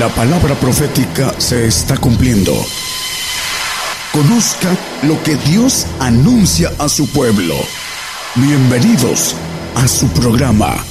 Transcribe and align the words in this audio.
La 0.00 0.08
palabra 0.08 0.54
profética 0.54 1.38
se 1.38 1.66
está 1.66 1.94
cumpliendo. 1.98 2.54
Conozca 4.12 4.74
lo 5.02 5.22
que 5.22 5.36
Dios 5.36 5.86
anuncia 5.98 6.72
a 6.78 6.88
su 6.88 7.06
pueblo. 7.10 7.54
Bienvenidos 8.34 9.36
a 9.74 9.86
su 9.86 10.08
programa, 10.08 10.82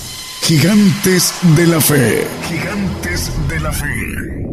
Gigantes 0.44 1.34
de 1.58 1.66
la 1.66 1.82
Fe. 1.82 2.28
Gigantes 2.48 3.32
de 3.48 3.60
la 3.60 3.72
Fe. 3.72 4.46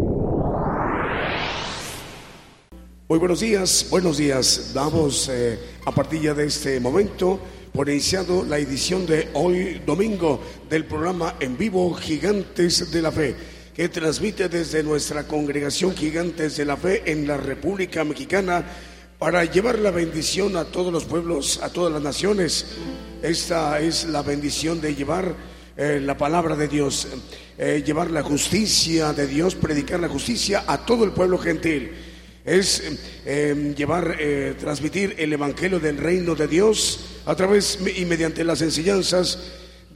Muy 3.11 3.19
buenos 3.19 3.41
días, 3.41 3.89
buenos 3.91 4.17
días. 4.17 4.71
Damos 4.73 5.29
eh, 5.31 5.59
a 5.85 5.91
partir 5.93 6.35
de 6.35 6.47
este 6.47 6.81
momento 6.81 7.39
por 7.75 7.91
iniciado 7.91 8.43
la 8.43 8.57
edición 8.57 9.05
de 9.05 9.29
hoy 9.35 9.83
domingo 9.85 10.41
del 10.71 10.87
programa 10.87 11.35
en 11.41 11.59
vivo 11.59 11.93
Gigantes 11.93 12.91
de 12.91 13.03
la 13.03 13.13
Fe 13.13 13.37
que 13.77 13.91
transmite 13.91 14.49
desde 14.49 14.83
nuestra 14.83 15.25
congregación 15.25 15.95
Gigantes 15.95 16.57
de 16.57 16.65
la 16.65 16.79
Fe 16.79 17.03
en 17.05 17.29
la 17.29 17.37
República 17.37 18.05
Mexicana 18.05 18.65
para 19.19 19.45
llevar 19.45 19.79
la 19.79 19.91
bendición 19.91 20.57
a 20.57 20.65
todos 20.65 20.91
los 20.91 21.05
pueblos, 21.05 21.61
a 21.63 21.69
todas 21.69 21.93
las 21.93 22.01
naciones. 22.01 22.65
Esta 23.23 23.79
es 23.79 24.07
la 24.07 24.23
bendición 24.23 24.81
de 24.81 24.95
llevar 24.95 25.35
eh, 25.77 26.01
la 26.03 26.17
palabra 26.17 26.57
de 26.57 26.69
Dios, 26.69 27.07
eh, 27.59 27.83
llevar 27.85 28.11
la 28.11 28.23
justicia 28.23 29.13
de 29.13 29.27
Dios, 29.27 29.55
predicar 29.55 30.01
la 30.01 30.09
justicia 30.09 30.65
a 30.67 30.87
todo 30.87 31.05
el 31.05 31.11
pueblo 31.11 31.37
gentil. 31.37 31.91
Es 32.47 32.83
eh, 33.27 33.75
llevar, 33.77 34.17
transmitir 34.59 35.17
el 35.19 35.35
evangelio 35.35 35.81
del 35.81 35.99
reino 35.99 36.35
de 36.35 36.49
Dios 36.49 37.21
a 37.27 37.35
través 37.35 37.79
y 37.95 38.07
mediante 38.07 38.43
las 38.43 38.63
enseñanzas 38.63 39.39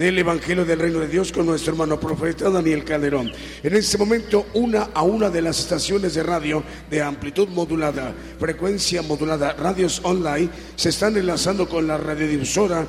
del 0.01 0.17
Evangelio 0.17 0.65
del 0.65 0.79
Reino 0.79 0.99
de 0.99 1.09
Dios 1.09 1.31
con 1.31 1.45
nuestro 1.45 1.73
hermano 1.73 2.01
profeta 2.01 2.49
Daniel 2.49 2.85
Calderón. 2.85 3.31
En 3.63 3.75
este 3.77 3.99
momento, 3.99 4.47
una 4.55 4.85
a 4.95 5.03
una 5.03 5.29
de 5.29 5.43
las 5.43 5.59
estaciones 5.59 6.15
de 6.15 6.23
radio 6.23 6.63
de 6.89 7.03
amplitud 7.03 7.49
modulada, 7.49 8.15
frecuencia 8.39 9.03
modulada, 9.03 9.53
radios 9.53 10.01
online, 10.03 10.49
se 10.75 10.89
están 10.89 11.19
enlazando 11.19 11.69
con 11.69 11.87
la 11.87 11.99
radiodifusora 11.99 12.87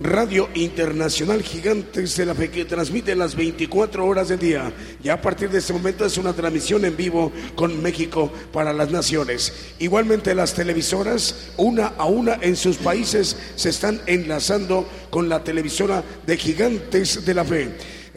Radio 0.00 0.48
Internacional 0.54 1.42
Gigantes 1.42 2.16
de 2.16 2.24
la 2.24 2.34
Fe 2.34 2.50
que 2.50 2.64
transmite 2.64 3.16
las 3.16 3.34
24 3.34 4.06
horas 4.06 4.28
del 4.28 4.38
día. 4.38 4.72
Ya 5.02 5.14
a 5.14 5.20
partir 5.20 5.50
de 5.50 5.58
este 5.58 5.72
momento 5.72 6.06
es 6.06 6.16
una 6.18 6.32
transmisión 6.32 6.84
en 6.84 6.96
vivo 6.96 7.32
con 7.56 7.82
México 7.82 8.32
para 8.52 8.72
las 8.72 8.92
naciones. 8.92 9.52
Igualmente 9.80 10.36
las 10.36 10.54
televisoras, 10.54 11.50
una 11.56 11.88
a 11.98 12.04
una 12.04 12.38
en 12.40 12.54
sus 12.54 12.76
países, 12.76 13.36
se 13.56 13.70
están 13.70 14.00
enlazando 14.06 14.88
con 15.10 15.28
la 15.28 15.42
televisora 15.42 16.04
de 16.24 16.36
Gigantes 16.36 17.24
de 17.24 17.34
la 17.34 17.44
Fe. 17.44 17.68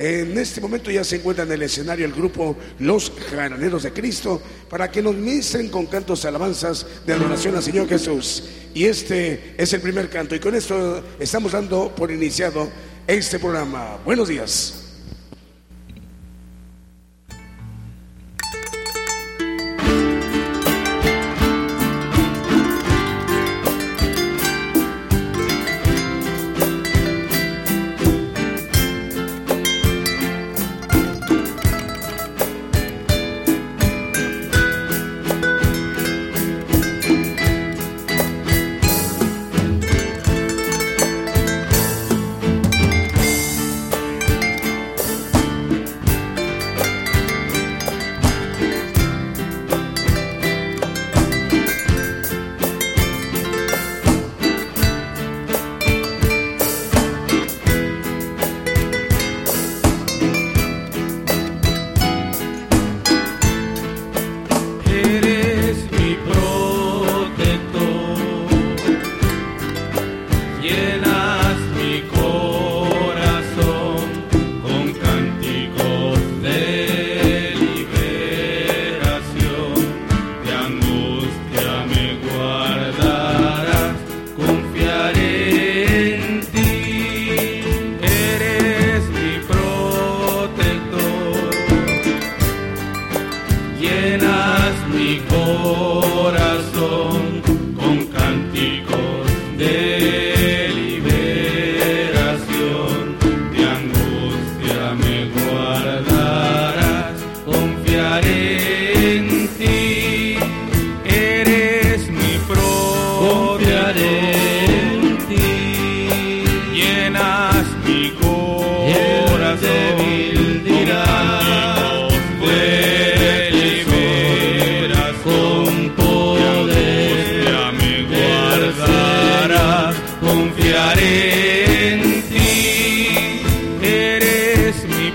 En 0.01 0.35
este 0.39 0.59
momento 0.59 0.89
ya 0.89 1.03
se 1.03 1.17
encuentra 1.17 1.43
en 1.43 1.51
el 1.51 1.61
escenario 1.61 2.07
el 2.07 2.11
grupo 2.11 2.57
Los 2.79 3.11
Jaraneros 3.29 3.83
de 3.83 3.93
Cristo 3.93 4.41
para 4.67 4.89
que 4.89 4.99
nos 4.99 5.13
ministren 5.13 5.69
con 5.69 5.85
cantos 5.85 6.25
alabanzas 6.25 6.87
de 7.05 7.13
adoración 7.13 7.55
al 7.55 7.61
Señor 7.61 7.87
Jesús. 7.87 8.45
Y 8.73 8.85
este 8.85 9.53
es 9.59 9.71
el 9.73 9.81
primer 9.81 10.09
canto. 10.09 10.33
Y 10.33 10.39
con 10.39 10.55
esto 10.55 11.03
estamos 11.19 11.51
dando 11.51 11.93
por 11.93 12.09
iniciado 12.09 12.67
este 13.05 13.37
programa. 13.37 13.99
Buenos 14.03 14.27
días. 14.27 14.80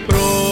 pro. 0.05 0.46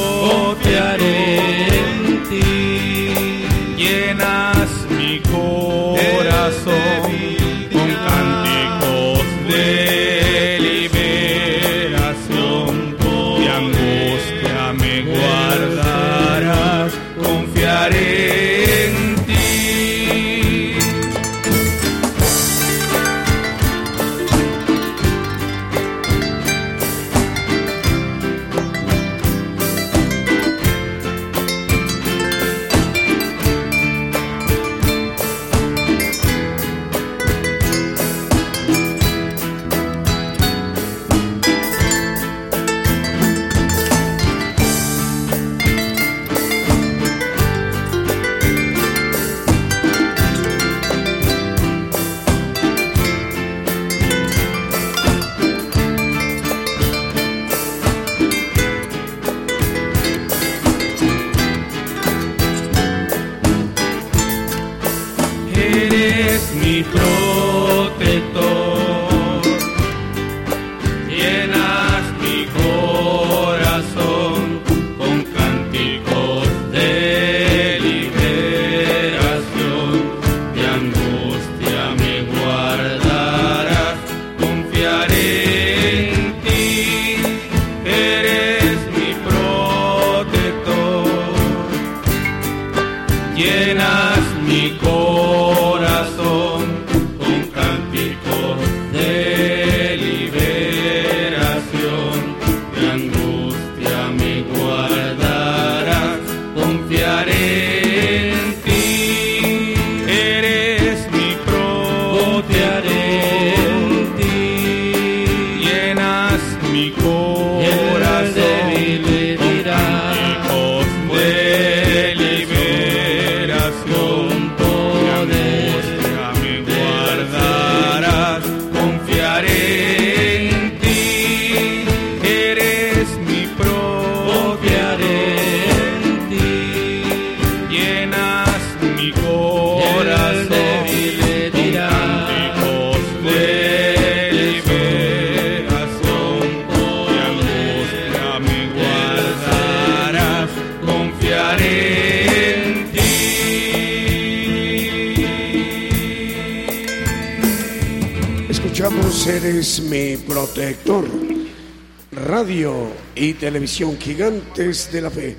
Televisión 163.45 163.99
gigantes 163.99 164.91
de 164.91 165.03
la 165.03 165.11
fe. 165.11 165.37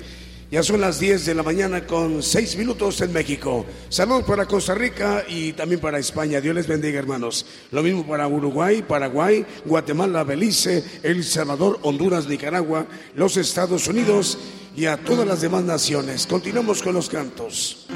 Ya 0.48 0.62
son 0.62 0.80
las 0.80 1.00
10 1.00 1.26
de 1.26 1.34
la 1.34 1.42
mañana 1.42 1.84
con 1.88 2.22
6 2.22 2.56
minutos 2.56 3.00
en 3.00 3.12
México. 3.12 3.66
Saludos 3.88 4.22
para 4.22 4.46
Costa 4.46 4.76
Rica 4.76 5.24
y 5.26 5.54
también 5.54 5.80
para 5.80 5.98
España. 5.98 6.40
Dios 6.40 6.54
les 6.54 6.68
bendiga, 6.68 7.00
hermanos. 7.00 7.44
Lo 7.72 7.82
mismo 7.82 8.06
para 8.06 8.28
Uruguay, 8.28 8.84
Paraguay, 8.86 9.44
Guatemala, 9.64 10.22
Belice, 10.22 10.84
El 11.02 11.24
Salvador, 11.24 11.80
Honduras, 11.82 12.28
Nicaragua, 12.28 12.86
los 13.16 13.36
Estados 13.36 13.88
Unidos 13.88 14.38
y 14.76 14.86
a 14.86 14.98
todas 14.98 15.26
las 15.26 15.40
demás 15.40 15.64
naciones. 15.64 16.28
Continuamos 16.28 16.84
con 16.84 16.94
los 16.94 17.08
cantos. 17.08 17.88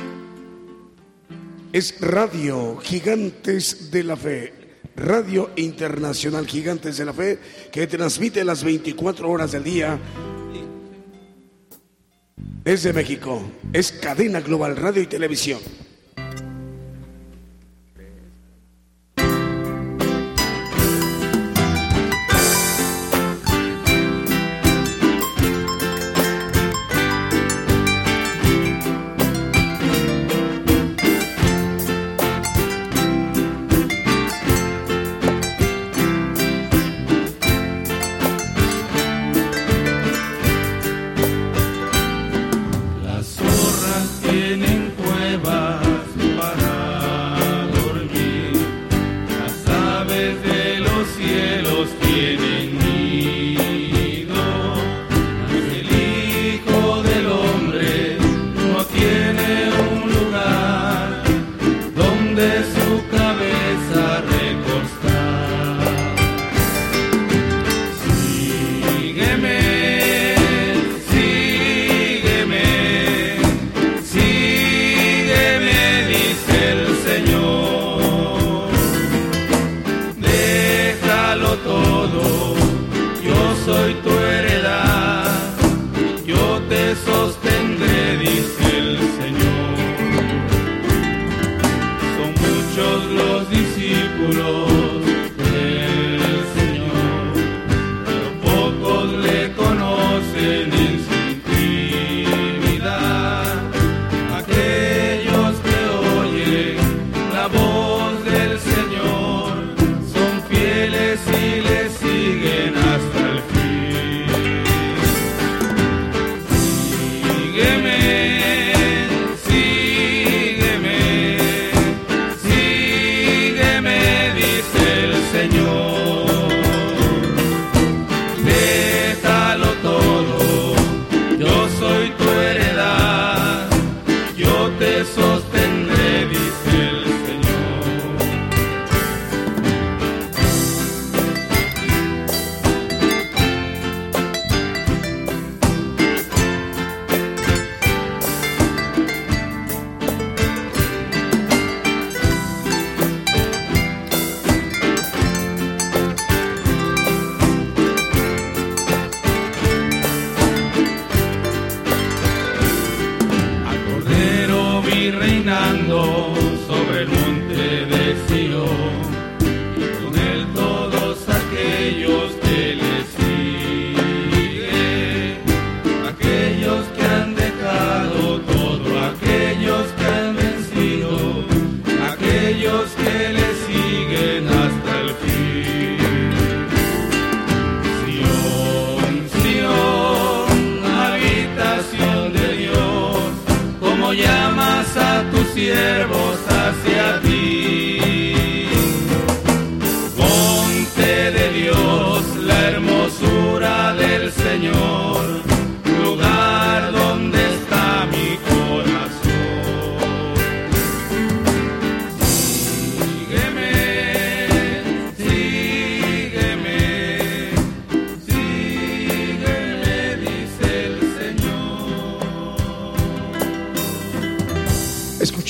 Es 1.73 2.01
Radio 2.01 2.79
Gigantes 2.79 3.93
de 3.93 4.03
la 4.03 4.17
Fe. 4.17 4.60
Radio 5.01 5.51
Internacional 5.57 6.47
Gigantes 6.47 6.99
de 6.99 7.05
la 7.05 7.13
Fe, 7.13 7.39
que 7.73 7.87
transmite 7.87 8.45
las 8.45 8.63
24 8.63 9.29
horas 9.29 9.53
del 9.53 9.65
día 9.65 9.99
desde 12.63 12.93
México. 12.93 13.43
Es 13.73 13.93
cadena 13.93 14.41
global 14.41 14.77
radio 14.77 15.03
y 15.03 15.07
televisión. 15.07 15.61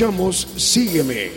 escuchamos 0.01 0.49
Sígueme. 0.57 1.31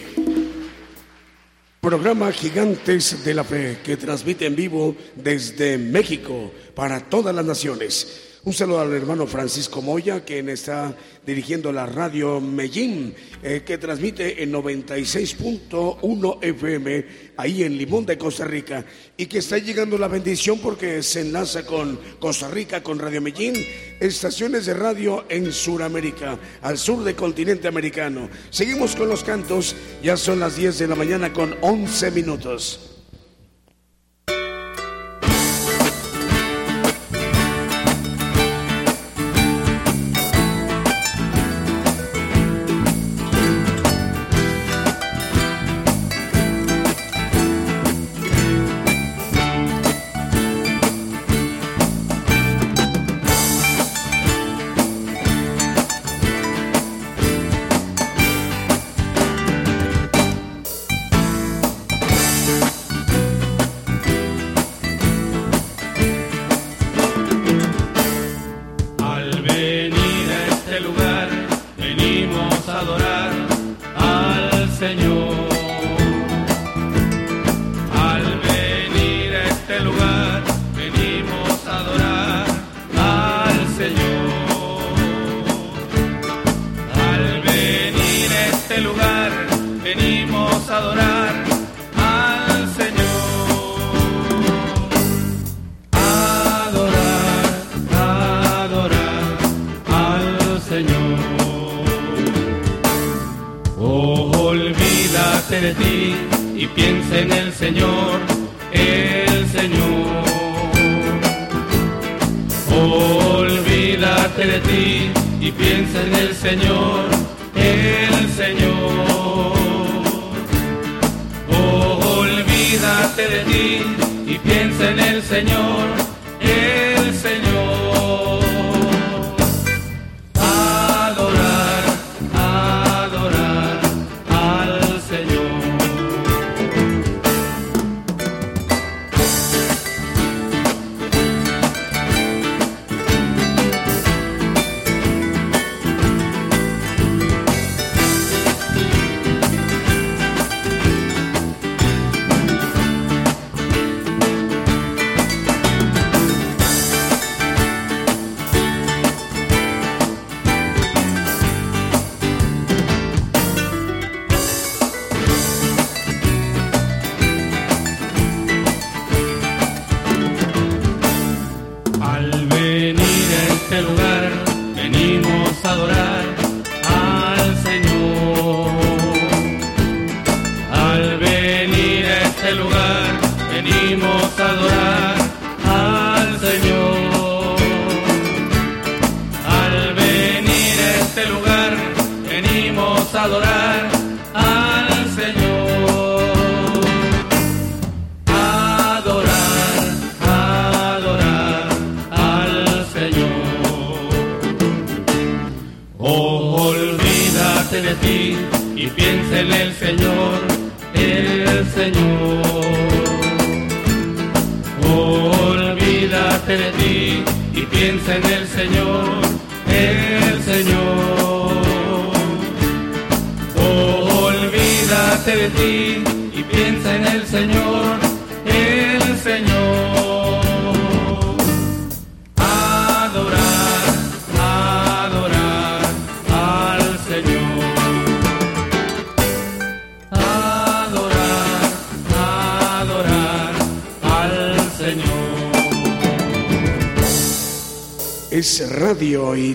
Programa 1.81 2.31
Gigantes 2.31 3.25
de 3.25 3.33
la 3.33 3.43
Fe 3.43 3.79
que 3.83 3.97
transmite 3.97 4.45
en 4.45 4.55
vivo 4.55 4.95
desde 5.15 5.77
México 5.77 6.49
para 6.73 7.01
todas 7.01 7.35
las 7.35 7.43
naciones. 7.43 8.39
Un 8.45 8.53
saludo 8.53 8.79
al 8.79 8.93
hermano 8.93 9.27
Francisco 9.27 9.81
Moya, 9.81 10.25
quien 10.25 10.47
está 10.47 10.95
dirigiendo 11.25 11.71
la 11.71 11.85
radio 11.85 12.41
Medellín, 12.41 13.13
eh, 13.41 13.63
que 13.65 13.77
transmite 13.77 14.43
en 14.43 14.51
96.1 14.51 16.39
FM 16.41 17.05
ahí 17.37 17.63
en 17.63 17.77
Limón 17.77 18.05
de 18.05 18.17
Costa 18.17 18.43
Rica, 18.43 18.85
y 19.15 19.27
que 19.27 19.37
está 19.37 19.57
llegando 19.57 19.97
la 19.97 20.09
bendición 20.09 20.59
porque 20.59 21.03
se 21.03 21.21
enlaza 21.21 21.65
con 21.65 21.97
Costa 22.19 22.49
Rica, 22.49 22.83
con 22.83 22.99
Radio 22.99 23.21
Medellín, 23.21 23.55
estaciones 24.03 24.65
de 24.65 24.73
radio 24.73 25.25
en 25.29 25.51
Sudamérica, 25.51 26.37
al 26.61 26.77
sur 26.77 27.03
del 27.03 27.15
continente 27.15 27.67
americano. 27.67 28.29
Seguimos 28.49 28.95
con 28.95 29.09
los 29.09 29.23
cantos, 29.23 29.75
ya 30.01 30.17
son 30.17 30.39
las 30.39 30.55
10 30.55 30.79
de 30.79 30.87
la 30.87 30.95
mañana 30.95 31.33
con 31.33 31.55
11 31.61 32.11
minutos. 32.11 32.92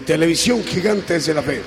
Televisión 0.09 0.65
Gigantes 0.65 1.27
de 1.27 1.35
la 1.35 1.43
Fe. 1.43 1.61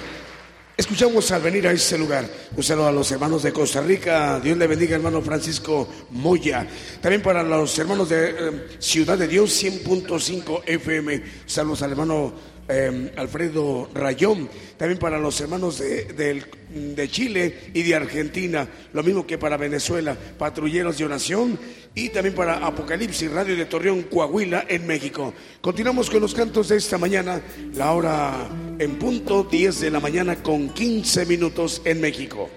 Escuchamos 0.76 1.30
al 1.30 1.44
venir 1.44 1.68
a 1.68 1.74
este 1.74 1.96
lugar. 1.96 2.28
Un 2.58 2.64
saludo 2.64 2.88
a 2.88 2.92
los 2.92 3.12
hermanos 3.12 3.44
de 3.44 3.54
Costa 3.54 3.82
Rica. 3.82 4.40
Dios 4.40 4.58
le 4.58 4.66
bendiga, 4.66 4.96
hermano 4.96 5.22
Francisco 5.22 5.88
Moya. 6.10 6.68
También 7.00 7.22
para 7.22 7.44
los 7.44 7.78
hermanos 7.78 8.10
de 8.10 8.30
eh, 8.30 8.68
Ciudad 8.80 9.16
de 9.16 9.28
Dios, 9.28 9.64
100.5 9.64 10.64
FM. 10.66 11.22
Saludos 11.46 11.84
al 11.84 11.92
hermano 11.92 12.34
eh, 12.68 13.14
Alfredo 13.16 13.92
Rayón. 13.94 14.50
También 14.76 14.98
para 14.98 15.20
los 15.20 15.40
hermanos 15.40 15.78
de, 15.78 16.06
del 16.06 16.44
de 16.74 17.10
Chile 17.10 17.72
y 17.74 17.84
de 17.84 17.96
Argentina, 17.96 18.68
lo 18.94 19.04
mismo 19.04 19.26
que 19.26 19.38
para 19.38 19.58
Venezuela, 19.58 20.18
patrulleros 20.38 20.98
de 20.98 21.06
oración 21.06 21.60
y 21.94 22.10
también 22.10 22.36
para 22.36 22.66
Apocalipsis 22.66 23.32
Radio 23.32 23.56
de 23.56 23.66
Torreón, 23.66 24.04
Coahuila, 24.04 24.66
en 24.68 24.88
México. 24.88 25.34
Continuamos 25.60 26.10
con 26.10 26.22
los 26.22 26.34
cantos 26.34 26.70
de 26.70 26.78
esta 26.78 26.98
mañana, 26.98 27.42
la 27.74 27.92
hora 27.92 28.50
en 28.80 28.98
punto 28.98 29.44
10 29.44 29.82
de 29.82 29.92
la 29.92 30.00
mañana 30.00 30.42
con 30.42 30.70
15 30.70 31.26
minutos 31.26 31.82
en 31.86 32.02
México. 32.02 32.50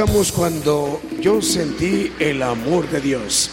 Escuchamos 0.00 0.32
cuando 0.32 1.02
yo 1.20 1.42
sentí 1.42 2.10
el 2.18 2.42
amor 2.42 2.88
de 2.88 3.02
Dios. 3.02 3.50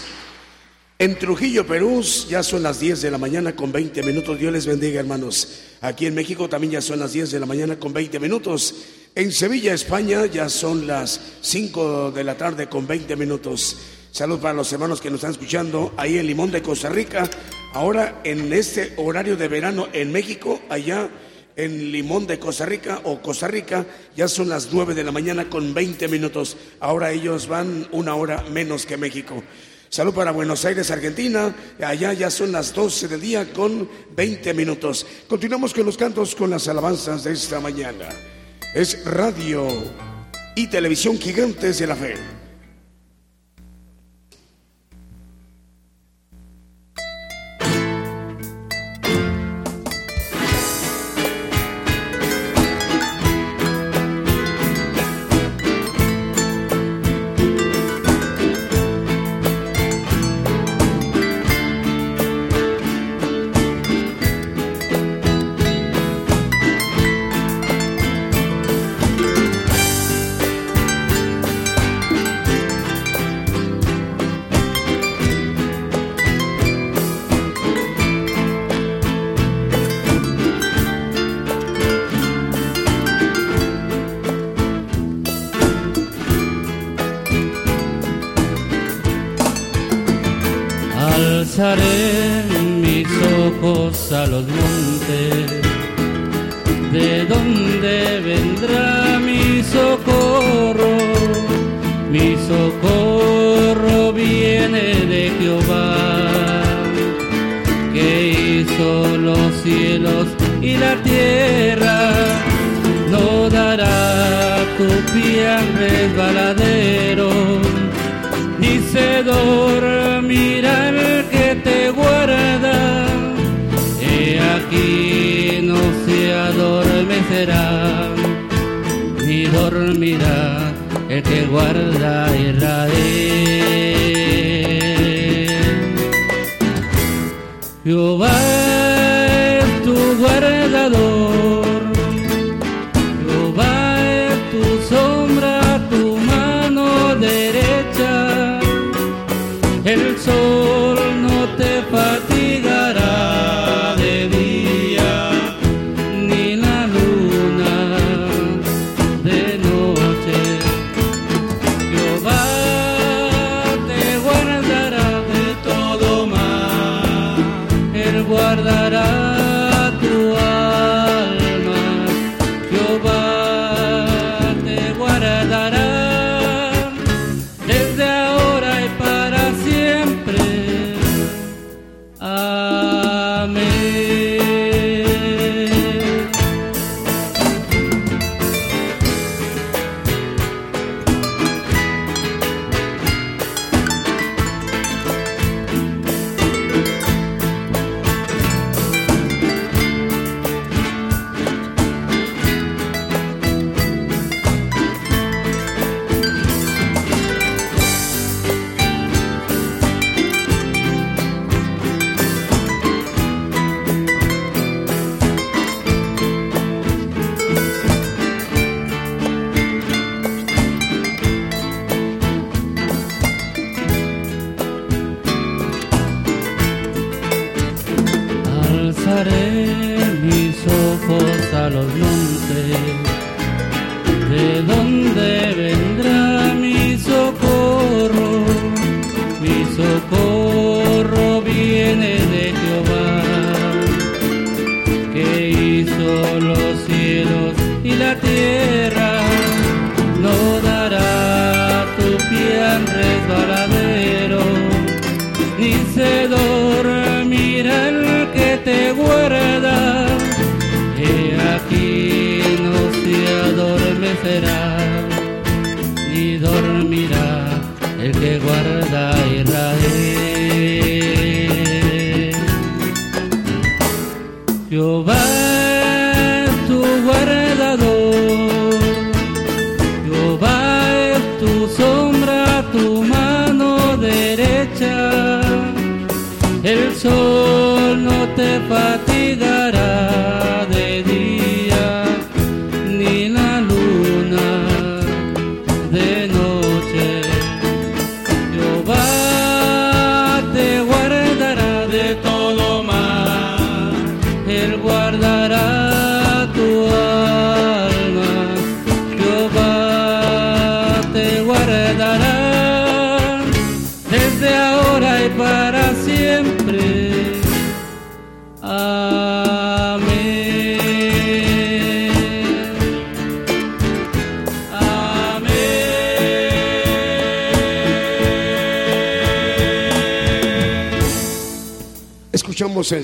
En 0.98 1.20
Trujillo, 1.20 1.68
Perú, 1.68 2.02
ya 2.30 2.42
son 2.42 2.64
las 2.64 2.80
10 2.80 3.02
de 3.02 3.12
la 3.12 3.18
mañana 3.18 3.54
con 3.54 3.74
20 3.74 4.02
minutos. 4.04 4.40
Dios 4.40 4.54
les 4.54 4.66
bendiga, 4.66 5.02
hermanos. 5.02 5.64
Aquí 5.82 6.06
en 6.06 6.16
México 6.16 6.48
también 6.48 6.72
ya 6.72 6.82
son 6.82 7.00
las 7.00 7.12
10 7.12 7.32
de 7.32 7.42
la 7.42 7.46
mañana 7.46 7.78
con 7.78 7.92
20 7.92 8.18
minutos. 8.22 8.76
En 9.14 9.34
Sevilla, 9.34 9.74
España, 9.74 10.26
ya 10.26 10.48
son 10.48 10.88
las 10.88 11.20
5 11.42 12.12
de 12.12 12.24
la 12.24 12.38
tarde 12.38 12.70
con 12.70 12.88
20 12.88 13.18
minutos. 13.18 13.76
Salud 14.14 14.40
para 14.40 14.54
los 14.54 14.72
hermanos 14.72 15.02
que 15.02 15.10
nos 15.10 15.18
están 15.18 15.32
escuchando 15.32 15.94
ahí 15.98 16.18
en 16.18 16.28
Limón 16.28 16.52
de 16.52 16.62
Costa 16.62 16.88
Rica. 16.88 17.30
Ahora 17.74 18.22
en 18.24 18.54
este 18.54 18.94
horario 18.96 19.36
de 19.36 19.50
verano 19.50 19.90
en 19.92 20.14
México, 20.14 20.62
allá 20.70 21.10
en 21.58 21.92
Limón 21.92 22.26
de 22.28 22.40
Costa 22.40 22.66
Rica 22.66 23.02
o 23.04 23.22
Costa 23.22 23.48
Rica, 23.48 23.86
ya 24.16 24.28
son 24.28 24.48
las 24.48 24.70
9 24.72 24.94
de 24.94 25.04
la 25.04 25.12
mañana 25.12 25.50
con 25.50 25.74
20 25.74 26.08
minutos. 26.08 26.56
Ahora 26.80 27.12
ellos 27.12 27.48
van 27.48 27.88
una 27.92 28.16
hora 28.16 28.44
menos 28.50 28.86
que 28.86 28.96
México. 28.96 29.44
Salud 29.90 30.14
para 30.14 30.32
Buenos 30.32 30.64
Aires, 30.66 30.92
Argentina. 30.92 31.54
Allá 31.84 32.14
ya 32.14 32.30
son 32.30 32.52
las 32.52 32.74
12 32.74 33.08
del 33.08 33.22
día 33.22 33.52
con 33.52 33.90
20 34.16 34.54
minutos. 34.54 35.06
Continuamos 35.28 35.74
con 35.74 35.86
los 35.86 35.98
cantos, 35.98 36.36
con 36.36 36.50
las 36.50 36.68
alabanzas 36.68 37.24
de 37.24 37.34
esta 37.34 37.60
mañana. 37.60 38.10
Es 38.76 39.04
radio 39.06 39.68
y 40.56 40.68
televisión 40.68 41.18
gigantes 41.18 41.80
de 41.80 41.88
la 41.88 41.96
fe. 41.96 42.37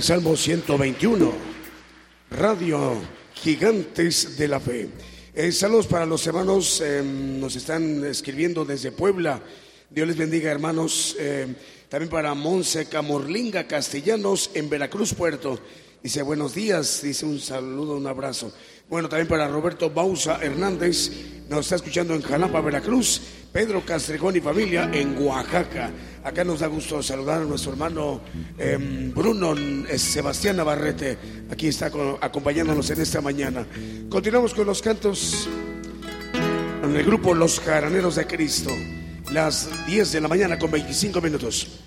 Salmo 0.03 0.35
121, 0.35 1.31
Radio 2.31 3.01
Gigantes 3.35 4.37
de 4.37 4.49
la 4.49 4.59
Fe. 4.59 4.89
Eh, 5.33 5.49
saludos 5.53 5.87
para 5.87 6.05
los 6.05 6.27
hermanos, 6.27 6.81
eh, 6.81 7.01
nos 7.01 7.55
están 7.55 8.03
escribiendo 8.03 8.65
desde 8.65 8.91
Puebla. 8.91 9.41
Dios 9.89 10.05
les 10.05 10.17
bendiga, 10.17 10.51
hermanos. 10.51 11.15
Eh, 11.17 11.55
también 11.87 12.09
para 12.09 12.33
Monse 12.33 12.87
Camorlinga 12.87 13.65
Castellanos 13.65 14.51
en 14.53 14.69
Veracruz, 14.69 15.13
Puerto. 15.13 15.57
Dice 16.03 16.21
buenos 16.21 16.53
días, 16.53 17.01
dice 17.01 17.25
un 17.25 17.39
saludo, 17.39 17.95
un 17.95 18.05
abrazo. 18.05 18.51
Bueno, 18.89 19.07
también 19.07 19.29
para 19.29 19.47
Roberto 19.47 19.89
Bausa 19.89 20.37
Hernández, 20.41 21.11
nos 21.47 21.61
está 21.61 21.77
escuchando 21.77 22.13
en 22.13 22.21
Jalapa, 22.21 22.59
Veracruz. 22.59 23.21
Pedro 23.53 23.85
Castregón 23.85 24.35
y 24.35 24.41
familia 24.41 24.89
en 24.91 25.15
Oaxaca. 25.23 25.91
Acá 26.23 26.43
nos 26.43 26.61
da 26.61 26.67
gusto 26.67 27.03
saludar 27.03 27.43
a 27.43 27.45
nuestro 27.45 27.73
hermano 27.73 28.19
eh, 28.57 29.11
Bruno 29.13 29.53
Sebastián 29.97 30.57
Navarrete. 30.57 31.17
Aquí 31.51 31.67
está 31.67 31.91
acompañándonos 32.21 32.89
en 32.89 33.01
esta 33.01 33.21
mañana. 33.21 33.65
Continuamos 34.09 34.53
con 34.53 34.65
los 34.65 34.81
cantos 34.81 35.47
en 36.83 36.95
el 36.95 37.05
grupo 37.05 37.33
Los 37.33 37.59
Jaraneros 37.59 38.15
de 38.15 38.27
Cristo. 38.27 38.71
Las 39.31 39.69
10 39.87 40.11
de 40.11 40.21
la 40.21 40.27
mañana 40.27 40.59
con 40.59 40.71
25 40.71 41.21
minutos. 41.21 41.82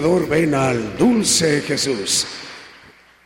Ven 0.00 0.54
al 0.54 0.98
dulce 0.98 1.62
Jesús. 1.62 2.26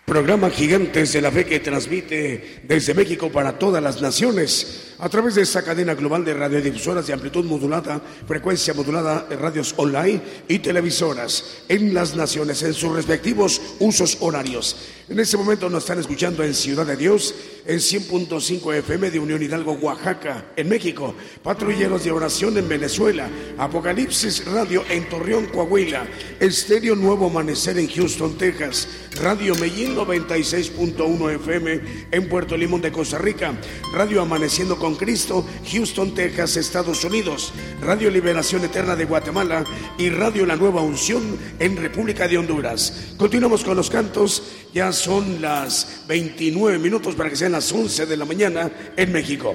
Programa 0.04 0.50
Gigantes 0.50 1.12
de 1.12 1.20
la 1.20 1.33
Fe 1.33 1.44
que 1.44 1.59
transmite 1.59 2.61
desde 2.62 2.94
México 2.94 3.28
para 3.28 3.59
todas 3.59 3.83
las 3.83 4.00
naciones 4.00 4.89
a 5.00 5.08
través 5.08 5.34
de 5.34 5.42
esta 5.42 5.62
cadena 5.62 5.94
global 5.94 6.24
de 6.24 6.34
radiodifusoras 6.34 7.06
de 7.06 7.12
amplitud 7.12 7.44
modulada, 7.44 8.00
frecuencia 8.26 8.74
modulada, 8.74 9.26
radios 9.30 9.74
online 9.76 10.20
y 10.46 10.58
televisoras 10.58 11.62
en 11.68 11.94
las 11.94 12.14
naciones 12.14 12.62
en 12.62 12.74
sus 12.74 12.92
respectivos 12.92 13.60
usos 13.78 14.18
horarios. 14.20 14.76
En 15.08 15.18
este 15.18 15.36
momento 15.36 15.68
nos 15.68 15.82
están 15.82 15.98
escuchando 15.98 16.44
en 16.44 16.54
Ciudad 16.54 16.86
de 16.86 16.96
Dios, 16.96 17.34
en 17.66 17.78
100.5 17.78 18.74
FM 18.76 19.10
de 19.10 19.18
Unión 19.18 19.42
Hidalgo, 19.42 19.72
Oaxaca, 19.72 20.52
en 20.54 20.68
México, 20.68 21.14
Patrulleros 21.42 22.04
de 22.04 22.12
Oración 22.12 22.56
en 22.58 22.68
Venezuela, 22.68 23.28
Apocalipsis 23.58 24.44
Radio 24.44 24.84
en 24.88 25.08
Torreón, 25.08 25.46
Coahuila, 25.46 26.06
Estéreo 26.38 26.94
Nuevo 26.94 27.26
Amanecer 27.26 27.78
en 27.78 27.88
Houston, 27.88 28.38
Texas, 28.38 28.86
Radio 29.20 29.54
Medellín 29.56 29.96
96.1 29.96 31.34
FM 31.34 31.80
en 32.12 32.28
Puerto 32.28 32.56
Limón 32.56 32.80
de 32.80 32.92
Costa 32.92 33.18
Rica, 33.18 33.52
Radio 33.92 34.22
Amaneciendo 34.22 34.78
con 34.78 34.89
Cristo, 34.96 35.44
Houston, 35.70 36.14
Texas, 36.14 36.57
Estados 36.57 37.05
Unidos, 37.05 37.53
Radio 37.81 38.11
Liberación 38.11 38.64
Eterna 38.64 38.96
de 38.96 39.05
Guatemala 39.05 39.64
y 39.98 40.11
Radio 40.11 40.46
La 40.46 40.57
Nueva 40.57 40.83
Unción 40.83 41.38
en 41.59 41.76
República 41.76 42.29
de 42.29 42.38
Honduras. 42.38 43.14
Continuamos 43.16 43.64
con 43.64 43.76
los 43.76 43.90
cantos, 43.90 44.42
ya 44.72 44.92
son 44.92 45.40
las 45.40 46.03
29 46.09 46.79
minutos 46.79 47.14
para 47.14 47.31
que 47.31 47.37
sean 47.37 47.53
las 47.53 47.72
11 47.72 48.07
de 48.07 48.16
la 48.16 48.24
mañana 48.24 48.70
en 48.96 49.12
México. 49.12 49.55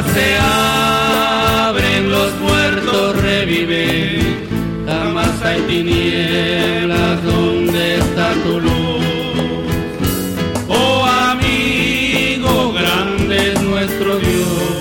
Se 0.00 0.38
abren, 0.38 2.10
los 2.10 2.34
muertos 2.40 3.22
reviven. 3.22 4.84
Jamás 4.86 5.42
hay 5.42 5.60
tinieblas 5.62 7.22
donde 7.22 7.96
está 7.98 8.32
tu 8.42 8.58
luz. 8.58 9.04
Oh 10.68 11.04
amigo, 11.04 12.72
grande 12.72 13.52
es 13.52 13.62
nuestro 13.62 14.18
Dios. 14.18 14.72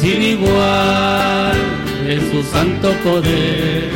Sin 0.00 0.22
igual 0.22 1.56
es 2.08 2.22
su 2.30 2.42
santo 2.50 2.94
poder. 3.04 3.90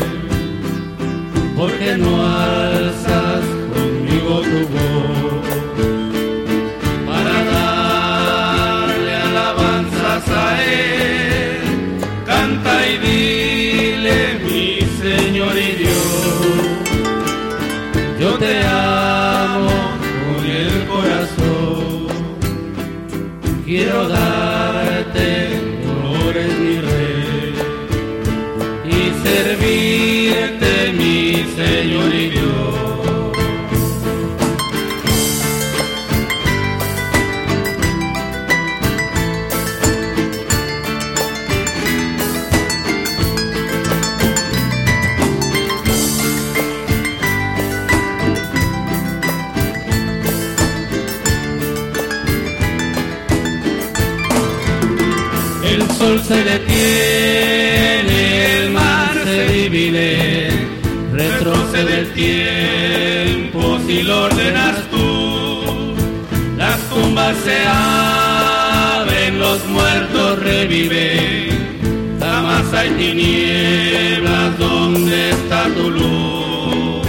Porque 1.56 1.96
no 1.96 2.22
alzas 2.22 3.42
conmigo 3.74 4.42
tu 4.42 4.60
voz 4.74 5.19
Quiero 24.00 24.14
darte 24.14 25.60
honores, 25.84 26.58
mi 26.58 26.80
Rey, 26.80 27.54
y 28.86 29.12
servirte, 29.22 30.92
mi 30.94 31.44
Señor 31.54 32.14
y. 32.14 32.39
se 56.30 56.44
detiene, 56.44 58.18
el 58.58 58.70
mar 58.70 59.14
se 59.24 59.48
divide, 59.48 60.48
retrocede 61.12 61.98
el 62.02 62.12
tiempo 62.12 63.80
si 63.84 64.04
lo 64.04 64.26
ordenas 64.26 64.76
tú. 64.92 65.96
Las 66.56 66.78
tumbas 66.88 67.36
se 67.44 67.58
abren, 67.66 69.40
los 69.40 69.66
muertos 69.66 70.38
reviven, 70.38 71.48
jamás 72.20 72.72
hay 72.74 72.90
tinieblas 72.90 74.56
donde 74.56 75.30
está 75.30 75.64
tu 75.74 75.90
luz. 75.90 77.08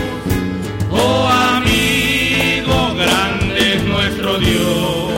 Oh 0.90 1.28
amigo, 1.58 2.96
grande 2.96 3.76
es 3.76 3.84
nuestro 3.84 4.40
Dios 4.40 5.12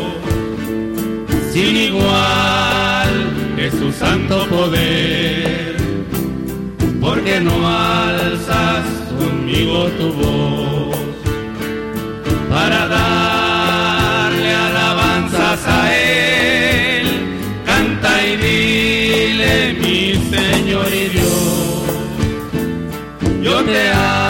sin 1.54 1.78
igual 1.78 2.43
santo 4.00 4.46
poder, 4.48 5.78
porque 7.00 7.40
no 7.40 7.68
alzas 7.68 8.86
conmigo 9.20 9.86
tu 10.00 10.14
voz 10.14 10.98
para 12.50 12.88
darle 12.88 14.52
alabanzas 14.54 15.68
a 15.68 15.96
él, 15.96 17.08
canta 17.66 18.26
y 18.26 18.38
dile 18.38 19.74
mi 19.82 20.14
Señor 20.36 20.88
y 20.94 21.08
Dios. 21.10 21.84
Yo 23.42 23.64
te 23.64 23.90
amo 23.92 24.23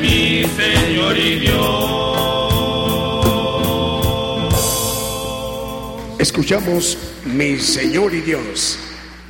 Mi 0.00 0.44
Señor 0.44 1.18
y 1.18 1.40
Dios. 1.40 1.94
Escuchamos 6.18 6.98
Mi 7.24 7.58
Señor 7.58 8.14
y 8.14 8.20
Dios. 8.20 8.78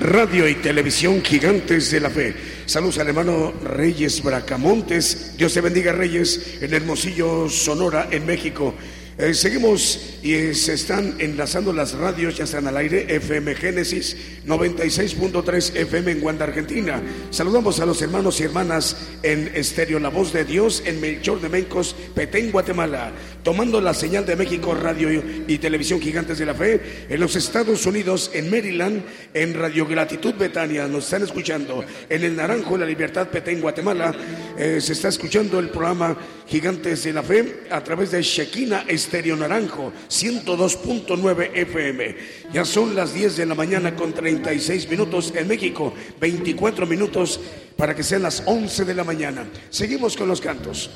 Radio 0.01 0.49
y 0.49 0.57
televisión 0.57 1.23
gigantes 1.23 1.91
de 1.91 2.01
la 2.01 2.11
fe. 2.11 2.35
Saludos 2.67 2.99
al 2.99 3.09
hermano 3.09 3.53
Reyes 3.63 4.23
Bracamontes. 4.23 5.37
Dios 5.37 5.55
te 5.55 5.61
bendiga, 5.61 5.93
Reyes, 5.93 6.59
en 6.61 6.75
Hermosillo, 6.75 7.49
Sonora, 7.49 8.09
en 8.11 8.27
México. 8.27 8.75
Eh, 9.17 9.33
seguimos 9.33 10.19
y 10.25 10.35
eh, 10.35 10.55
se 10.55 10.73
están 10.73 11.15
enlazando 11.21 11.73
las 11.73 11.93
radios, 11.93 12.37
ya 12.37 12.45
están 12.45 12.67
al 12.67 12.77
aire, 12.77 13.15
FM 13.15 13.55
Génesis 13.55 14.17
96.3 14.45 15.77
FM 15.77 16.11
en 16.11 16.21
Guanda, 16.21 16.47
Argentina. 16.47 17.01
Saludamos 17.31 17.79
a 17.79 17.87
los 17.87 18.03
hermanos 18.03 18.41
y 18.41 18.43
hermanas 18.43 18.97
en 19.23 19.53
Estéreo 19.55 20.01
La 20.01 20.09
Voz 20.09 20.33
de 20.33 20.45
Dios, 20.45 20.83
en 20.85 21.01
Melchor 21.01 21.41
de 21.41 21.49
Mencos, 21.49 21.95
Petén, 22.15 22.51
Guatemala, 22.51 23.13
tomando 23.45 23.81
la 23.81 23.95
señal 23.95 24.27
de 24.27 24.35
México, 24.35 24.75
radio 24.75 25.23
y 25.47 25.59
televisión 25.59 26.01
gigantes 26.01 26.39
de 26.39 26.47
la 26.47 26.55
fe, 26.55 27.07
en 27.09 27.21
los 27.21 27.37
Estados 27.37 27.87
Unidos, 27.87 28.33
en 28.35 28.51
Maryland, 28.51 29.05
en 29.33 29.55
Radio 29.55 29.87
Gratitud 29.87 30.35
Betania, 30.35 30.89
nos 30.89 31.05
están 31.05 31.23
escuchando, 31.23 31.85
en 32.09 32.25
el 32.25 32.35
Naranjo, 32.35 32.77
La 32.77 32.87
Libertad, 32.87 33.29
Petén, 33.29 33.61
Guatemala, 33.61 34.13
eh, 34.59 34.81
se 34.81 34.93
está 34.93 35.09
escuchando 35.09 35.61
el 35.61 35.69
programa 35.69 36.17
Gigantes 36.47 37.05
de 37.05 37.13
la 37.13 37.23
Fe 37.23 37.65
a 37.71 37.83
través 37.83 38.11
de 38.11 38.23
Shekina 38.23 38.85
Estéreo 38.87 39.37
Naranjo, 39.37 39.93
102.9 40.09 41.51
FM. 41.55 42.17
Ya 42.53 42.65
son 42.65 42.95
las 42.95 43.15
10 43.15 43.37
de 43.37 43.47
la 43.47 43.55
mañana 43.55 43.97
con 43.97 44.13
36 44.13 44.89
minutos 44.89 45.33
en 45.35 45.49
México, 45.49 45.95
24 46.21 46.87
minutos 46.87 47.41
para 47.77 47.95
que 47.95 48.03
sean 48.03 48.23
las 48.23 48.43
11 48.47 48.85
de 48.85 48.95
la 48.95 49.05
mañana. 49.05 49.47
Seguimos 49.71 50.17
con 50.17 50.29
los 50.29 50.41
cantos. 50.41 50.91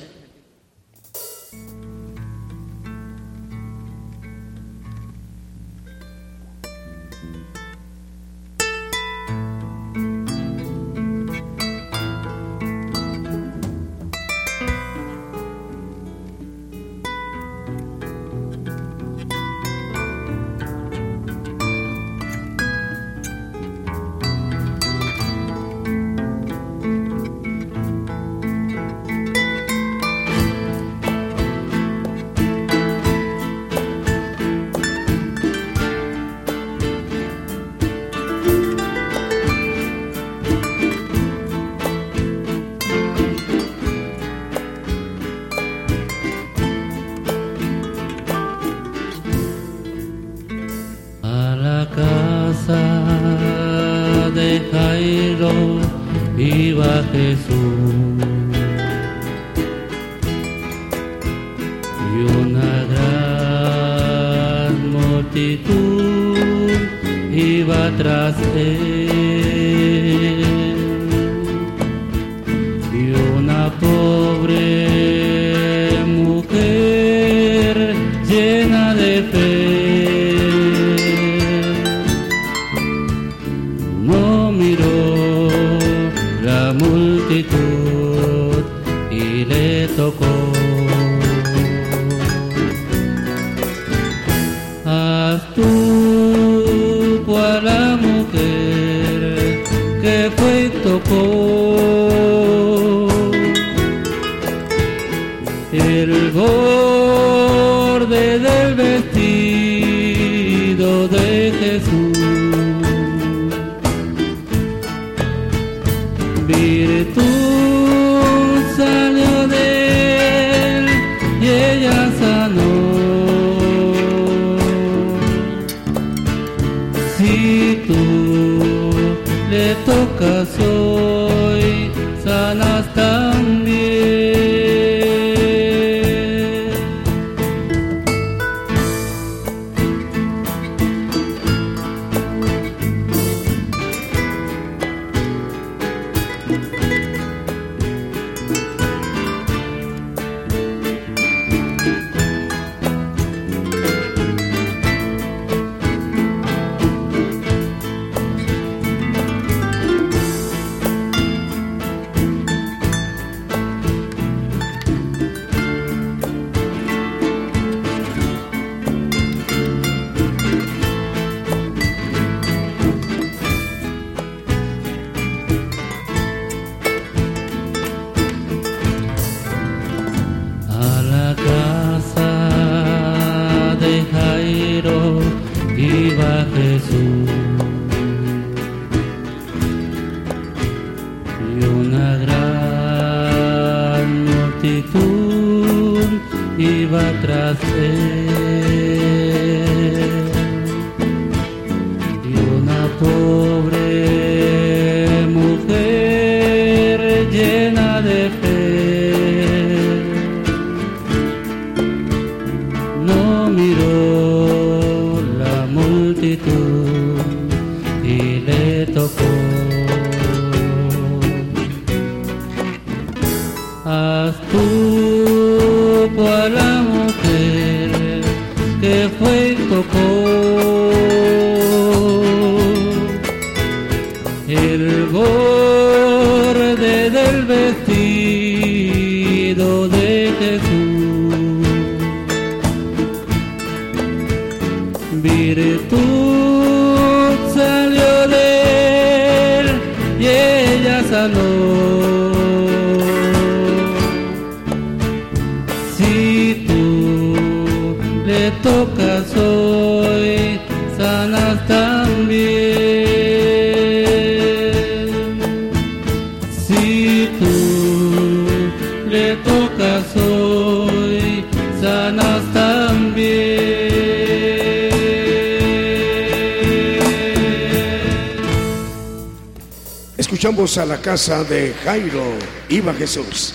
La 280.88 281.02
casa 281.02 281.44
de 281.44 281.74
Jairo, 281.84 282.24
iba 282.70 282.94
Jesús. 282.94 283.52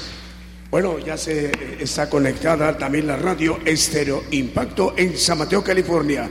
Bueno, 0.70 1.00
ya 1.00 1.18
se 1.18 1.52
está 1.80 2.08
conectada 2.08 2.78
también 2.78 3.08
la 3.08 3.18
radio 3.18 3.58
Estéreo 3.66 4.24
Impacto 4.30 4.94
en 4.96 5.18
San 5.18 5.40
Mateo, 5.40 5.64
California. 5.64 6.30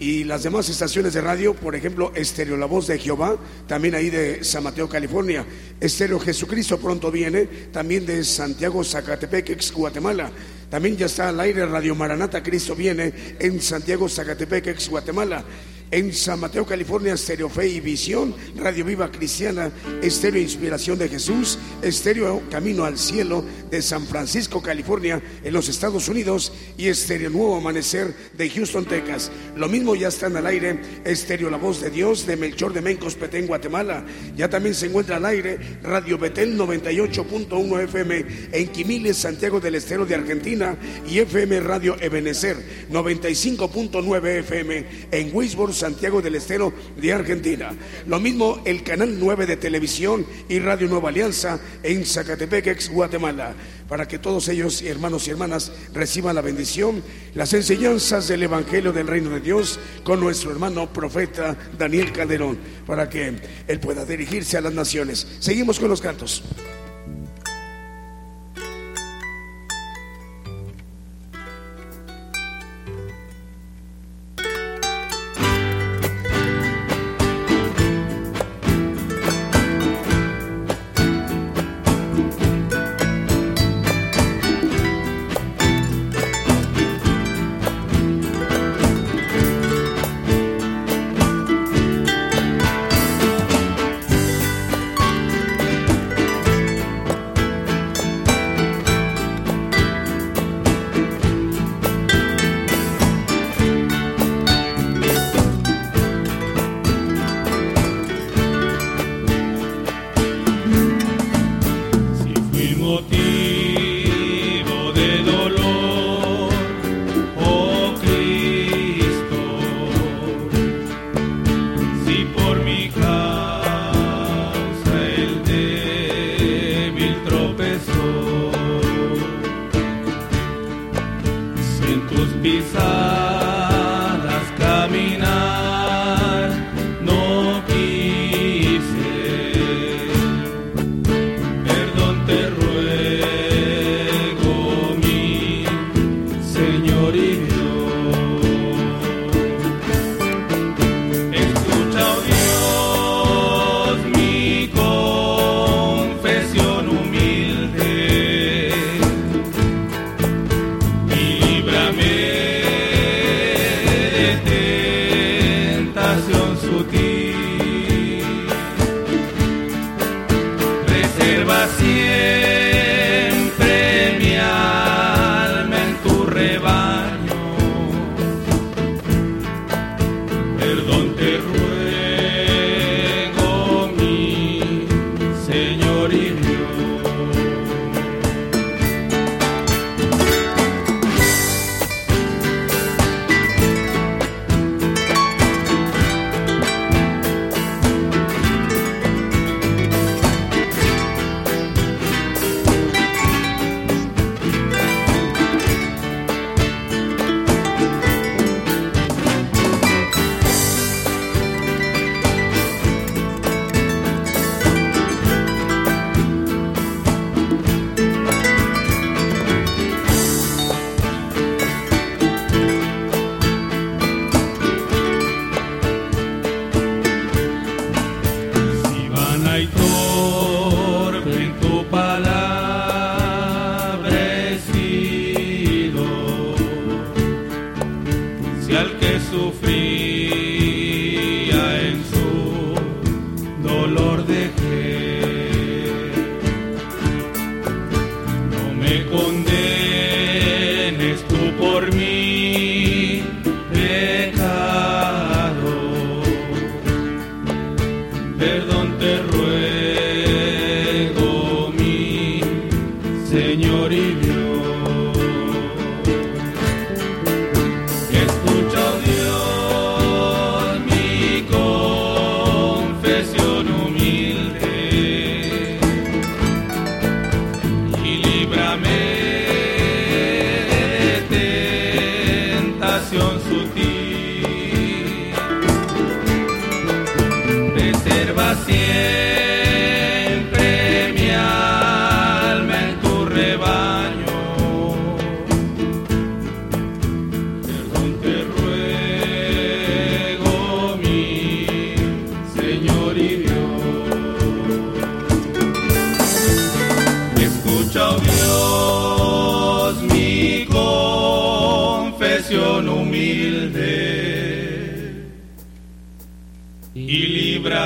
Y 0.00 0.24
las 0.24 0.42
demás 0.42 0.68
estaciones 0.68 1.14
de 1.14 1.20
radio, 1.20 1.54
por 1.54 1.76
ejemplo, 1.76 2.10
Estéreo 2.16 2.56
La 2.56 2.66
Voz 2.66 2.88
de 2.88 2.98
Jehová, 2.98 3.36
también 3.68 3.94
ahí 3.94 4.10
de 4.10 4.42
San 4.42 4.64
Mateo, 4.64 4.88
California. 4.88 5.46
Estéreo 5.78 6.18
Jesucristo 6.18 6.80
pronto 6.80 7.12
viene, 7.12 7.44
también 7.70 8.04
de 8.04 8.24
Santiago, 8.24 8.82
Zacatepec, 8.82 9.50
ex 9.50 9.70
Guatemala. 9.70 10.32
También 10.68 10.96
ya 10.96 11.06
está 11.06 11.28
al 11.28 11.38
aire 11.38 11.64
Radio 11.64 11.94
Maranata, 11.94 12.42
Cristo 12.42 12.74
viene 12.74 13.12
en 13.38 13.60
Santiago, 13.60 14.08
Zacatepec, 14.08 14.66
ex 14.66 14.88
Guatemala. 14.88 15.44
En 15.92 16.12
San 16.12 16.38
Mateo, 16.38 16.64
California, 16.64 17.14
Estéreo 17.14 17.48
Fe 17.48 17.68
y 17.68 17.80
Visión, 17.80 18.34
Radio 18.56 18.84
Viva 18.84 19.10
Cristiana, 19.10 19.72
Estéreo 20.02 20.40
Inspiración 20.40 20.98
de 20.98 21.08
Jesús, 21.08 21.58
Estéreo 21.82 22.42
Camino 22.48 22.84
al 22.84 22.96
Cielo 22.96 23.44
de 23.70 23.82
San 23.82 24.06
Francisco, 24.06 24.62
California, 24.62 25.20
en 25.42 25.52
los 25.52 25.68
Estados 25.68 26.08
Unidos, 26.08 26.52
y 26.76 26.86
Estéreo 26.86 27.30
Nuevo 27.30 27.56
Amanecer 27.56 28.14
de 28.36 28.48
Houston, 28.50 28.84
Texas. 28.84 29.32
Lo 29.56 29.68
mismo 29.68 29.96
ya 29.96 30.08
están 30.08 30.36
al 30.36 30.46
aire, 30.46 30.80
Estéreo 31.04 31.50
La 31.50 31.56
Voz 31.56 31.80
de 31.80 31.90
Dios 31.90 32.24
de 32.24 32.36
Melchor 32.36 32.72
de 32.72 32.82
Mencos, 32.82 33.16
Petén, 33.16 33.48
Guatemala. 33.48 34.04
Ya 34.36 34.48
también 34.48 34.76
se 34.76 34.86
encuentra 34.86 35.16
al 35.16 35.26
aire 35.26 35.58
Radio 35.82 36.18
Betel 36.18 36.56
98.1 36.56 37.82
FM 37.84 38.26
en 38.52 38.68
Quimiles, 38.68 39.16
Santiago 39.16 39.58
del 39.58 39.74
Estero 39.74 40.06
de 40.06 40.14
Argentina, 40.14 40.76
y 41.10 41.18
FM 41.18 41.58
Radio 41.60 41.96
Ebenecer 42.00 42.56
95.9 42.90 44.38
FM 44.38 44.86
en 45.10 45.30
Wisborne, 45.34 45.74
Santiago 45.74 46.22
del 46.22 46.36
Estero 46.36 46.72
de 46.96 47.12
Argentina. 47.12 47.72
Lo 48.06 48.20
mismo 48.20 48.62
el 48.64 48.84
canal 48.84 49.18
9 49.18 49.46
de 49.46 49.56
televisión 49.56 50.24
y 50.48 50.60
Radio 50.60 50.86
Nueva 50.88 51.08
Alianza 51.08 51.58
en 51.82 52.06
Zacatepec, 52.06 52.68
ex 52.68 52.88
Guatemala, 52.90 53.54
para 53.88 54.06
que 54.06 54.20
todos 54.20 54.46
ellos, 54.48 54.82
hermanos 54.82 55.26
y 55.26 55.32
hermanas, 55.32 55.72
reciban 55.92 56.36
la 56.36 56.42
bendición, 56.42 57.02
las 57.34 57.52
enseñanzas 57.54 58.28
del 58.28 58.44
Evangelio 58.44 58.92
del 58.92 59.08
Reino 59.08 59.30
de 59.30 59.40
Dios 59.40 59.80
con 60.04 60.20
nuestro 60.20 60.52
hermano 60.52 60.92
profeta 60.92 61.56
Daniel 61.76 62.12
Calderón, 62.12 62.56
para 62.86 63.08
que 63.08 63.34
él 63.66 63.80
pueda 63.80 64.04
dirigirse 64.04 64.56
a 64.56 64.60
las 64.60 64.74
naciones. 64.74 65.26
Seguimos 65.40 65.80
con 65.80 65.88
los 65.88 66.00
cantos. 66.00 66.44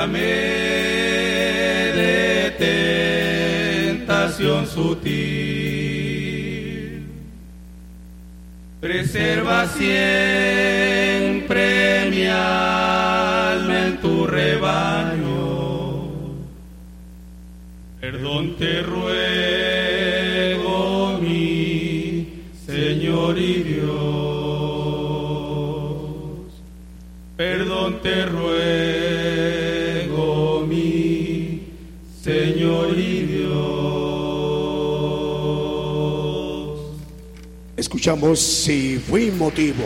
Líbrame 0.05 0.21
de 1.95 2.51
tentación 3.97 4.67
sutil. 4.67 5.15
Preserva 8.79 9.67
siempre 9.67 9.97
mi 12.11 12.25
alma 12.27 13.87
en 13.87 13.97
tu 13.97 14.27
rebaño. 14.27 16.05
Perdón 17.99 18.55
te 18.57 18.81
ruego, 18.83 19.07
mi 21.19 22.27
Señor 22.65 23.37
y 23.39 23.63
Escuchamos 37.95 38.41
Si 38.41 38.97
fui 38.97 39.31
motivo. 39.31 39.85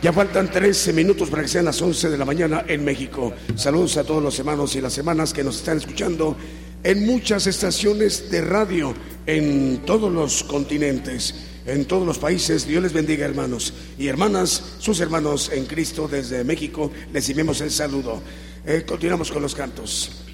Ya 0.00 0.12
faltan 0.12 0.48
13 0.48 0.92
minutos 0.92 1.28
para 1.28 1.42
que 1.42 1.48
sean 1.48 1.64
las 1.64 1.82
11 1.82 2.08
de 2.08 2.16
la 2.16 2.24
mañana 2.24 2.64
en 2.68 2.84
México. 2.84 3.32
Saludos 3.56 3.96
a 3.96 4.04
todos 4.04 4.22
los 4.22 4.38
hermanos 4.38 4.76
y 4.76 4.80
las 4.80 4.96
hermanas 4.96 5.32
que 5.32 5.42
nos 5.42 5.56
están 5.56 5.78
escuchando 5.78 6.36
en 6.84 7.04
muchas 7.04 7.48
estaciones 7.48 8.30
de 8.30 8.42
radio 8.42 8.94
en 9.26 9.82
todos 9.84 10.12
los 10.12 10.44
continentes, 10.44 11.34
en 11.66 11.84
todos 11.84 12.06
los 12.06 12.18
países. 12.18 12.64
Dios 12.64 12.84
les 12.84 12.92
bendiga, 12.92 13.26
hermanos 13.26 13.74
y 13.98 14.06
hermanas, 14.06 14.76
sus 14.78 15.00
hermanos 15.00 15.50
en 15.52 15.66
Cristo 15.66 16.06
desde 16.06 16.44
México. 16.44 16.92
Les 17.12 17.28
enviamos 17.28 17.60
el 17.60 17.72
saludo. 17.72 18.22
Eh, 18.64 18.84
continuamos 18.86 19.32
con 19.32 19.42
los 19.42 19.56
cantos. 19.56 20.29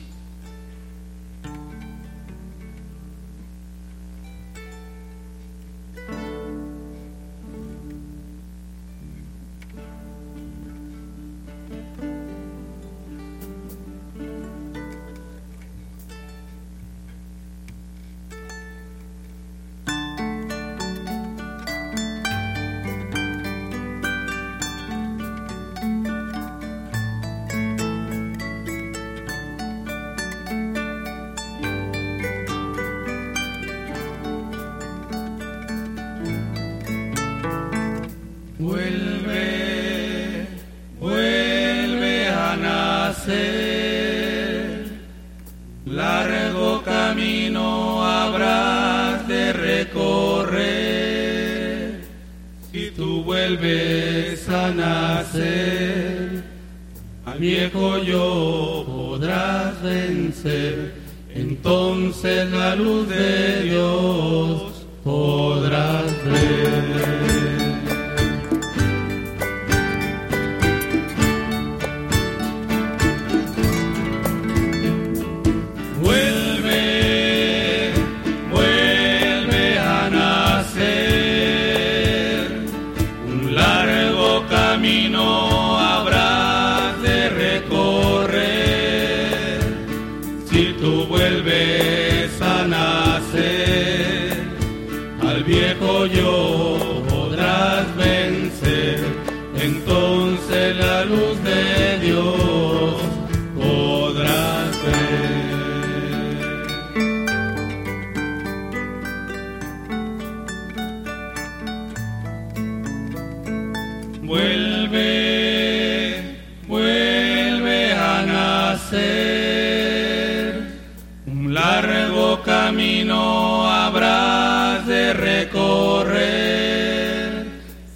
Un 121.27 121.53
largo 121.53 122.43
camino 122.43 123.67
habrás 123.71 124.87
de 124.87 125.13
recorrer. 125.13 126.67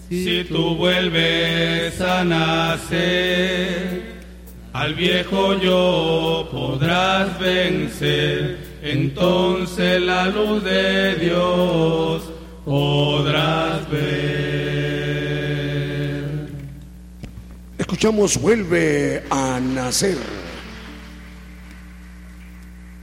Si 0.09 0.44
tú 0.44 0.76
vuelves 0.76 2.01
a 2.01 2.24
nacer, 2.24 4.03
al 4.72 4.94
viejo 4.94 5.59
yo 5.61 6.48
podrás 6.51 7.38
vencer. 7.38 8.59
Entonces 8.82 10.01
la 10.01 10.26
luz 10.26 10.64
de 10.64 11.14
Dios 11.16 12.22
podrás 12.64 13.88
ver. 13.90 14.80
Escuchamos 17.78 18.40
Vuelve 18.40 19.24
a 19.30 19.61
Nacer. 19.61 20.16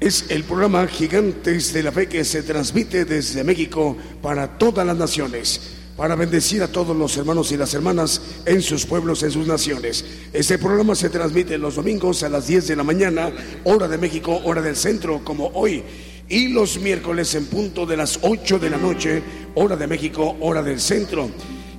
Es 0.07 0.23
el 0.29 0.45
programa 0.45 0.87
Gigantes 0.87 1.73
de 1.73 1.83
la 1.83 1.91
Fe 1.91 2.07
que 2.07 2.23
se 2.23 2.41
transmite 2.41 3.03
desde 3.03 3.43
México 3.43 3.97
para 4.21 4.57
todas 4.57 4.87
las 4.87 4.95
naciones, 4.95 5.59
para 5.97 6.15
bendecir 6.15 6.63
a 6.63 6.69
todos 6.69 6.95
los 6.95 7.17
hermanos 7.17 7.51
y 7.51 7.57
las 7.57 7.73
hermanas 7.73 8.21
en 8.45 8.61
sus 8.61 8.85
pueblos, 8.85 9.21
en 9.23 9.31
sus 9.31 9.45
naciones. 9.45 10.05
Este 10.31 10.57
programa 10.59 10.95
se 10.95 11.09
transmite 11.09 11.57
los 11.57 11.75
domingos 11.75 12.23
a 12.23 12.29
las 12.29 12.47
10 12.47 12.67
de 12.69 12.75
la 12.77 12.85
mañana, 12.85 13.33
hora 13.65 13.89
de 13.89 13.97
México, 13.97 14.39
hora 14.45 14.61
del 14.61 14.77
centro, 14.77 15.25
como 15.25 15.47
hoy. 15.47 15.83
Y 16.29 16.53
los 16.53 16.79
miércoles 16.79 17.35
en 17.35 17.45
punto 17.47 17.85
de 17.85 17.97
las 17.97 18.19
8 18.21 18.59
de 18.59 18.69
la 18.69 18.77
noche, 18.77 19.21
hora 19.55 19.75
de 19.75 19.87
México, 19.87 20.37
hora 20.39 20.63
del 20.63 20.79
centro. 20.79 21.29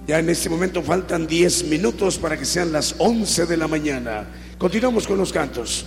Ya 0.07 0.19
en 0.19 0.29
este 0.29 0.51
momento 0.51 0.83
faltan 0.83 1.27
10 1.27 1.65
minutos 1.69 2.19
para 2.19 2.37
que 2.37 2.45
sean 2.45 2.73
las 2.73 2.95
11 2.99 3.47
de 3.47 3.57
la 3.57 3.69
mañana. 3.69 4.29
Continuamos 4.59 5.07
con 5.07 5.17
los 5.17 5.33
cantos. 5.33 5.87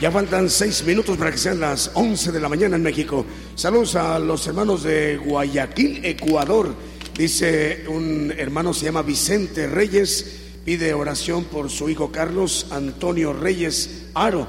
Ya 0.00 0.12
faltan 0.12 0.48
seis 0.48 0.84
minutos 0.84 1.16
para 1.16 1.32
que 1.32 1.38
sean 1.38 1.58
las 1.58 1.90
once 1.94 2.30
de 2.30 2.38
la 2.38 2.48
mañana 2.48 2.76
en 2.76 2.82
México. 2.82 3.26
Saludos 3.56 3.96
a 3.96 4.20
los 4.20 4.46
hermanos 4.46 4.84
de 4.84 5.16
Guayaquil, 5.16 6.04
Ecuador. 6.04 6.72
Dice 7.16 7.84
un 7.88 8.32
hermano, 8.36 8.72
se 8.72 8.84
llama 8.84 9.02
Vicente 9.02 9.66
Reyes, 9.66 10.60
pide 10.64 10.94
oración 10.94 11.44
por 11.44 11.68
su 11.68 11.88
hijo 11.90 12.12
Carlos 12.12 12.68
Antonio 12.70 13.32
Reyes 13.32 14.10
Aro. 14.14 14.46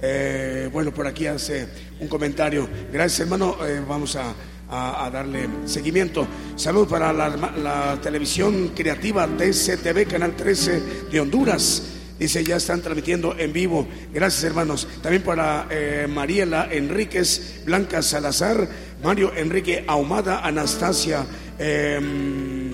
Eh, 0.00 0.70
bueno, 0.72 0.94
por 0.94 1.08
aquí 1.08 1.26
hace 1.26 1.66
un 1.98 2.06
comentario. 2.06 2.68
Gracias 2.92 3.20
hermano, 3.20 3.56
eh, 3.66 3.82
vamos 3.88 4.14
a 4.14 4.32
a, 4.70 5.10
darle 5.12 5.48
seguimiento. 5.64 6.26
Salud 6.56 6.88
para 6.88 7.12
la, 7.12 7.98
televisión 8.02 8.72
creativa 8.74 9.26
DCTV, 9.26 10.06
Canal 10.06 10.36
13 10.36 10.82
de 11.10 11.20
Honduras. 11.20 11.82
Dice, 12.18 12.44
ya 12.44 12.56
están 12.56 12.80
transmitiendo 12.80 13.36
en 13.38 13.52
vivo. 13.52 13.88
Gracias, 14.12 14.44
hermanos. 14.44 14.86
También 15.02 15.22
para 15.22 15.66
eh, 15.70 16.06
Mariela 16.08 16.68
Enríquez, 16.70 17.62
Blanca 17.64 18.02
Salazar, 18.02 18.68
Mario 19.02 19.32
Enrique 19.36 19.84
Ahumada, 19.86 20.40
Anastasia. 20.40 21.26
Em, 21.58 22.72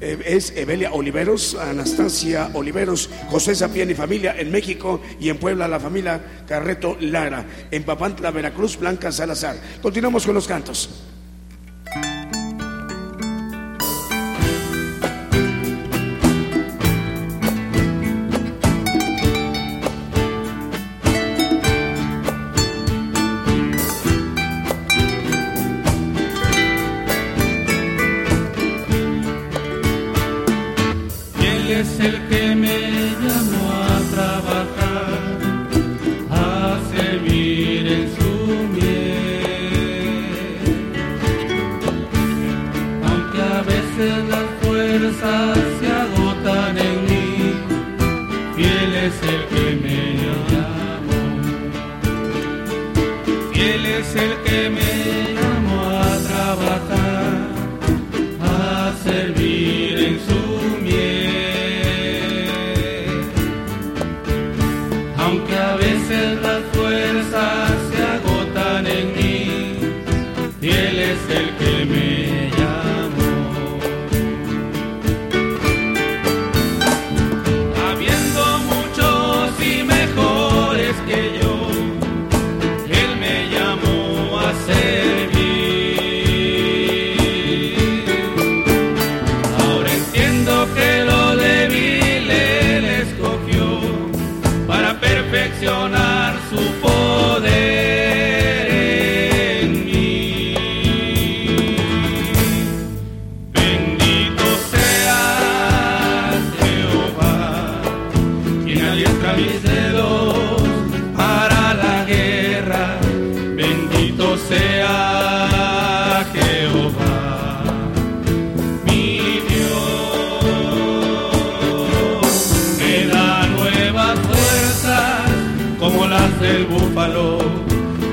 eh, 0.00 0.22
es 0.26 0.52
Evelia 0.56 0.92
Oliveros, 0.92 1.54
Anastasia 1.54 2.50
Oliveros, 2.54 3.08
José 3.30 3.54
Sapien 3.54 3.90
y 3.90 3.94
familia 3.94 4.34
en 4.38 4.50
México 4.50 5.00
y 5.20 5.28
en 5.28 5.38
Puebla 5.38 5.66
la 5.66 5.80
familia 5.80 6.20
Carreto 6.46 6.96
Lara, 7.00 7.44
en 7.70 7.82
Papantla, 7.84 8.30
Veracruz, 8.30 8.78
Blanca 8.78 9.10
Salazar. 9.12 9.56
Continuamos 9.82 10.24
con 10.24 10.34
los 10.34 10.46
cantos. 10.46 10.88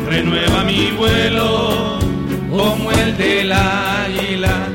Renueva 0.07 0.63
mi 0.63 0.91
vuelo 0.91 1.97
como 2.51 2.91
el 2.91 3.17
del 3.17 3.51
águila, 3.51 4.67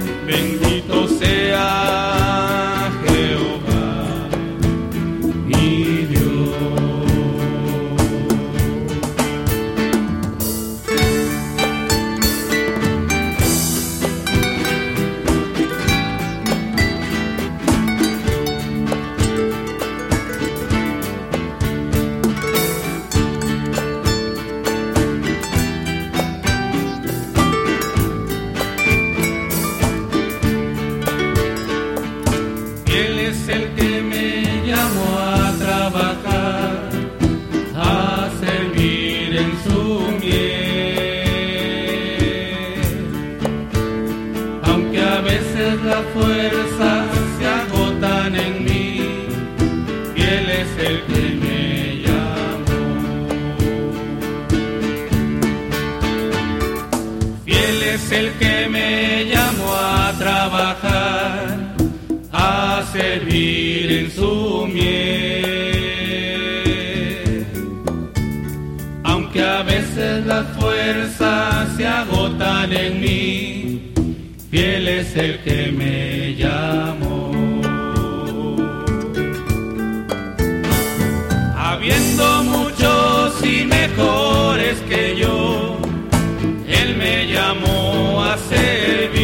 el 75.21 75.39
que 75.41 75.71
me 75.73 76.35
llamó. 76.35 77.31
Habiendo 81.57 82.43
muchos 82.45 83.45
y 83.45 83.65
mejores 83.67 84.79
que 84.89 85.17
yo, 85.19 85.77
Él 86.67 86.97
me 86.97 87.27
llamó 87.27 88.25
a 88.25 88.39
servir. 88.39 89.21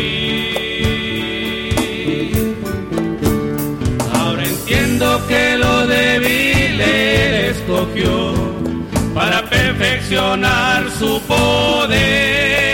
Ahora 4.12 4.44
entiendo 4.44 5.26
que 5.28 5.57
lo 5.57 5.86
débil 5.86 6.80
Él 6.80 7.34
escogió 7.55 8.34
para 9.14 9.49
perfeccionar 9.49 10.90
su 10.99 11.20
poder 11.22 12.66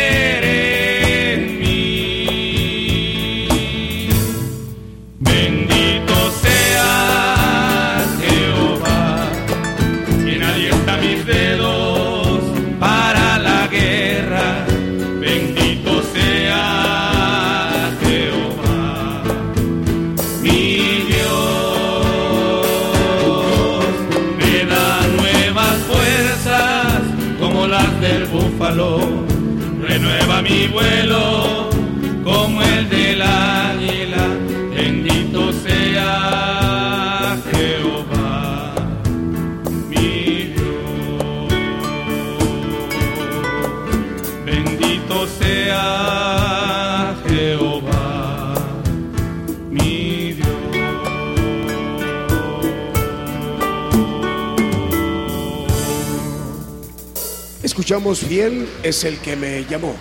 Escuchamos 57.92 58.20
fiel 58.20 58.66
es 58.82 59.04
el 59.04 59.18
que 59.18 59.36
me 59.36 59.66
llamó. 59.66 59.94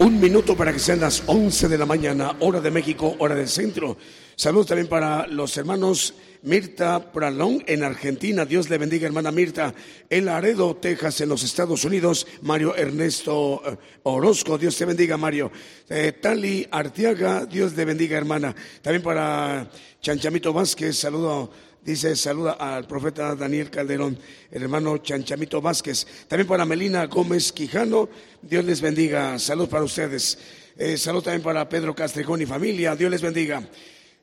Un 0.00 0.20
minuto 0.20 0.56
para 0.56 0.72
que 0.72 0.80
sean 0.80 0.98
las 0.98 1.22
11 1.26 1.68
de 1.68 1.78
la 1.78 1.86
mañana, 1.86 2.34
hora 2.40 2.60
de 2.60 2.72
México, 2.72 3.14
hora 3.20 3.36
del 3.36 3.46
centro. 3.46 3.96
Saludos 4.34 4.66
también 4.66 4.88
para 4.88 5.28
los 5.28 5.56
hermanos 5.56 6.14
Mirta 6.42 7.12
Pralón 7.12 7.62
en 7.68 7.84
Argentina. 7.84 8.44
Dios 8.44 8.68
le 8.68 8.78
bendiga, 8.78 9.06
hermana 9.06 9.30
Mirta. 9.30 9.72
En 10.08 10.24
Laredo, 10.24 10.74
Texas, 10.74 11.20
en 11.20 11.28
los 11.28 11.44
Estados 11.44 11.84
Unidos. 11.84 12.26
Mario 12.42 12.74
Ernesto 12.74 13.62
eh, 13.64 13.76
Orozco. 14.02 14.58
Dios 14.58 14.76
te 14.76 14.84
bendiga, 14.84 15.16
Mario. 15.16 15.52
Eh, 15.88 16.10
Tali 16.20 16.66
Artiaga. 16.68 17.46
Dios 17.46 17.76
le 17.76 17.84
bendiga, 17.84 18.18
hermana. 18.18 18.56
También 18.82 19.04
para 19.04 19.70
Chanchamito 20.00 20.52
Vázquez. 20.52 20.96
Saludo. 20.96 21.52
Dice, 21.82 22.14
saluda 22.14 22.52
al 22.52 22.86
profeta 22.86 23.34
Daniel 23.34 23.70
Calderón, 23.70 24.18
el 24.50 24.62
hermano 24.62 24.98
Chanchamito 24.98 25.62
Vázquez. 25.62 26.06
También 26.28 26.46
para 26.46 26.66
Melina 26.66 27.06
Gómez 27.06 27.52
Quijano, 27.52 28.08
Dios 28.42 28.64
les 28.66 28.82
bendiga. 28.82 29.38
Salud 29.38 29.66
para 29.66 29.84
ustedes. 29.84 30.38
Eh, 30.76 30.98
salud 30.98 31.22
también 31.22 31.42
para 31.42 31.66
Pedro 31.68 31.94
Castrejón 31.94 32.42
y 32.42 32.46
familia, 32.46 32.94
Dios 32.94 33.10
les 33.10 33.22
bendiga. 33.22 33.66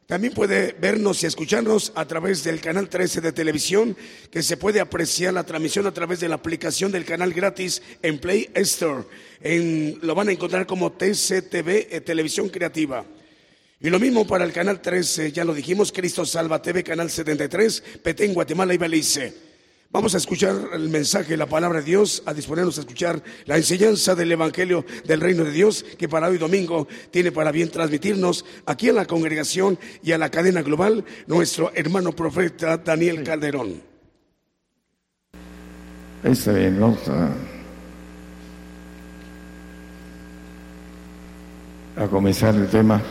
También 0.06 0.34
puede 0.34 0.74
vernos 0.80 1.22
y 1.22 1.26
escucharnos 1.26 1.92
a 1.96 2.06
través 2.06 2.44
del 2.44 2.62
canal 2.62 2.88
13 2.88 3.22
de 3.22 3.34
televisión, 3.34 3.98
que 4.32 4.42
se 4.42 4.56
puede 4.56 4.80
apreciar 4.80 5.34
la 5.34 5.44
transmisión 5.44 5.86
a 5.88 5.94
través 5.94 6.20
de 6.20 6.30
la 6.30 6.36
aplicación 6.36 6.92
del 6.92 7.06
canal 7.06 7.34
gratis 7.34 7.82
en 8.02 8.20
Play 8.20 8.50
Store. 8.54 9.04
En, 9.42 10.00
lo 10.02 10.16
van 10.16 10.30
a 10.30 10.32
encontrar 10.32 10.66
como 10.66 10.92
TCTV 10.92 11.88
eh, 11.90 12.02
Televisión 12.06 12.50
Creativa. 12.50 13.04
Y 13.80 13.92
lo 13.92 14.00
mismo 14.00 14.26
para 14.26 14.44
el 14.44 14.52
canal 14.52 14.82
13, 14.82 15.32
ya 15.32 15.46
lo 15.46 15.54
dijimos, 15.54 15.92
Cristo 15.92 16.26
Salva 16.26 16.62
TV, 16.62 16.84
canal 16.84 17.12
73, 17.12 17.84
Petén, 18.02 18.34
Guatemala 18.34 18.74
y 18.74 18.78
Belice. 18.78 19.34
Vamos 19.92 20.16
a 20.16 20.18
escuchar 20.18 20.56
el 20.74 20.90
mensaje, 20.90 21.38
la 21.38 21.46
palabra 21.46 21.80
de 21.80 21.86
Dios, 21.86 22.24
a 22.26 22.34
disponernos 22.34 22.78
a 22.78 22.82
escuchar 22.82 23.22
la 23.46 23.56
enseñanza 23.56 24.16
del 24.16 24.32
Evangelio 24.32 24.84
del 25.06 25.22
Reino 25.22 25.44
de 25.44 25.52
Dios, 25.52 25.86
que 25.98 26.10
para 26.10 26.28
hoy 26.28 26.40
domingo 26.40 26.88
tiene 27.12 27.32
para 27.32 27.52
bien 27.52 27.70
transmitirnos 27.70 28.46
aquí 28.66 28.90
a 28.90 28.94
la 28.94 29.06
congregación 29.06 29.78
y 30.04 30.12
a 30.12 30.18
la 30.18 30.30
cadena 30.30 30.64
global 30.64 31.06
nuestro 31.28 31.72
hermano 31.76 32.12
profeta 32.14 32.78
Daniel 32.78 33.24
Calderón. 33.24 33.82
Está 36.24 36.52
bien, 36.52 36.80
vamos 36.80 37.08
a, 37.08 37.32
a 42.04 42.08
comenzar 42.08 42.56
el 42.56 42.68
tema. 42.68 43.02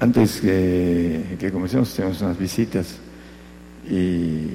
Antes 0.00 0.40
que, 0.40 1.36
que 1.40 1.50
comencemos, 1.50 1.92
tenemos 1.94 2.22
unas 2.22 2.38
visitas 2.38 2.98
y 3.90 4.46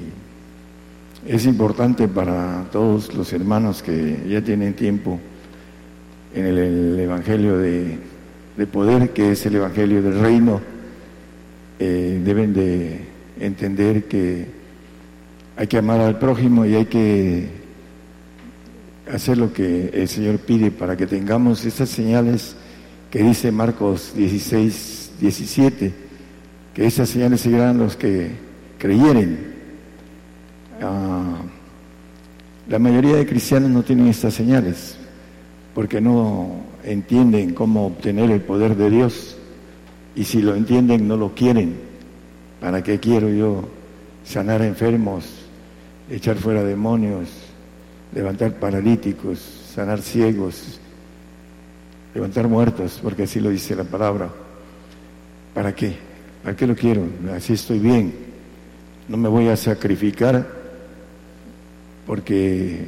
es 1.26 1.44
importante 1.44 2.08
para 2.08 2.64
todos 2.72 3.14
los 3.14 3.32
hermanos 3.32 3.82
que 3.82 4.24
ya 4.26 4.40
tienen 4.42 4.74
tiempo 4.74 5.20
en 6.34 6.46
el, 6.46 6.58
el 6.58 7.00
Evangelio 7.00 7.58
de, 7.58 7.98
de, 8.56 8.66
poder, 8.66 9.10
que 9.10 9.32
es 9.32 9.44
el 9.44 9.56
Evangelio 9.56 10.02
del 10.02 10.18
Reino, 10.18 10.60
eh, 11.78 12.20
deben 12.24 12.54
de 12.54 13.00
entender 13.38 14.04
que 14.04 14.46
hay 15.56 15.66
que 15.66 15.78
amar 15.78 16.00
al 16.00 16.18
prójimo 16.18 16.64
y 16.64 16.74
hay 16.74 16.86
que 16.86 17.48
hacer 19.12 19.36
lo 19.36 19.52
que 19.52 19.90
el 19.92 20.08
Señor 20.08 20.38
pide 20.38 20.70
para 20.70 20.96
que 20.96 21.06
tengamos 21.06 21.64
estas 21.64 21.90
señales 21.90 22.56
que 23.10 23.22
dice 23.22 23.52
Marcos 23.52 24.12
16, 24.16 25.03
17, 25.20 25.92
que 26.74 26.86
esas 26.86 27.08
señales 27.08 27.40
seguirán 27.40 27.78
los 27.78 27.96
que 27.96 28.30
creyeren. 28.78 29.54
Ah, 30.82 31.36
la 32.68 32.78
mayoría 32.78 33.16
de 33.16 33.26
cristianos 33.26 33.70
no 33.70 33.82
tienen 33.82 34.08
estas 34.08 34.34
señales 34.34 34.96
porque 35.74 36.00
no 36.00 36.60
entienden 36.82 37.54
cómo 37.54 37.86
obtener 37.86 38.30
el 38.30 38.40
poder 38.40 38.76
de 38.76 38.90
Dios 38.90 39.36
y 40.14 40.24
si 40.24 40.40
lo 40.40 40.54
entienden 40.54 41.08
no 41.08 41.16
lo 41.16 41.34
quieren. 41.34 41.76
¿Para 42.60 42.82
qué 42.82 42.98
quiero 42.98 43.28
yo 43.28 43.68
sanar 44.24 44.62
enfermos, 44.62 45.26
echar 46.08 46.36
fuera 46.36 46.62
demonios, 46.62 47.28
levantar 48.14 48.54
paralíticos, 48.54 49.38
sanar 49.74 50.00
ciegos, 50.00 50.80
levantar 52.14 52.48
muertos, 52.48 53.00
porque 53.02 53.24
así 53.24 53.40
lo 53.40 53.50
dice 53.50 53.74
la 53.74 53.84
palabra. 53.84 54.30
¿Para 55.54 55.74
qué? 55.74 55.96
¿Para 56.42 56.56
qué 56.56 56.66
lo 56.66 56.74
quiero? 56.74 57.06
Así 57.34 57.52
estoy 57.52 57.78
bien. 57.78 58.12
No 59.08 59.16
me 59.16 59.28
voy 59.28 59.48
a 59.48 59.56
sacrificar 59.56 60.46
porque, 62.06 62.86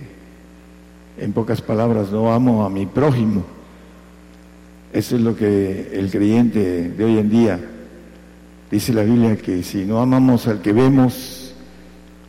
en 1.19 1.33
pocas 1.33 1.63
palabras, 1.63 2.11
no 2.11 2.33
amo 2.33 2.65
a 2.65 2.71
mi 2.71 2.87
prójimo. 2.87 3.45
Eso 4.93 5.17
es 5.17 5.23
lo 5.23 5.37
que 5.37 5.91
el 5.93 6.11
creyente 6.11 6.91
de 6.91 7.05
hoy 7.05 7.19
en 7.19 7.31
día 7.31 7.61
dice 8.71 8.93
la 8.93 9.03
Biblia, 9.03 9.37
que 9.37 9.63
si 9.63 9.85
no 9.85 10.01
amamos 10.01 10.49
al 10.49 10.61
que 10.61 10.73
vemos, 10.73 11.55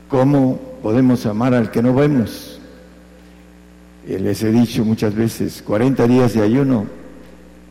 ¿cómo 0.07 0.59
podemos 0.83 1.25
amar 1.25 1.53
al 1.53 1.71
que 1.71 1.81
no 1.81 1.93
vemos? 1.93 2.59
Y 4.07 4.17
les 4.17 4.43
he 4.43 4.51
dicho 4.51 4.85
muchas 4.85 5.15
veces, 5.15 5.61
40 5.61 6.07
días 6.07 6.33
de 6.33 6.41
ayuno, 6.41 6.85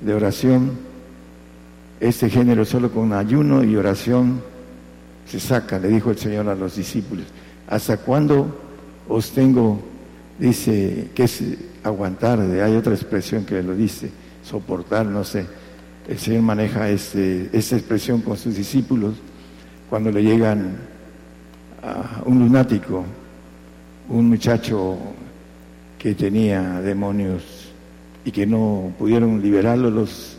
de 0.00 0.14
oración, 0.14 0.85
este 2.00 2.28
género 2.28 2.64
solo 2.64 2.90
con 2.90 3.12
ayuno 3.12 3.64
y 3.64 3.76
oración 3.76 4.42
se 5.26 5.40
saca, 5.40 5.78
le 5.78 5.88
dijo 5.88 6.10
el 6.10 6.18
Señor 6.18 6.48
a 6.48 6.54
los 6.54 6.76
discípulos. 6.76 7.26
¿Hasta 7.68 7.96
cuándo 7.96 8.56
os 9.08 9.30
tengo, 9.30 9.80
dice, 10.38 11.10
que 11.14 11.24
es 11.24 11.42
aguantar? 11.82 12.40
Hay 12.40 12.76
otra 12.76 12.94
expresión 12.94 13.44
que 13.44 13.62
lo 13.62 13.74
dice, 13.74 14.10
soportar, 14.44 15.06
no 15.06 15.24
sé. 15.24 15.46
El 16.08 16.18
Señor 16.18 16.42
maneja 16.42 16.88
este, 16.88 17.48
esta 17.52 17.76
expresión 17.76 18.20
con 18.20 18.36
sus 18.36 18.54
discípulos 18.56 19.14
cuando 19.90 20.10
le 20.12 20.22
llegan 20.22 20.76
a 21.82 22.22
un 22.24 22.38
lunático, 22.38 23.04
un 24.08 24.28
muchacho 24.28 24.96
que 25.98 26.14
tenía 26.14 26.80
demonios 26.80 27.72
y 28.24 28.30
que 28.30 28.46
no 28.46 28.92
pudieron 28.98 29.42
liberarlo 29.42 29.90
los, 29.90 30.35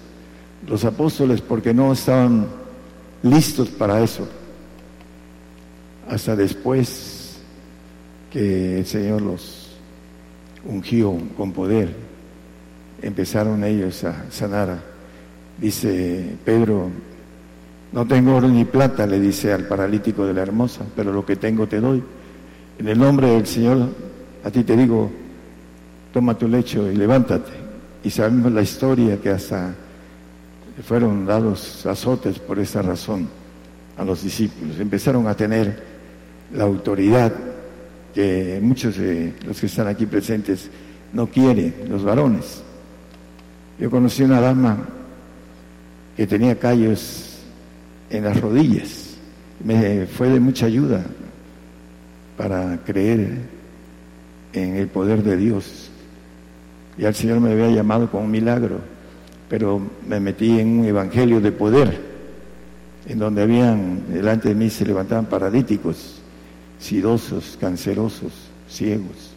los 0.65 0.83
apóstoles 0.85 1.41
porque 1.41 1.73
no 1.73 1.93
estaban 1.93 2.47
listos 3.23 3.69
para 3.69 4.01
eso. 4.01 4.27
Hasta 6.09 6.35
después 6.35 7.39
que 8.31 8.79
el 8.79 8.85
Señor 8.85 9.21
los 9.21 9.67
ungió 10.65 11.15
con 11.35 11.51
poder, 11.51 11.93
empezaron 13.01 13.63
ellos 13.63 14.03
a 14.03 14.25
sanar. 14.31 14.79
Dice 15.59 16.35
Pedro, 16.45 16.89
no 17.91 18.05
tengo 18.05 18.35
oro 18.35 18.47
ni 18.47 18.65
plata, 18.65 19.05
le 19.05 19.19
dice 19.19 19.53
al 19.53 19.67
paralítico 19.67 20.25
de 20.25 20.33
la 20.33 20.41
hermosa, 20.41 20.81
pero 20.95 21.11
lo 21.11 21.25
que 21.25 21.35
tengo 21.35 21.67
te 21.67 21.79
doy. 21.79 22.03
En 22.79 22.87
el 22.87 22.97
nombre 22.97 23.29
del 23.29 23.47
Señor, 23.47 23.89
a 24.43 24.51
ti 24.51 24.63
te 24.63 24.77
digo, 24.77 25.09
toma 26.13 26.37
tu 26.37 26.47
lecho 26.47 26.91
y 26.91 26.95
levántate. 26.95 27.51
Y 28.03 28.09
sabemos 28.09 28.51
la 28.51 28.61
historia 28.61 29.19
que 29.19 29.29
hasta 29.29 29.73
fueron 30.83 31.25
dados 31.25 31.85
azotes 31.85 32.39
por 32.39 32.59
esa 32.59 32.81
razón 32.81 33.27
a 33.97 34.03
los 34.03 34.23
discípulos. 34.23 34.79
Empezaron 34.79 35.27
a 35.27 35.35
tener 35.35 35.83
la 36.53 36.63
autoridad 36.63 37.33
que 38.13 38.59
muchos 38.61 38.97
de 38.97 39.33
los 39.45 39.59
que 39.59 39.65
están 39.65 39.87
aquí 39.87 40.05
presentes 40.05 40.69
no 41.13 41.27
quieren, 41.27 41.73
los 41.89 42.03
varones. 42.03 42.61
Yo 43.79 43.89
conocí 43.89 44.23
una 44.23 44.41
dama 44.41 44.77
que 46.15 46.25
tenía 46.25 46.57
callos 46.57 47.37
en 48.09 48.23
las 48.23 48.39
rodillas. 48.41 49.15
Me 49.63 50.05
fue 50.05 50.29
de 50.29 50.39
mucha 50.39 50.65
ayuda 50.65 51.03
para 52.37 52.79
creer 52.85 53.37
en 54.53 54.75
el 54.75 54.87
poder 54.87 55.23
de 55.23 55.37
Dios. 55.37 55.89
Y 56.97 57.05
al 57.05 57.13
Señor 57.13 57.39
me 57.39 57.51
había 57.51 57.69
llamado 57.69 58.09
con 58.09 58.23
un 58.23 58.31
milagro, 58.31 58.79
pero 59.49 59.81
me 60.07 60.19
metí 60.19 60.59
en 60.59 60.79
un 60.79 60.85
evangelio 60.85 61.39
de 61.39 61.51
poder, 61.51 61.99
en 63.07 63.19
donde 63.19 63.41
habían, 63.41 64.11
delante 64.11 64.49
de 64.49 64.55
mí 64.55 64.69
se 64.69 64.85
levantaban 64.85 65.25
paralíticos, 65.25 66.19
sidosos, 66.79 67.57
cancerosos, 67.59 68.33
ciegos. 68.69 69.31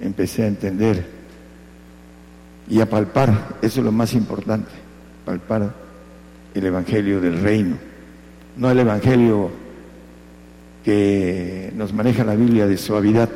Empecé 0.00 0.44
a 0.44 0.46
entender 0.46 1.04
y 2.68 2.80
a 2.80 2.88
palpar, 2.88 3.56
eso 3.60 3.80
es 3.80 3.84
lo 3.84 3.92
más 3.92 4.14
importante, 4.14 4.70
palpar 5.24 5.74
el 6.54 6.64
evangelio 6.64 7.20
del 7.20 7.40
reino, 7.40 7.76
no 8.56 8.70
el 8.70 8.78
evangelio 8.78 9.50
que 10.84 11.72
nos 11.74 11.92
maneja 11.92 12.24
la 12.24 12.36
Biblia 12.36 12.66
de 12.66 12.76
suavidad, 12.76 13.28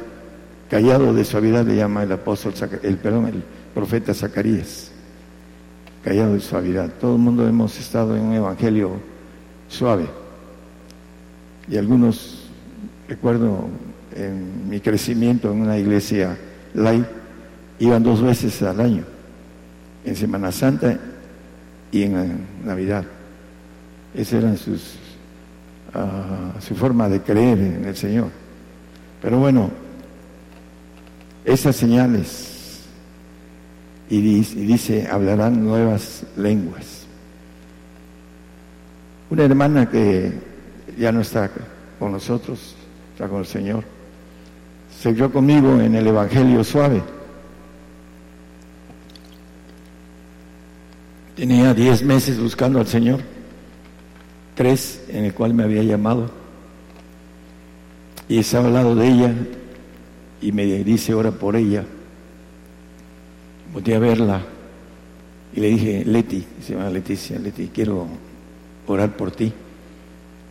callado 0.70 1.12
de 1.12 1.24
suavidad 1.24 1.66
le 1.66 1.76
llama 1.76 2.04
el 2.04 2.12
apóstol, 2.12 2.54
el, 2.82 2.96
perdón, 2.96 3.26
el 3.26 3.42
profeta 3.74 4.14
Zacarías, 4.14 4.90
callado 6.04 6.34
de 6.34 6.40
suavidad. 6.40 6.90
Todo 7.00 7.16
el 7.16 7.22
mundo 7.22 7.48
hemos 7.48 7.78
estado 7.78 8.14
en 8.14 8.22
un 8.22 8.34
evangelio 8.34 8.92
suave. 9.68 10.06
Y 11.66 11.78
algunos, 11.78 12.50
recuerdo 13.08 13.66
en 14.14 14.68
mi 14.68 14.80
crecimiento 14.80 15.50
en 15.50 15.62
una 15.62 15.78
iglesia 15.78 16.36
light, 16.74 17.06
iban 17.78 18.02
dos 18.02 18.20
veces 18.20 18.62
al 18.62 18.80
año, 18.80 19.04
en 20.04 20.14
Semana 20.14 20.52
Santa 20.52 20.98
y 21.90 22.02
en 22.02 22.46
Navidad. 22.64 23.04
Esas 24.14 24.34
eran 24.34 24.56
sus 24.56 24.98
su 26.60 26.74
forma 26.74 27.08
de 27.08 27.20
creer 27.20 27.58
en 27.58 27.84
el 27.84 27.96
Señor. 27.96 28.28
Pero 29.22 29.38
bueno, 29.38 29.70
esas 31.44 31.76
señales, 31.76 32.53
y 34.10 34.20
dice, 34.20 35.08
hablarán 35.10 35.64
nuevas 35.64 36.24
lenguas. 36.36 37.06
Una 39.30 39.44
hermana 39.44 39.88
que 39.90 40.32
ya 40.98 41.10
no 41.10 41.20
está 41.20 41.50
con 41.98 42.12
nosotros, 42.12 42.74
está 43.12 43.28
con 43.28 43.40
el 43.40 43.46
Señor, 43.46 43.84
se 45.00 45.14
quedó 45.14 45.32
conmigo 45.32 45.80
en 45.80 45.94
el 45.94 46.06
Evangelio 46.06 46.62
suave. 46.62 47.02
Tenía 51.36 51.74
diez 51.74 52.02
meses 52.02 52.38
buscando 52.38 52.78
al 52.78 52.86
Señor 52.86 53.20
tres 54.54 55.02
en 55.08 55.24
el 55.24 55.34
cual 55.34 55.54
me 55.54 55.64
había 55.64 55.82
llamado. 55.82 56.30
Y 58.28 58.38
estaba 58.38 58.68
al 58.68 58.74
lado 58.74 58.94
de 58.94 59.08
ella 59.08 59.34
y 60.40 60.52
me 60.52 60.64
dice, 60.64 61.14
ora 61.14 61.30
por 61.30 61.56
ella. 61.56 61.84
Volté 63.74 63.96
a 63.96 63.98
verla 63.98 64.40
y 65.52 65.58
le 65.60 65.68
dije, 65.68 66.04
Leti, 66.04 66.44
se 66.62 66.74
llama 66.74 66.90
Leticia, 66.90 67.40
Leti, 67.40 67.70
quiero 67.74 68.06
orar 68.86 69.16
por 69.16 69.32
ti. 69.32 69.52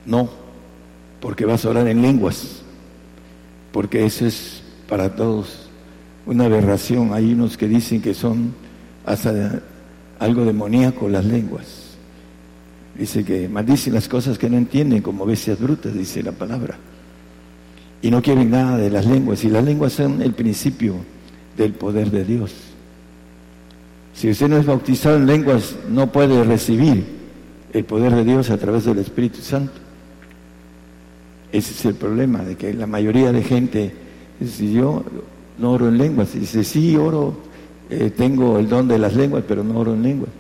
No, 0.05 0.29
porque 1.21 1.45
vas 1.45 1.63
a 1.63 1.69
orar 1.69 1.87
en 1.87 2.01
lenguas, 2.01 2.61
porque 3.71 4.05
eso 4.05 4.25
es 4.25 4.61
para 4.89 5.15
todos 5.15 5.69
una 6.25 6.45
aberración. 6.45 7.13
Hay 7.13 7.31
unos 7.31 7.55
que 7.55 7.69
dicen 7.69 8.01
que 8.01 8.13
son 8.13 8.53
hasta 9.05 9.61
algo 10.19 10.43
demoníaco 10.43 11.07
las 11.07 11.23
lenguas. 11.23 11.95
Dice 12.93 13.23
que 13.23 13.47
maldicen 13.47 13.93
las 13.93 14.09
cosas 14.09 14.37
que 14.37 14.49
no 14.49 14.57
entienden 14.57 15.01
como 15.01 15.25
bestias 15.25 15.61
brutas, 15.61 15.93
dice 15.93 16.21
la 16.23 16.33
palabra. 16.33 16.77
Y 18.01 18.11
no 18.11 18.21
quieren 18.21 18.51
nada 18.51 18.75
de 18.75 18.89
las 18.89 19.05
lenguas. 19.05 19.45
Y 19.45 19.49
las 19.49 19.63
lenguas 19.63 19.93
son 19.93 20.21
el 20.21 20.33
principio 20.33 20.95
del 21.55 21.71
poder 21.71 22.11
de 22.11 22.25
Dios. 22.25 22.72
Si 24.13 24.29
usted 24.29 24.47
no 24.47 24.57
es 24.57 24.65
bautizado 24.65 25.17
en 25.17 25.25
lenguas, 25.25 25.75
no 25.89 26.11
puede 26.11 26.43
recibir 26.43 27.03
el 27.73 27.83
poder 27.83 28.13
de 28.13 28.23
Dios 28.23 28.49
a 28.49 28.57
través 28.57 28.85
del 28.85 28.99
Espíritu 28.99 29.41
Santo. 29.41 29.73
Ese 31.51 31.71
es 31.71 31.85
el 31.85 31.95
problema, 31.95 32.43
de 32.43 32.55
que 32.55 32.73
la 32.73 32.87
mayoría 32.87 33.31
de 33.31 33.43
gente 33.43 33.93
dice, 34.39 34.71
yo 34.71 35.03
no 35.57 35.71
oro 35.71 35.87
en 35.87 35.97
lenguas. 35.97 36.33
Dice, 36.33 36.63
sí, 36.63 36.95
oro, 36.95 37.35
eh, 37.89 38.11
tengo 38.15 38.59
el 38.59 38.69
don 38.69 38.87
de 38.87 38.99
las 38.99 39.15
lenguas, 39.15 39.43
pero 39.47 39.63
no 39.63 39.79
oro 39.79 39.93
en 39.93 40.03
lenguas. 40.03 40.31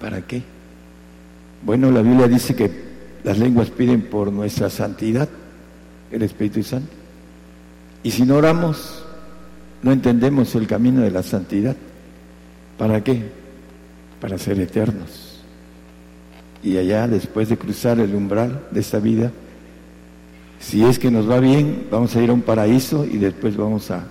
¿Para 0.00 0.22
qué? 0.22 0.42
Bueno, 1.64 1.90
la 1.90 2.02
Biblia 2.02 2.28
dice 2.28 2.54
que 2.54 2.70
las 3.24 3.38
lenguas 3.38 3.70
piden 3.70 4.02
por 4.02 4.32
nuestra 4.32 4.68
santidad, 4.68 5.28
el 6.10 6.22
Espíritu 6.22 6.62
Santo. 6.62 6.90
Y 8.02 8.10
si 8.10 8.24
no 8.24 8.36
oramos, 8.36 9.04
no 9.82 9.92
entendemos 9.92 10.54
el 10.54 10.66
camino 10.66 11.02
de 11.02 11.10
la 11.10 11.22
santidad. 11.22 11.76
¿Para 12.82 13.00
qué? 13.04 13.22
Para 14.20 14.36
ser 14.38 14.58
eternos. 14.58 15.38
Y 16.64 16.78
allá, 16.78 17.06
después 17.06 17.48
de 17.48 17.56
cruzar 17.56 18.00
el 18.00 18.12
umbral 18.12 18.66
de 18.72 18.80
esta 18.80 18.98
vida, 18.98 19.30
si 20.58 20.84
es 20.84 20.98
que 20.98 21.08
nos 21.08 21.30
va 21.30 21.38
bien, 21.38 21.86
vamos 21.92 22.16
a 22.16 22.20
ir 22.20 22.30
a 22.30 22.32
un 22.32 22.42
paraíso 22.42 23.04
y 23.04 23.18
después 23.18 23.56
vamos 23.56 23.92
a, 23.92 24.08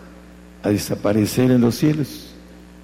a 0.64 0.70
desaparecer 0.70 1.52
en 1.52 1.60
los 1.60 1.76
cielos. 1.76 2.34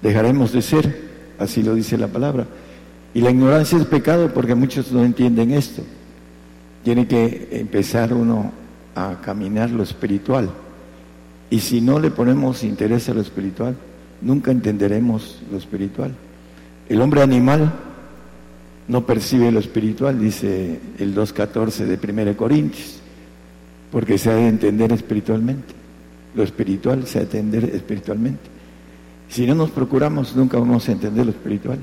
Dejaremos 0.02 0.52
de 0.52 0.60
ser, 0.60 1.08
así 1.38 1.62
lo 1.62 1.74
dice 1.74 1.96
la 1.96 2.08
palabra. 2.08 2.46
Y 3.14 3.22
la 3.22 3.30
ignorancia 3.30 3.78
es 3.78 3.86
pecado 3.86 4.30
porque 4.34 4.54
muchos 4.54 4.92
no 4.92 5.02
entienden 5.02 5.52
esto. 5.52 5.80
Tiene 6.84 7.08
que 7.08 7.48
empezar 7.52 8.12
uno 8.12 8.52
a 8.94 9.22
caminar 9.22 9.70
lo 9.70 9.84
espiritual. 9.84 10.50
Y 11.48 11.60
si 11.60 11.80
no 11.80 11.98
le 11.98 12.10
ponemos 12.10 12.62
interés 12.62 13.08
a 13.08 13.14
lo 13.14 13.22
espiritual, 13.22 13.74
nunca 14.20 14.50
entenderemos 14.50 15.40
lo 15.50 15.58
espiritual. 15.58 16.12
El 16.88 17.00
hombre 17.00 17.22
animal 17.22 17.72
no 18.88 19.04
percibe 19.04 19.52
lo 19.52 19.60
espiritual, 19.60 20.18
dice 20.18 20.80
el 20.98 21.14
2.14 21.14 21.84
de 21.84 22.22
1 22.22 22.36
Corintios, 22.36 22.98
porque 23.92 24.16
se 24.16 24.30
ha 24.30 24.34
de 24.34 24.48
entender 24.48 24.92
espiritualmente. 24.92 25.74
Lo 26.34 26.42
espiritual 26.42 27.06
se 27.06 27.18
ha 27.18 27.24
de 27.24 27.38
entender 27.38 27.64
espiritualmente. 27.74 28.48
Si 29.28 29.46
no 29.46 29.54
nos 29.54 29.70
procuramos, 29.70 30.34
nunca 30.34 30.58
vamos 30.58 30.88
a 30.88 30.92
entender 30.92 31.26
lo 31.26 31.32
espiritual. 31.32 31.78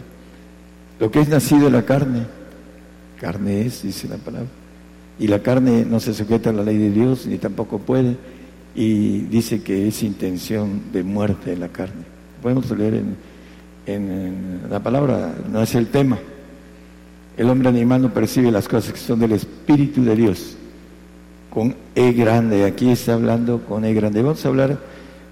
Lo 1.00 1.12
que 1.12 1.20
es 1.20 1.30
nacido 1.30 1.66
de 1.66 1.72
la 1.72 1.84
carne, 1.84 2.24
carne 3.20 3.66
es, 3.66 3.84
dice 3.84 4.08
la 4.08 4.18
palabra. 4.18 4.50
Y 5.20 5.28
la 5.28 5.40
carne 5.40 5.86
no 5.86 6.00
se 6.00 6.14
sujeta 6.14 6.50
a 6.50 6.54
la 6.54 6.64
ley 6.64 6.78
de 6.78 6.90
Dios, 6.90 7.28
ni 7.28 7.38
tampoco 7.38 7.80
puede, 7.80 8.18
y 8.74 9.20
dice 9.22 9.62
que 9.62 9.88
es 9.88 10.04
intención 10.04 10.92
de 10.92 11.04
muerte 11.04 11.52
de 11.52 11.58
la 11.58 11.70
carne. 11.70 12.15
Podemos 12.46 12.70
leer 12.78 12.94
en, 12.94 13.18
en 13.88 14.62
la 14.70 14.80
palabra, 14.80 15.34
no 15.52 15.64
es 15.64 15.74
el 15.74 15.88
tema. 15.88 16.20
El 17.38 17.50
hombre 17.50 17.70
animal 17.70 18.04
no 18.04 18.14
percibe 18.14 18.52
las 18.52 18.68
cosas 18.68 18.94
que 18.94 19.00
son 19.00 19.20
del 19.20 19.32
Espíritu 19.32 20.04
de 20.04 20.16
Dios, 20.16 20.56
con 21.50 21.76
E 21.96 22.12
grande. 22.12 22.64
Aquí 22.64 22.92
está 22.92 23.16
hablando 23.16 23.62
con 23.62 23.84
E 23.84 23.96
grande. 23.96 24.22
Vamos 24.22 24.46
a 24.46 24.50
hablar 24.50 24.80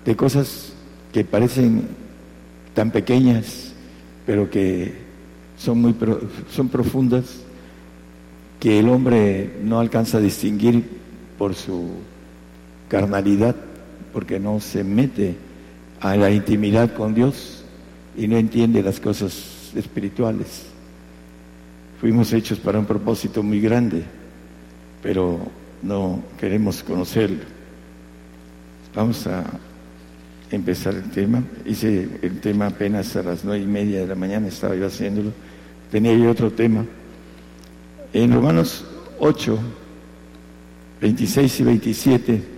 de 0.03 0.16
cosas 0.16 0.74
que 1.11 1.24
parecen 1.24 1.84
tan 2.74 2.89
pequeñas, 2.89 3.74
pero 4.26 4.49
que 4.49 4.95
son 5.55 5.82
muy 5.82 5.95
son 6.49 6.68
profundas, 6.68 7.26
que 8.59 8.80
el 8.80 8.89
hombre 8.89 9.57
no 9.61 9.80
alcanza 9.80 10.18
a 10.18 10.22
distinguir 10.22 10.84
por 11.38 11.53
su 11.53 11.91
carnalidad, 12.88 13.55
porque 14.11 14.39
no 14.39 14.59
se 14.59 14.84
mete 14.84 15.43
a 16.04 16.18
la 16.18 16.30
intimidad 16.30 16.93
con 16.93 17.16
Dios 17.16 17.64
y 18.18 18.28
no 18.28 18.38
entiende 18.38 18.84
las 18.84 18.99
cosas 18.99 19.72
espirituales. 19.74 20.64
Fuimos 21.99 22.34
hechos 22.34 22.60
para 22.60 22.78
un 22.78 22.86
propósito 22.86 23.41
muy 23.41 23.62
grande, 23.62 24.04
pero 25.01 25.39
no 25.82 26.22
queremos 26.38 26.84
conocerlo. 26.84 27.43
Vamos 28.93 29.26
a 29.28 29.45
empezar 30.51 30.93
el 30.93 31.10
tema. 31.10 31.41
Hice 31.66 32.10
el 32.22 32.41
tema 32.41 32.68
apenas 32.68 33.16
a 33.16 33.24
las 33.24 33.45
nueve 33.45 33.64
y 33.64 33.68
media 33.68 34.01
de 34.01 34.08
la 34.08 34.16
mañana, 34.16 34.49
estaba 34.49 34.76
yo 34.76 34.88
haciéndolo. 34.88 35.32
Tenía 35.89 36.14
yo 36.16 36.30
otro 36.30 36.51
tema. 36.51 36.86
En 38.12 38.34
Romanos 38.34 38.86
8, 39.20 39.58
26 40.99 41.60
y 41.61 41.64
27 41.64 42.52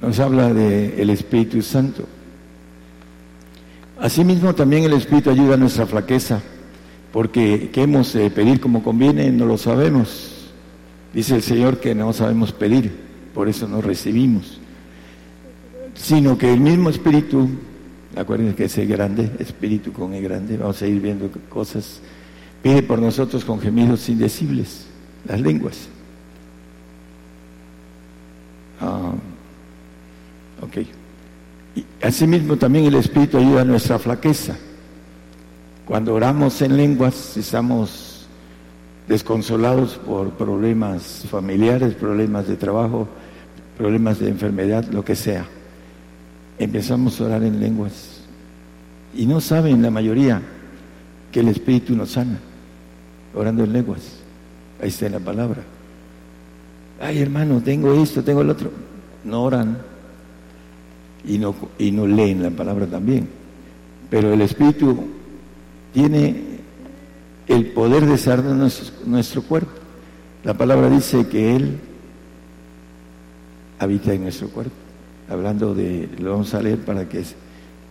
nos 0.00 0.18
habla 0.20 0.52
del 0.52 0.98
el 0.98 1.10
Espíritu 1.10 1.62
Santo. 1.62 2.04
Asimismo 4.00 4.54
también 4.54 4.84
el 4.84 4.92
Espíritu 4.92 5.30
ayuda 5.30 5.54
a 5.54 5.58
nuestra 5.58 5.86
flaqueza 5.86 6.40
porque 7.12 7.70
¿qué 7.72 7.82
hemos 7.82 8.12
de 8.12 8.30
pedir 8.30 8.60
como 8.60 8.82
conviene? 8.82 9.30
No 9.30 9.46
lo 9.46 9.56
sabemos. 9.56 10.50
Dice 11.12 11.36
el 11.36 11.42
Señor 11.42 11.80
que 11.80 11.94
no 11.94 12.12
sabemos 12.12 12.52
pedir, 12.52 12.92
por 13.34 13.48
eso 13.48 13.66
no 13.66 13.80
recibimos. 13.80 14.60
Sino 15.94 16.36
que 16.36 16.52
el 16.52 16.60
mismo 16.60 16.90
Espíritu, 16.90 17.48
acuérdense 18.14 18.54
que 18.54 18.64
es 18.64 18.78
el 18.78 18.88
grande, 18.88 19.30
Espíritu 19.38 19.92
con 19.92 20.14
el 20.14 20.22
grande, 20.22 20.58
vamos 20.58 20.80
a 20.82 20.86
ir 20.86 21.00
viendo 21.00 21.30
cosas, 21.48 22.00
pide 22.62 22.82
por 22.82 22.98
nosotros 22.98 23.44
con 23.44 23.58
gemidos 23.58 24.08
indecibles, 24.08 24.86
las 25.26 25.40
lenguas. 25.40 25.88
Ah, 28.80 29.12
ok. 30.60 30.78
Asimismo 32.02 32.56
también 32.56 32.86
el 32.86 32.94
Espíritu 32.94 33.38
ayuda 33.38 33.62
a 33.62 33.64
nuestra 33.64 33.98
flaqueza 33.98 34.56
cuando 35.88 36.14
oramos 36.14 36.60
en 36.60 36.76
lenguas 36.76 37.34
estamos 37.38 38.26
desconsolados 39.08 39.96
por 39.96 40.32
problemas 40.32 41.24
familiares, 41.30 41.94
problemas 41.94 42.46
de 42.46 42.56
trabajo, 42.56 43.08
problemas 43.78 44.18
de 44.18 44.28
enfermedad, 44.28 44.84
lo 44.90 45.02
que 45.02 45.16
sea. 45.16 45.46
Empezamos 46.58 47.18
a 47.18 47.24
orar 47.24 47.42
en 47.42 47.58
lenguas 47.58 48.20
y 49.14 49.24
no 49.24 49.40
saben 49.40 49.80
la 49.80 49.90
mayoría 49.90 50.42
que 51.32 51.40
el 51.40 51.48
Espíritu 51.48 51.96
nos 51.96 52.10
sana, 52.10 52.38
orando 53.34 53.64
en 53.64 53.72
lenguas. 53.72 54.18
Ahí 54.82 54.88
está 54.88 55.06
en 55.06 55.12
la 55.12 55.20
palabra. 55.20 55.62
Ay, 57.00 57.22
hermano, 57.22 57.62
tengo 57.62 57.94
esto, 57.94 58.22
tengo 58.22 58.42
el 58.42 58.50
otro. 58.50 58.70
No 59.24 59.42
oran 59.42 59.78
y 61.24 61.38
no, 61.38 61.54
y 61.78 61.90
no 61.90 62.06
leen 62.06 62.42
la 62.42 62.50
palabra 62.50 62.86
también. 62.86 63.28
Pero 64.10 64.32
el 64.32 64.40
Espíritu 64.40 64.96
tiene 65.92 66.42
el 67.46 67.66
poder 67.66 68.06
de 68.06 68.18
sanar 68.18 68.44
nuestro, 68.44 68.94
nuestro 69.06 69.42
cuerpo. 69.42 69.72
La 70.44 70.54
palabra 70.54 70.88
dice 70.88 71.26
que 71.26 71.56
Él 71.56 71.78
habita 73.78 74.12
en 74.12 74.22
nuestro 74.22 74.48
cuerpo. 74.48 74.74
Hablando 75.28 75.74
de, 75.74 76.08
lo 76.18 76.32
vamos 76.32 76.54
a 76.54 76.62
leer 76.62 76.78
para 76.78 77.08
que 77.08 77.22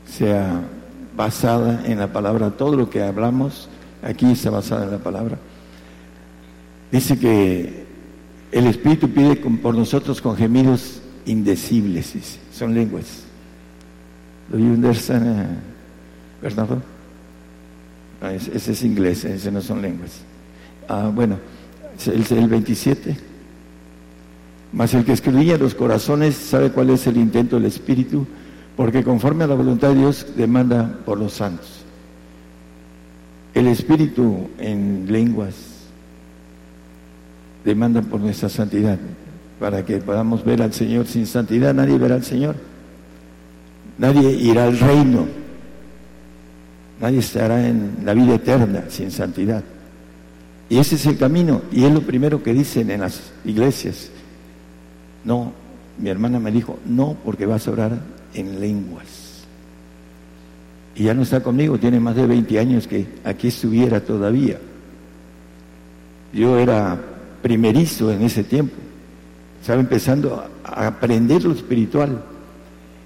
sea 0.06 0.62
basada 1.16 1.84
en 1.86 2.00
la 2.00 2.12
palabra. 2.12 2.52
Todo 2.52 2.76
lo 2.76 2.90
que 2.90 3.04
hablamos 3.04 3.70
aquí 4.02 4.32
está 4.32 4.50
basado 4.50 4.84
en 4.84 4.92
la 4.92 5.00
palabra. 5.00 5.38
Dice 6.92 7.20
que 7.20 7.86
el 8.52 8.68
Espíritu 8.68 9.10
pide 9.10 9.36
por 9.36 9.76
nosotros 9.76 10.22
con 10.22 10.36
gemidos 10.36 11.02
indecibles, 11.26 12.16
son 12.58 12.74
lenguas. 12.74 13.24
¿Lo 14.52 14.58
understand, 14.58 15.60
Bernardo? 16.42 16.82
Ah, 18.22 18.34
ese, 18.34 18.72
es 18.72 18.84
inglés, 18.84 19.24
ese 19.26 19.52
no 19.52 19.62
son 19.62 19.82
lenguas. 19.82 20.22
Ah, 20.90 21.12
bueno, 21.14 21.38
el, 22.06 22.38
el 22.38 22.48
27. 22.48 23.16
Mas 24.74 24.94
el 24.94 25.06
que 25.06 25.14
escribía 25.14 25.58
los 25.58 25.76
corazones 25.76 26.36
sabe 26.36 26.72
cuál 26.72 26.90
es 26.90 27.08
el 27.08 27.18
intento 27.18 27.58
del 27.58 27.66
Espíritu, 27.66 28.26
porque 28.76 29.04
conforme 29.04 29.44
a 29.44 29.48
la 29.48 29.56
voluntad 29.56 29.90
de 29.90 29.96
Dios 29.96 30.26
demanda 30.36 31.00
por 31.06 31.18
los 31.18 31.34
santos. 31.34 31.84
El 33.54 33.68
Espíritu 33.68 34.50
en 34.60 35.06
lenguas 35.10 35.56
demanda 37.64 38.02
por 38.02 38.20
nuestra 38.20 38.50
santidad, 38.50 38.98
para 39.60 39.84
que 39.86 39.98
podamos 39.98 40.44
ver 40.44 40.62
al 40.62 40.74
Señor. 40.74 41.08
Sin 41.08 41.26
santidad 41.26 41.74
nadie 41.74 41.98
verá 41.98 42.16
al 42.16 42.24
Señor. 42.24 42.56
Nadie 43.98 44.32
irá 44.32 44.66
al 44.66 44.78
reino. 44.78 45.28
Nadie 47.00 47.20
estará 47.20 47.68
en 47.68 47.98
la 48.04 48.14
vida 48.14 48.36
eterna 48.36 48.86
sin 48.90 49.12
santidad. 49.12 49.64
Y 50.70 50.80
ese 50.80 50.96
es 50.96 51.06
el 51.06 51.18
camino, 51.18 51.62
y 51.72 51.86
es 51.86 51.92
lo 51.92 52.02
primero 52.02 52.44
que 52.44 52.54
dicen 52.54 52.92
en 52.92 53.02
las 53.02 53.32
iglesias. 53.46 54.10
No, 55.24 55.54
mi 55.98 56.10
hermana 56.10 56.40
me 56.40 56.52
dijo, 56.52 56.78
no, 56.86 57.16
porque 57.24 57.46
vas 57.46 57.68
a 57.68 57.72
orar 57.72 58.00
en 58.34 58.60
lenguas. 58.60 59.46
Y 60.96 61.04
ya 61.04 61.14
no 61.14 61.22
está 61.22 61.42
conmigo, 61.42 61.78
tiene 61.78 62.00
más 62.00 62.16
de 62.16 62.26
20 62.26 62.60
años 62.60 62.88
que 62.88 63.08
aquí 63.24 63.48
estuviera 63.48 64.02
todavía. 64.02 64.58
Yo 66.34 66.58
era 66.58 67.00
primerizo 67.42 68.12
en 68.12 68.24
ese 68.24 68.44
tiempo. 68.44 68.76
Estaba 69.62 69.80
empezando 69.80 70.44
a 70.64 70.88
aprender 70.88 71.44
lo 71.44 71.52
espiritual. 71.52 72.24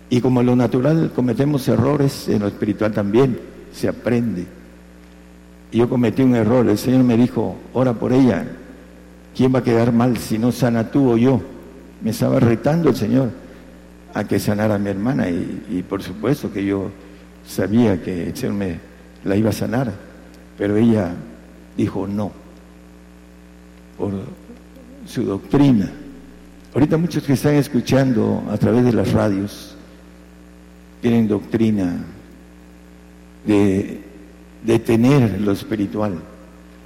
Y 0.09 0.19
como 0.21 0.41
en 0.41 0.47
lo 0.47 0.55
natural 0.55 1.11
cometemos 1.15 1.67
errores, 1.67 2.27
en 2.27 2.39
lo 2.39 2.47
espiritual 2.47 2.91
también 2.91 3.39
se 3.71 3.87
aprende. 3.87 4.45
Y 5.71 5.77
yo 5.77 5.89
cometí 5.89 6.21
un 6.21 6.35
error, 6.35 6.67
el 6.67 6.77
Señor 6.77 7.03
me 7.03 7.15
dijo, 7.15 7.55
ora 7.73 7.93
por 7.93 8.11
ella, 8.11 8.45
¿quién 9.35 9.55
va 9.55 9.59
a 9.59 9.63
quedar 9.63 9.93
mal 9.93 10.17
si 10.17 10.37
no 10.37 10.51
sana 10.51 10.91
tú 10.91 11.11
o 11.11 11.17
yo? 11.17 11.41
Me 12.01 12.09
estaba 12.11 12.39
retando 12.39 12.89
el 12.89 12.95
Señor 12.95 13.29
a 14.13 14.25
que 14.25 14.39
sanara 14.39 14.75
a 14.75 14.79
mi 14.79 14.89
hermana 14.89 15.29
y, 15.29 15.83
por 15.87 16.03
supuesto 16.03 16.51
que 16.51 16.65
yo 16.65 16.89
sabía 17.47 18.01
que 18.01 18.27
el 18.27 18.35
Señor 18.35 18.55
me 18.55 18.79
la 19.23 19.37
iba 19.37 19.51
a 19.51 19.53
sanar, 19.53 19.93
pero 20.57 20.75
ella 20.75 21.13
dijo 21.77 22.05
no, 22.05 22.31
por 23.97 24.11
su 25.05 25.23
doctrina. 25.23 25.89
Ahorita 26.73 26.97
muchos 26.97 27.23
que 27.23 27.33
están 27.33 27.55
escuchando 27.55 28.43
a 28.49 28.57
través 28.57 28.85
de 28.85 28.93
las 28.93 29.11
radios 29.11 29.75
tienen 31.01 31.27
doctrina 31.27 32.05
de, 33.45 33.99
tener 34.85 35.41
lo 35.41 35.51
espiritual, 35.51 36.13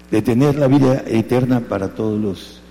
de 0.09 0.21
tener 0.23 0.55
la 0.55 0.67
vida 0.67 1.03
eterna 1.05 1.59
para 1.59 1.89
todos 1.89 2.19
los 2.19 2.61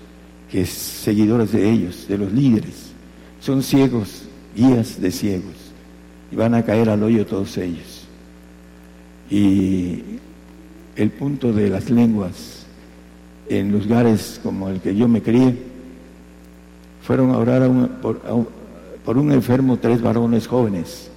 que 0.51 0.67
seguidores 0.67 1.53
de 1.53 1.71
ellos, 1.71 2.09
de 2.09 2.19
los 2.19 2.33
líderes. 2.33 2.93
Son 3.41 3.63
ciegos, 3.63 4.25
guías 4.57 5.01
de 5.01 5.13
ciegos, 5.13 5.55
y 6.33 6.37
van 6.37 6.55
a 6.55 6.65
caer 6.65 6.91
al 6.91 7.03
hoyo 7.05 7.27
todos 7.27 7.57
ellos. 7.59 8.09
Y 9.31 10.03
el 10.97 11.11
punto 11.11 11.53
de 11.53 11.71
las 11.71 11.91
lenguas 11.91 12.67
en 13.49 13.71
lugares 13.71 14.41
como 14.43 14.69
el 14.69 14.81
que 14.81 14.97
yo 14.97 15.07
me 15.07 15.23
crié, 15.23 15.74
fueron 17.05 17.31
a 17.31 17.39
orar 17.39 17.71
por 19.05 19.19
un 19.19 19.33
enfermo 19.33 19.79
tres 19.79 20.01
varones 20.03 20.47
jóvenes, 20.47 21.11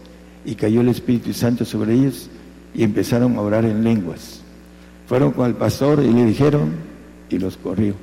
y 0.45 0.55
cayó 0.55 0.81
el 0.81 0.89
Espíritu 0.89 1.33
Santo 1.33 1.65
sobre 1.65 1.93
ellos 1.93 2.29
y 2.73 2.83
empezaron 2.83 3.35
a 3.35 3.41
orar 3.41 3.65
en 3.65 3.83
lenguas. 3.83 4.41
Fueron 5.07 5.31
con 5.31 5.47
el 5.47 5.55
pastor 5.55 6.03
y 6.03 6.11
le 6.11 6.25
dijeron, 6.25 6.71
y 7.29 7.39
los 7.39 7.57
corrió. 7.57 7.95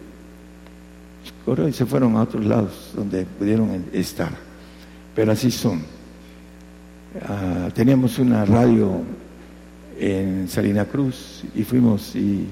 Corrió 1.44 1.68
y 1.68 1.72
se 1.72 1.86
fueron 1.86 2.16
a 2.16 2.22
otros 2.22 2.44
lados 2.44 2.92
donde 2.94 3.24
pudieron 3.24 3.86
estar. 3.92 4.30
Pero 5.14 5.32
así 5.32 5.50
son. 5.50 5.82
Ah, 7.22 7.68
teníamos 7.72 8.18
una 8.18 8.44
radio 8.44 9.02
en 9.98 10.48
Salina 10.48 10.84
Cruz 10.84 11.44
y 11.54 11.62
fuimos 11.62 12.14
y 12.16 12.46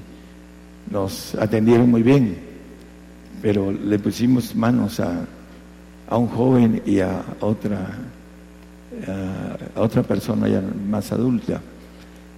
nos 0.89 1.35
atendieron 1.35 1.89
muy 1.91 2.01
bien, 2.01 2.37
pero 3.43 3.73
le 3.73 3.99
pusimos 3.99 4.55
manos 4.55 5.01
a, 5.01 5.25
a 6.07 6.17
un 6.17 6.27
joven 6.29 6.81
y 6.85 7.01
a 7.01 7.25
otra, 7.41 7.89
a, 9.05 9.81
otra 9.81 10.01
persona 10.01 10.47
ya 10.47 10.63
más 10.89 11.11
adulta. 11.11 11.59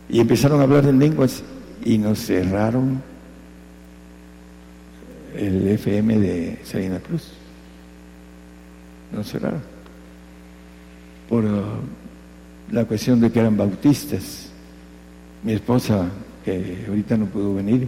Y 0.09 0.19
empezaron 0.19 0.59
a 0.59 0.63
hablar 0.63 0.85
en 0.85 0.97
lenguas 0.97 1.43
y 1.83 1.99
nos 1.99 2.25
cerraron 2.25 3.03
el 5.37 5.67
FM 5.67 6.17
de 6.17 6.59
Salina 6.63 6.97
Cruz. 6.97 7.33
Nos 9.11 9.29
cerraron. 9.29 9.61
Por 11.29 11.45
uh, 11.45 11.61
la 12.71 12.85
cuestión 12.85 13.21
de 13.21 13.31
que 13.31 13.39
eran 13.39 13.55
bautistas. 13.55 14.49
Mi 15.43 15.53
esposa, 15.53 16.09
que 16.43 16.85
ahorita 16.87 17.15
no 17.15 17.27
pudo 17.27 17.53
venir, 17.53 17.87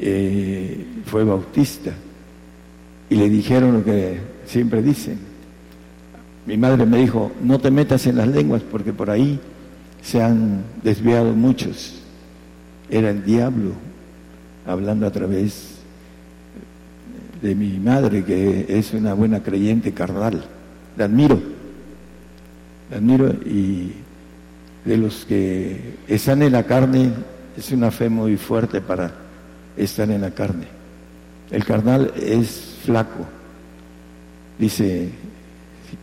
eh, 0.00 0.84
fue 1.04 1.22
bautista. 1.22 1.92
Y 3.10 3.16
le 3.16 3.28
dijeron 3.28 3.74
lo 3.74 3.84
que 3.84 4.18
siempre 4.46 4.82
dicen. 4.82 5.18
Mi 6.46 6.56
madre 6.56 6.86
me 6.86 6.98
dijo, 6.98 7.32
no 7.42 7.58
te 7.58 7.70
metas 7.70 8.06
en 8.06 8.16
las 8.16 8.28
lenguas 8.28 8.62
porque 8.62 8.92
por 8.92 9.10
ahí 9.10 9.38
se 10.02 10.22
han 10.22 10.62
desviado 10.82 11.32
muchos. 11.32 12.02
Era 12.90 13.10
el 13.10 13.24
diablo 13.24 13.72
hablando 14.66 15.06
a 15.06 15.10
través 15.10 15.76
de 17.42 17.54
mi 17.54 17.78
madre, 17.78 18.24
que 18.24 18.66
es 18.68 18.92
una 18.92 19.14
buena 19.14 19.42
creyente 19.42 19.92
carnal. 19.92 20.44
La 20.96 21.04
admiro, 21.04 21.40
la 22.90 22.96
admiro 22.96 23.28
y 23.44 23.92
de 24.84 24.96
los 24.96 25.24
que 25.24 25.96
están 26.08 26.42
en 26.42 26.52
la 26.52 26.64
carne 26.64 27.12
es 27.56 27.70
una 27.72 27.90
fe 27.90 28.08
muy 28.08 28.36
fuerte 28.36 28.80
para 28.80 29.12
estar 29.76 30.10
en 30.10 30.20
la 30.20 30.30
carne. 30.30 30.66
El 31.50 31.64
carnal 31.64 32.12
es 32.16 32.67
flaco, 32.88 33.26
dice 34.58 35.10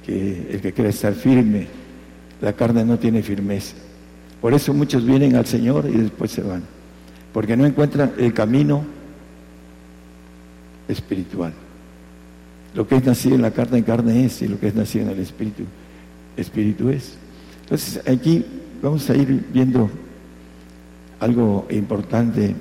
que 0.06 0.52
el 0.52 0.62
que 0.62 0.72
quiere 0.72 0.92
estar 0.92 1.16
firme, 1.16 1.66
la 2.42 2.54
carne 2.54 2.86
no 2.86 3.00
tiene 3.00 3.24
firmeza. 3.24 3.76
Por 4.40 4.54
eso 4.54 4.72
muchos 4.72 5.04
vienen 5.04 5.36
al 5.36 5.48
Señor 5.48 5.90
y 5.90 5.98
después 5.98 6.30
se 6.30 6.44
van, 6.44 6.62
porque 7.34 7.58
no 7.58 7.66
encuentran 7.66 8.14
el 8.20 8.32
camino 8.36 8.86
espiritual. 10.88 11.54
Lo 12.76 12.88
que 12.88 12.98
es 12.98 13.04
nacido 13.04 13.34
en 13.34 13.42
la 13.42 13.50
carne, 13.50 13.80
en 13.80 13.84
carne 13.84 14.26
es, 14.26 14.44
y 14.44 14.48
lo 14.48 14.60
que 14.60 14.68
es 14.68 14.76
nacido 14.76 15.06
en 15.06 15.12
el 15.14 15.20
espíritu, 15.22 15.64
espíritu 16.38 16.92
es. 16.92 17.18
Entonces 17.64 18.08
aquí 18.08 18.46
vamos 18.80 19.10
a 19.10 19.16
ir 19.16 19.44
viendo 19.52 19.90
algo 21.20 21.66
importante, 21.72 22.54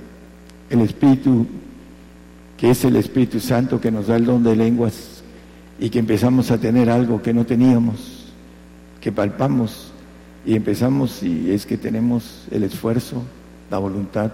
el 0.71 0.81
espíritu, 0.81 1.47
es 2.71 2.85
el 2.85 2.97
Espíritu 2.97 3.41
Santo 3.41 3.81
que 3.81 3.91
nos 3.91 4.07
da 4.07 4.17
el 4.17 4.25
don 4.25 4.43
de 4.43 4.57
lenguas 4.57 5.23
y 5.79 5.91
que 5.91 5.99
empezamos 5.99 6.51
a 6.51 6.59
tener 6.59 6.89
algo 6.89 7.21
que 7.21 7.35
no 7.35 7.45
teníamos, 7.45 8.33
que 9.01 9.13
palpamos 9.13 9.93
y 10.47 10.55
empezamos 10.55 11.23
y 11.23 11.51
es 11.51 11.67
que 11.67 11.77
tenemos 11.77 12.47
el 12.51 12.65
esfuerzo, 12.65 13.23
la 13.71 13.79
voluntad, 13.79 14.33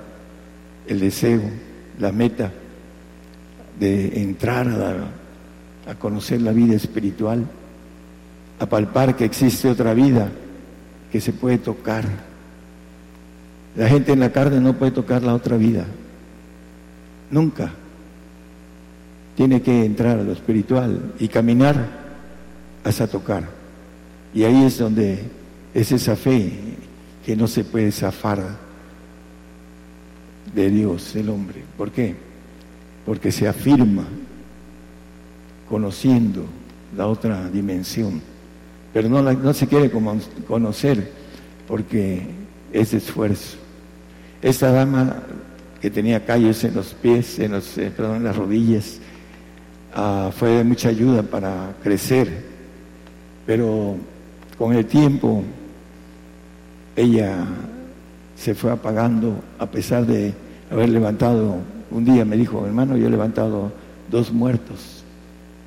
el 0.87 1.01
deseo, 1.01 1.41
la 1.99 2.13
meta 2.13 2.53
de 3.79 4.23
entrar 4.23 4.69
a, 4.69 5.91
a 5.91 5.95
conocer 5.95 6.43
la 6.43 6.53
vida 6.53 6.77
espiritual, 6.77 7.47
a 8.59 8.67
palpar 8.67 9.17
que 9.17 9.25
existe 9.25 9.69
otra 9.69 9.95
vida 9.95 10.31
que 11.11 11.21
se 11.21 11.33
puede 11.33 11.59
tocar. 11.59 12.05
La 13.77 13.89
gente 13.89 14.13
en 14.13 14.21
la 14.21 14.31
carne 14.31 14.61
no 14.61 14.75
puede 14.75 14.93
tocar 14.93 15.23
la 15.23 15.35
otra 15.35 15.57
vida, 15.57 15.87
nunca. 17.31 17.73
Tiene 19.41 19.63
que 19.63 19.87
entrar 19.87 20.19
a 20.19 20.23
lo 20.23 20.33
espiritual 20.33 21.15
y 21.19 21.27
caminar 21.29 21.87
hasta 22.85 23.07
tocar. 23.07 23.49
Y 24.35 24.45
ahí 24.45 24.67
es 24.67 24.77
donde 24.77 25.19
es 25.73 25.93
esa 25.93 26.15
fe 26.15 26.53
que 27.25 27.35
no 27.35 27.49
se 27.49 27.65
puede 27.65 27.91
zafar 27.91 28.59
de 30.55 30.69
Dios, 30.69 31.17
el 31.17 31.31
hombre. 31.31 31.65
¿Por 31.79 31.91
qué? 31.91 32.15
Porque 33.07 33.33
se 33.33 33.49
afirma 33.49 34.05
conociendo 35.71 36.45
la 36.95 37.07
otra 37.07 37.49
dimensión 37.49 38.21
pero 38.93 39.09
no, 39.09 39.23
no 39.23 39.55
se 39.55 39.67
quiere 39.67 39.91
conocer 40.47 41.11
porque 41.67 42.27
es 42.75 42.93
esfuerzo. 42.93 43.57
Esta 44.43 44.71
dama 44.71 45.23
que 45.81 45.89
tenía 45.89 46.27
callos 46.27 46.63
en 46.65 46.75
los 46.75 46.93
pies, 46.93 47.39
en, 47.39 47.53
los, 47.53 47.79
eh, 47.79 47.91
perdón, 47.97 48.17
en 48.17 48.25
las 48.25 48.37
rodillas, 48.37 48.99
ah, 49.95 50.31
fue 50.35 50.51
de 50.51 50.65
mucha 50.65 50.89
ayuda 50.89 51.23
para 51.23 51.75
crecer, 51.83 52.29
pero 53.47 53.97
con 54.59 54.75
el 54.75 54.87
tiempo 54.87 55.43
ella 56.97 57.47
se 58.37 58.55
fue 58.55 58.73
apagando 58.73 59.43
a 59.59 59.67
pesar 59.67 60.07
de 60.07 60.35
haber 60.71 60.89
levantado, 60.89 61.57
un 61.91 62.05
día 62.05 62.25
me 62.25 62.37
dijo, 62.37 62.65
hermano, 62.67 62.97
yo 62.97 63.07
he 63.07 63.11
levantado 63.11 63.73
dos 64.11 64.33
muertos. 64.33 65.05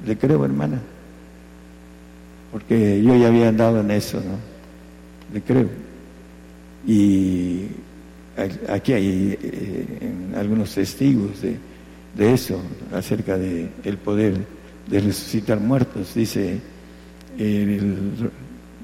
Le 0.05 0.17
creo, 0.17 0.43
hermana 0.43 0.79
porque 2.53 3.01
yo 3.01 3.15
ya 3.15 3.29
había 3.29 3.49
andado 3.49 3.79
en 3.79 3.89
eso, 3.89 4.17
¿no? 4.17 4.37
Le 5.33 5.41
creo. 5.41 5.67
Y 6.85 7.65
aquí 8.69 8.93
hay 8.93 9.39
eh, 9.41 9.85
algunos 10.37 10.71
testigos 10.75 11.41
de, 11.41 11.57
eso, 12.17 12.59
acerca 12.93 13.37
del 13.37 13.69
el 13.83 13.97
poder 13.97 14.35
de 14.87 14.99
resucitar 14.99 15.59
muertos. 15.59 16.13
Dice 16.13 16.59
en 17.37 17.69
el 17.69 18.31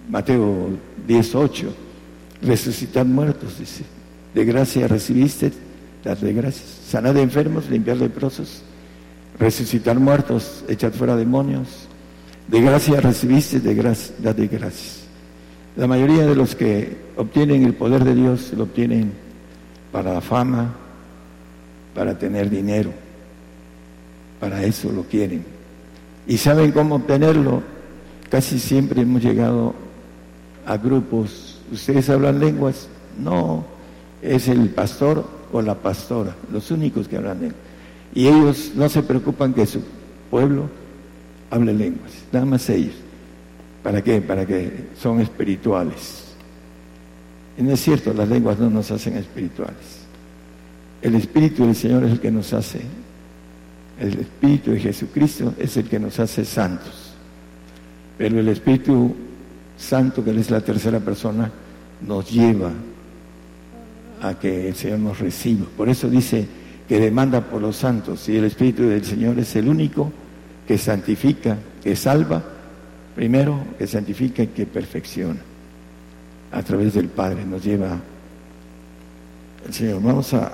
Mateo 0.10 0.70
18, 1.08 1.74
resucitar 2.42 3.06
muertos, 3.06 3.60
dice. 3.60 3.84
De 4.34 4.46
gracia 4.46 4.88
recibiste, 4.88 5.52
las 6.04 6.22
de 6.22 6.34
gracias. 6.34 6.66
Sanar 6.88 7.14
de 7.14 7.22
enfermos, 7.22 7.70
limpiar 7.70 7.98
leprosos, 7.98 8.62
resucitar 9.40 10.00
muertos, 10.00 10.64
echar 10.68 10.92
fuera 10.92 11.16
demonios 11.16 11.90
de 12.50 12.62
gracia 12.62 13.00
recibiste, 13.00 13.60
de 13.60 13.76
gracia, 13.76 14.16
de 14.34 14.48
gracias. 14.48 15.04
La 15.76 15.86
mayoría 15.88 16.26
de 16.26 16.36
los 16.36 16.56
que 16.56 16.98
obtienen 17.16 17.64
el 17.64 17.76
poder 17.76 18.04
de 18.04 18.16
Dios 18.16 18.52
lo 18.58 18.64
obtienen 18.64 19.12
para 19.92 20.14
la 20.14 20.22
fama, 20.22 20.74
para 21.94 22.18
tener 22.18 22.50
dinero. 22.50 22.92
Para 24.40 24.64
eso 24.64 24.92
lo 24.92 25.04
quieren. 25.04 25.44
¿Y 26.28 26.38
saben 26.38 26.72
cómo 26.72 26.96
obtenerlo? 26.96 27.62
Casi 28.30 28.60
siempre 28.60 29.02
hemos 29.02 29.24
llegado 29.24 29.74
a 30.66 30.78
grupos. 30.78 31.60
¿Ustedes 31.72 32.10
hablan 32.10 32.40
lenguas? 32.40 32.88
No, 33.18 33.66
es 34.22 34.48
el 34.48 34.70
pastor 34.70 35.26
o 35.52 35.62
la 35.62 35.76
pastora, 35.76 36.36
los 36.52 36.72
únicos 36.72 37.08
que 37.08 37.18
hablan 37.18 37.42
lenguas. 37.42 37.62
Y 38.14 38.28
ellos 38.28 38.72
no 38.76 38.88
se 38.90 39.04
preocupan 39.04 39.54
que 39.54 39.66
su 39.66 39.82
pueblo 40.30 40.70
hable 41.50 41.74
lenguas, 41.74 42.12
nada 42.32 42.46
más 42.46 42.70
ellos. 42.70 42.96
¿Para 43.84 44.04
qué? 44.04 44.22
Para 44.22 44.46
que 44.46 44.88
son 45.00 45.20
espirituales. 45.22 46.26
Y 47.58 47.64
no 47.64 47.74
es 47.74 47.82
cierto, 47.82 48.14
las 48.14 48.30
lenguas 48.30 48.60
no 48.60 48.70
nos 48.70 48.92
hacen 48.92 49.18
espirituales. 49.18 50.00
El 51.02 51.16
Espíritu 51.16 51.66
del 51.66 51.76
Señor 51.76 52.04
es 52.04 52.12
el 52.12 52.20
que 52.20 52.32
nos 52.32 52.54
hace. 52.54 52.82
El 54.00 54.20
Espíritu 54.20 54.72
de 54.72 54.80
Jesucristo 54.80 55.54
es 55.60 55.76
el 55.76 55.90
que 55.90 56.00
nos 56.00 56.20
hace 56.20 56.46
santos. 56.46 57.14
Pero 58.18 58.40
el 58.40 58.48
Espíritu 58.48 59.14
Santo, 59.78 60.24
que 60.24 60.32
es 60.32 60.50
la 60.50 60.62
tercera 60.62 61.00
persona, 61.00 61.52
nos 62.08 62.32
lleva 62.32 62.72
a 64.22 64.34
que 64.40 64.70
el 64.70 64.76
Señor 64.76 65.00
nos 65.00 65.20
reciba. 65.20 65.66
Por 65.76 65.90
eso 65.90 66.10
dice 66.10 66.48
que 66.88 67.00
demanda 67.00 67.42
por 67.42 67.62
los 67.62 67.76
santos. 67.76 68.28
Y 68.30 68.38
el 68.38 68.46
Espíritu 68.46 68.84
del 68.84 69.04
Señor 69.04 69.38
es 69.38 69.56
el 69.58 69.68
único 69.68 70.12
que 70.66 70.78
santifica, 70.78 71.58
que 71.84 71.96
salva, 71.96 72.42
primero 73.16 73.60
que 73.78 73.86
santifica 73.86 74.44
y 74.44 74.48
que 74.48 74.66
perfecciona. 74.66 75.40
A 76.52 76.64
través 76.64 76.94
del 76.94 77.10
Padre 77.10 77.46
nos 77.46 77.64
lleva 77.64 77.98
el 79.68 79.74
Señor. 79.74 80.02
Vamos 80.02 80.34
a, 80.34 80.54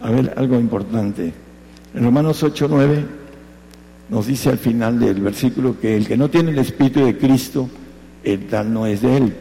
a 0.00 0.10
ver 0.10 0.32
algo 0.36 0.58
importante. 0.58 1.32
En 1.94 2.04
Romanos 2.04 2.42
8, 2.42 2.66
9 2.70 3.04
nos 4.08 4.26
dice 4.26 4.48
al 4.48 4.58
final 4.58 4.98
del 4.98 5.20
versículo 5.20 5.78
que 5.78 5.96
el 5.96 6.06
que 6.06 6.16
no 6.16 6.30
tiene 6.30 6.50
el 6.50 6.58
Espíritu 6.58 7.04
de 7.04 7.18
Cristo, 7.18 7.68
el 8.24 8.46
tal 8.46 8.72
no 8.72 8.86
es 8.86 9.02
de 9.02 9.16
él, 9.18 9.34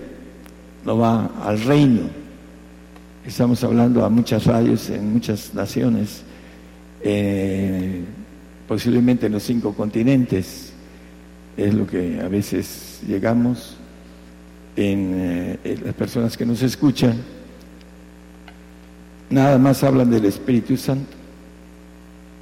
no 0.86 0.98
va 0.98 1.32
al 1.44 1.62
reino. 1.62 2.02
Estamos 3.26 3.64
hablando 3.64 4.04
a 4.04 4.10
muchas 4.10 4.46
radios 4.46 4.90
en 4.90 5.14
muchas 5.14 5.54
naciones, 5.54 6.24
eh, 7.04 8.04
posiblemente 8.68 9.28
en 9.28 9.34
los 9.34 9.44
cinco 9.44 9.74
continentes, 9.74 10.74
es 11.56 11.74
lo 11.74 11.88
que 11.88 12.20
a 12.20 12.28
veces 12.28 13.00
llegamos 13.08 13.78
en, 14.76 15.14
eh, 15.16 15.60
en 15.64 15.86
las 15.86 15.94
personas 15.94 16.36
que 16.36 16.46
nos 16.46 16.62
escuchan, 16.64 17.16
nada 19.30 19.58
más 19.58 19.84
hablan 19.84 20.10
del 20.10 20.26
Espíritu 20.26 20.76
Santo 20.76 21.21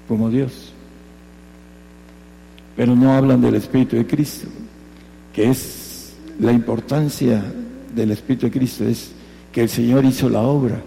como 0.09 0.31
Dios, 0.31 0.73
pero 2.75 2.95
no 2.95 3.13
hablan 3.13 3.39
del 3.41 3.53
Espíritu 3.53 3.95
de 3.95 4.07
Cristo, 4.07 4.47
que 5.31 5.51
es 5.51 6.13
la 6.39 6.51
importancia 6.51 7.43
del 7.95 8.11
Espíritu 8.11 8.47
de 8.47 8.51
Cristo, 8.51 8.85
es 8.85 9.11
que 9.51 9.61
el 9.61 9.69
Señor 9.69 10.03
hizo 10.05 10.27
la 10.27 10.41
obra 10.41 10.81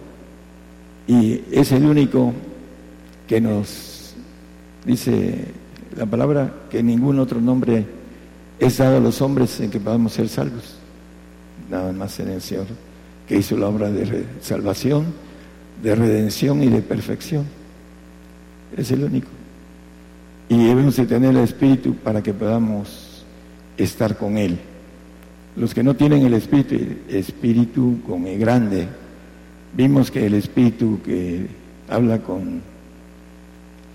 y 1.07 1.41
es 1.53 1.71
el 1.71 1.87
único 1.87 2.33
que 3.29 3.41
nos 3.41 4.15
dice 4.85 5.45
la 5.97 6.07
palabra 6.07 6.53
que 6.69 6.83
ningún 6.83 7.21
otro 7.21 7.41
nombre 7.41 7.87
es 8.59 8.79
dado 8.79 8.97
a 8.97 9.01
los 9.01 9.23
hombres 9.23 9.61
en 9.61 9.71
que 9.71 9.79
podamos 9.79 10.15
ser 10.15 10.29
salvos 10.29 10.77
nada 11.71 11.93
más 11.93 12.19
en 12.19 12.29
el 12.29 12.43
Señor, 12.43 12.67
que 13.29 13.37
hizo 13.37 13.57
la 13.57 13.69
obra 13.69 13.89
de 13.89 14.25
salvación, 14.41 15.07
de 15.81 15.95
redención 15.95 16.61
y 16.63 16.67
de 16.67 16.83
perfección. 16.83 17.62
Es 18.77 18.91
el 18.91 19.05
único. 19.05 19.29
Y 20.49 20.67
debemos 20.67 20.97
de 20.97 21.07
tener 21.07 21.31
el 21.31 21.39
Espíritu 21.39 21.95
para 21.95 22.23
que 22.23 22.35
podamos 22.35 23.25
estar 23.77 24.17
con 24.17 24.37
Él. 24.37 24.59
Los 25.57 25.75
que 25.75 25.83
no 25.83 25.95
tienen 25.95 26.25
el 26.25 26.35
Espíritu, 26.35 26.77
Espíritu 27.09 28.01
con 28.07 28.27
el 28.27 28.39
grande, 28.39 28.89
vimos 29.75 30.11
que 30.11 30.27
el 30.27 30.35
Espíritu 30.35 31.01
que 31.05 31.47
habla 31.89 32.19
con 32.19 32.63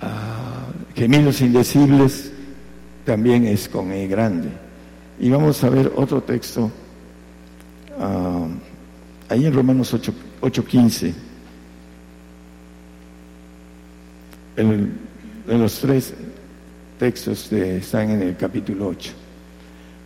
ah, 0.01 0.67
gemidos 0.95 1.41
indecibles, 1.41 2.31
también 3.05 3.45
es 3.45 3.69
con 3.69 3.91
el 3.91 4.07
grande. 4.07 4.49
Y 5.19 5.29
vamos 5.29 5.63
a 5.63 5.69
ver 5.69 5.91
otro 5.95 6.21
texto 6.21 6.69
uh, 7.97 8.47
ahí 9.29 9.45
en 9.45 9.53
Romanos 9.53 9.93
8.15, 9.93 10.13
8, 10.41 10.63
en, 14.57 14.91
los 15.47 15.79
tres 15.79 16.13
textos 16.99 17.49
de, 17.49 17.77
están 17.77 18.09
en 18.09 18.21
el 18.21 18.35
capítulo 18.35 18.87
8. 18.87 19.11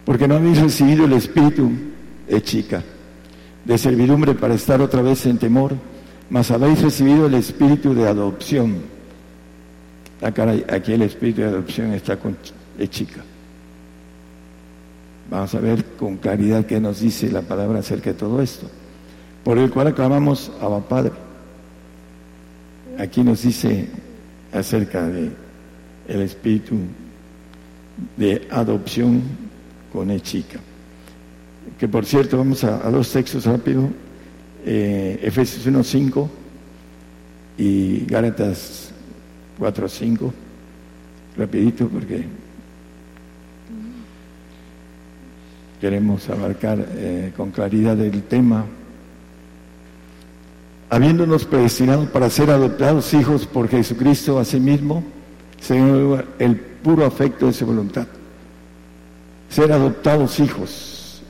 Porque 0.05 0.27
no 0.27 0.35
habéis 0.35 0.61
recibido 0.61 1.05
el 1.05 1.13
espíritu 1.13 1.71
de 2.27 2.41
chica, 2.43 2.83
de 3.65 3.77
servidumbre 3.77 4.35
para 4.35 4.53
estar 4.53 4.81
otra 4.81 5.01
vez 5.01 5.25
en 5.25 5.37
temor, 5.37 5.73
mas 6.29 6.51
habéis 6.51 6.81
recibido 6.81 7.25
el 7.27 7.33
espíritu 7.35 7.93
de 7.93 8.07
adopción. 8.07 8.77
Aquí 10.21 10.93
el 10.93 11.01
espíritu 11.01 11.41
de 11.41 11.47
adopción 11.47 11.93
está 11.93 12.17
con 12.17 12.37
de 12.77 12.89
chica. 12.89 13.21
Vamos 15.29 15.55
a 15.55 15.59
ver 15.59 15.85
con 15.97 16.17
claridad 16.17 16.65
qué 16.65 16.79
nos 16.79 16.99
dice 16.99 17.31
la 17.31 17.41
palabra 17.41 17.79
acerca 17.79 18.11
de 18.11 18.17
todo 18.17 18.41
esto. 18.41 18.67
Por 19.43 19.57
el 19.57 19.71
cual 19.71 19.87
aclamamos 19.87 20.51
a 20.61 20.79
Padre. 20.79 21.13
Aquí 22.99 23.23
nos 23.23 23.41
dice 23.41 23.87
acerca 24.53 25.07
de 25.07 25.29
el 26.07 26.21
espíritu 26.21 26.75
de 28.17 28.47
adopción 28.49 29.21
con 29.91 30.09
el 30.09 30.21
chica. 30.21 30.59
Que 31.79 31.87
por 31.87 32.05
cierto, 32.05 32.37
vamos 32.37 32.63
a, 32.63 32.85
a 32.85 32.91
dos 32.91 33.11
textos 33.11 33.45
rápido. 33.45 33.89
Eh, 34.65 35.19
Efesios 35.23 35.65
1.5 35.65 36.27
y 37.57 38.05
Gálatas 38.05 38.91
4.5. 39.59 40.31
Rapidito 41.37 41.87
porque 41.87 42.25
queremos 45.79 46.29
abarcar 46.29 46.85
eh, 46.91 47.31
con 47.35 47.51
claridad 47.51 47.99
el 47.99 48.23
tema. 48.23 48.65
Habiéndonos 50.91 51.45
predestinado 51.45 52.03
para 52.11 52.29
ser 52.29 52.51
adoptados 52.51 53.13
hijos 53.13 53.47
por 53.47 53.69
Jesucristo 53.69 54.37
a 54.37 54.43
sí 54.43 54.59
mismo, 54.59 55.01
según 55.61 56.21
el 56.37 56.57
puro 56.57 57.05
afecto 57.05 57.47
de 57.47 57.53
su 57.53 57.65
voluntad. 57.65 58.07
Ser 59.47 59.71
adoptados 59.71 60.37
hijos. 60.41 61.21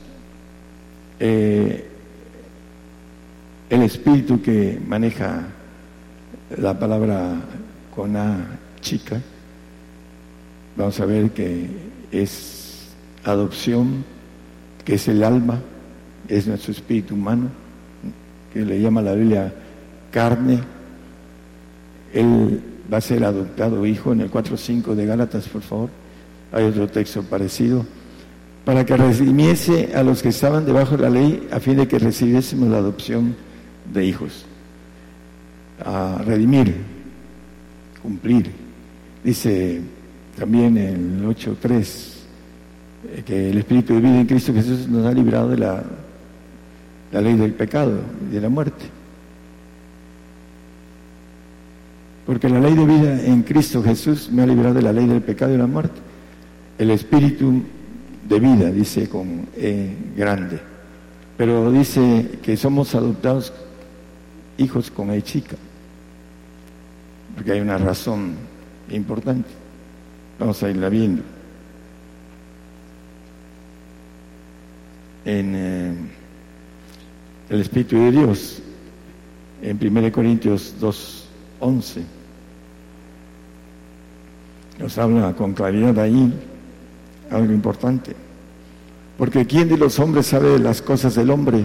Eh, 1.20 1.88
el 3.70 3.82
espíritu 3.82 4.42
que 4.42 4.80
maneja 4.84 5.44
la 6.58 6.76
palabra 6.76 7.36
con 7.94 8.16
A 8.16 8.58
chica, 8.80 9.20
vamos 10.76 10.98
a 10.98 11.06
ver 11.06 11.30
que 11.30 11.68
es 12.10 12.88
adopción 13.22 14.04
que 14.84 14.94
es 14.94 15.06
el 15.06 15.22
alma, 15.22 15.60
es 16.26 16.48
nuestro 16.48 16.72
espíritu 16.72 17.14
humano, 17.14 17.61
que 18.52 18.60
le 18.60 18.80
llama 18.80 19.02
la 19.02 19.14
Biblia 19.14 19.52
carne. 20.10 20.60
Él 22.12 22.60
va 22.92 22.98
a 22.98 23.00
ser 23.00 23.24
adoptado 23.24 23.86
hijo 23.86 24.12
en 24.12 24.20
el 24.20 24.30
4.5 24.30 24.94
de 24.94 25.06
Gálatas, 25.06 25.48
por 25.48 25.62
favor. 25.62 25.90
Hay 26.52 26.64
otro 26.64 26.88
texto 26.88 27.22
parecido. 27.22 27.84
Para 28.64 28.84
que 28.86 28.96
redimiese 28.96 29.92
a 29.94 30.02
los 30.02 30.22
que 30.22 30.28
estaban 30.28 30.64
debajo 30.64 30.96
de 30.96 31.02
la 31.02 31.10
ley, 31.10 31.48
a 31.50 31.58
fin 31.58 31.76
de 31.76 31.88
que 31.88 31.98
recibiésemos 31.98 32.68
la 32.68 32.78
adopción 32.78 33.34
de 33.92 34.04
hijos. 34.04 34.44
A 35.84 36.20
redimir, 36.24 36.76
cumplir. 38.02 38.50
Dice 39.24 39.80
también 40.38 40.76
el 40.76 41.24
8.3 41.24 42.12
eh, 43.04 43.22
que 43.24 43.50
el 43.50 43.58
Espíritu 43.58 43.94
de 43.94 44.00
vida 44.00 44.20
en 44.20 44.26
Cristo 44.26 44.52
Jesús 44.52 44.88
nos 44.88 45.06
ha 45.06 45.12
librado 45.12 45.48
de 45.48 45.58
la, 45.58 45.82
la 47.12 47.20
ley 47.20 47.34
del 47.34 47.52
pecado 47.52 48.00
y 48.28 48.34
de 48.34 48.40
la 48.40 48.48
muerte. 48.48 48.84
Porque 52.26 52.48
la 52.48 52.60
ley 52.60 52.74
de 52.74 52.84
vida 52.84 53.22
en 53.24 53.42
Cristo 53.42 53.82
Jesús 53.82 54.30
me 54.30 54.42
ha 54.42 54.46
librado 54.46 54.74
de 54.74 54.82
la 54.82 54.92
ley 54.92 55.06
del 55.06 55.22
pecado 55.22 55.54
y 55.54 55.58
la 55.58 55.66
muerte. 55.66 56.00
El 56.78 56.90
Espíritu 56.90 57.62
de 58.28 58.40
vida, 58.40 58.70
dice 58.70 59.08
con 59.08 59.46
E 59.56 59.94
grande. 60.16 60.60
Pero 61.36 61.70
dice 61.70 62.38
que 62.42 62.56
somos 62.56 62.94
adoptados 62.94 63.52
hijos 64.58 64.90
con 64.90 65.10
E 65.10 65.22
chica. 65.22 65.56
Porque 67.34 67.52
hay 67.52 67.60
una 67.60 67.78
razón 67.78 68.34
importante. 68.90 69.48
Vamos 70.38 70.62
a 70.62 70.70
irla 70.70 70.88
viendo. 70.88 71.22
en 75.24 75.54
eh, 75.54 75.94
el 77.52 77.60
Espíritu 77.60 77.96
de 77.96 78.10
Dios, 78.10 78.62
en 79.60 79.78
1 79.78 80.10
Corintios 80.10 80.74
2, 80.80 81.28
11. 81.60 82.02
Nos 84.78 84.96
habla 84.96 85.34
con 85.34 85.52
claridad 85.52 85.98
ahí 85.98 86.32
algo 87.30 87.52
importante. 87.52 88.16
Porque 89.18 89.46
¿quién 89.46 89.68
de 89.68 89.76
los 89.76 89.98
hombres 89.98 90.28
sabe 90.28 90.58
las 90.58 90.80
cosas 90.80 91.14
del 91.14 91.30
hombre, 91.30 91.64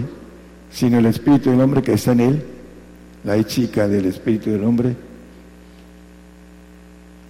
sino 0.70 0.98
el 0.98 1.06
Espíritu 1.06 1.50
del 1.50 1.62
hombre 1.62 1.82
que 1.82 1.94
está 1.94 2.12
en 2.12 2.20
él? 2.20 2.44
La 3.24 3.42
chica 3.44 3.88
del 3.88 4.04
Espíritu 4.04 4.50
del 4.50 4.64
hombre. 4.64 4.94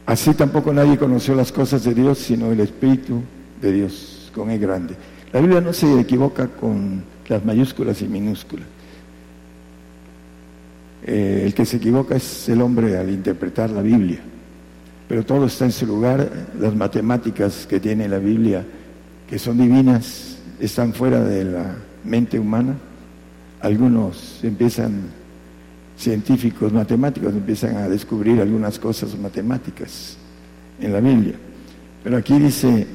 Así 0.05 0.35
tampoco 0.35 0.73
nadie 0.73 0.99
conoció 0.99 1.37
las 1.37 1.53
cosas 1.53 1.85
de 1.85 1.95
Dios, 1.95 2.19
sino 2.19 2.51
el 2.51 2.59
Espíritu 2.59 3.23
de 3.63 3.73
Dios, 3.73 4.33
con 4.35 4.51
el 4.51 4.59
grande. 4.59 4.97
La 5.33 5.41
Biblia 5.41 5.61
no 5.61 5.73
se 5.73 6.01
equivoca 6.01 6.49
con 6.49 7.05
las 7.29 7.45
mayúsculas 7.45 8.01
y 8.03 8.09
minúsculas. 8.09 8.67
Eh, 11.07 11.45
el 11.47 11.55
que 11.55 11.65
se 11.65 11.77
equivoca 11.77 12.17
es 12.17 12.49
el 12.49 12.61
hombre 12.61 12.97
al 12.99 13.11
interpretar 13.11 13.71
la 13.71 13.83
Biblia. 13.83 14.19
Pero 15.09 15.25
todo 15.25 15.47
está 15.47 15.65
en 15.65 15.73
su 15.73 15.87
lugar. 15.87 16.31
Las 16.59 16.75
matemáticas 16.75 17.67
que 17.67 17.81
tiene 17.81 18.09
la 18.09 18.19
Biblia, 18.19 18.65
que 19.29 19.39
son 19.39 19.59
divinas, 19.59 20.37
están 20.61 20.93
fuera 20.93 21.23
de 21.25 21.45
la 21.45 21.77
mente 22.05 22.39
humana. 22.39 22.75
Algunos 23.61 24.41
empiezan, 24.43 25.03
científicos 25.97 26.73
matemáticos, 26.73 27.33
empiezan 27.33 27.77
a 27.77 27.89
descubrir 27.89 28.41
algunas 28.41 28.79
cosas 28.79 29.17
matemáticas 29.19 30.17
en 30.81 30.93
la 30.93 31.01
Biblia. 31.01 31.35
Pero 32.05 32.17
aquí 32.17 32.39
dice 32.39 32.87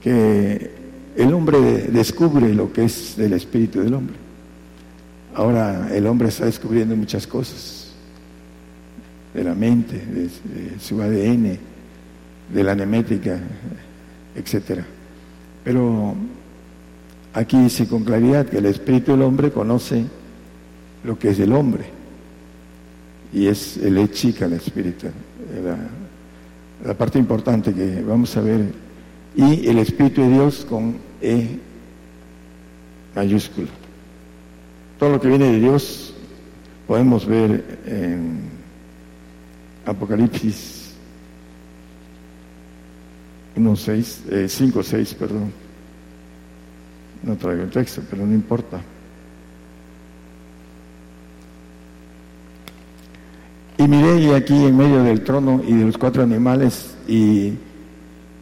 que 0.00 0.77
el 1.18 1.34
hombre 1.34 1.58
descubre 1.88 2.54
lo 2.54 2.72
que 2.72 2.84
es 2.84 3.16
del 3.16 3.32
espíritu 3.32 3.80
del 3.80 3.92
hombre. 3.92 4.14
Ahora 5.34 5.88
el 5.92 6.06
hombre 6.06 6.28
está 6.28 6.44
descubriendo 6.44 6.94
muchas 6.94 7.26
cosas 7.26 7.88
de 9.34 9.42
la 9.42 9.52
mente, 9.52 9.96
de, 9.96 10.78
su 10.78 11.02
ADN, 11.02 11.58
de 12.54 12.62
la 12.64 12.76
nemética, 12.76 13.36
etcétera. 14.36 14.86
Pero 15.64 16.14
aquí 17.34 17.58
dice 17.58 17.88
con 17.88 18.04
claridad 18.04 18.46
que 18.46 18.58
el 18.58 18.66
espíritu 18.66 19.10
del 19.10 19.22
hombre 19.22 19.50
conoce 19.50 20.04
lo 21.02 21.18
que 21.18 21.30
es 21.30 21.40
el 21.40 21.52
hombre 21.52 21.86
y 23.32 23.48
es 23.48 23.76
el 23.78 23.98
E 23.98 24.08
chica 24.12 24.44
el 24.44 24.52
espíritu, 24.52 25.08
la, 25.64 26.88
la 26.88 26.94
parte 26.94 27.18
importante 27.18 27.74
que 27.74 28.02
vamos 28.02 28.36
a 28.36 28.40
ver 28.40 28.72
y 29.34 29.66
el 29.66 29.78
espíritu 29.78 30.22
de 30.22 30.28
Dios 30.28 30.64
con 30.64 31.07
E 31.20 31.58
mayúsculo. 33.14 33.68
Todo 34.98 35.10
lo 35.10 35.20
que 35.20 35.28
viene 35.28 35.52
de 35.52 35.60
Dios 35.60 36.14
podemos 36.86 37.26
ver 37.26 37.80
en 37.86 38.40
Apocalipsis 39.86 40.94
1, 43.56 43.76
6, 43.76 44.22
5, 44.48 44.82
6, 44.82 45.14
perdón. 45.14 45.52
No 47.22 47.36
traigo 47.36 47.64
el 47.64 47.70
texto, 47.70 48.02
pero 48.08 48.24
no 48.24 48.32
importa. 48.32 48.80
Y 53.76 53.86
miré 53.86 54.20
y 54.20 54.30
aquí 54.32 54.64
en 54.64 54.76
medio 54.76 55.02
del 55.02 55.22
trono 55.22 55.62
y 55.66 55.72
de 55.72 55.84
los 55.84 55.98
cuatro 55.98 56.22
animales 56.22 56.96
y 57.06 57.52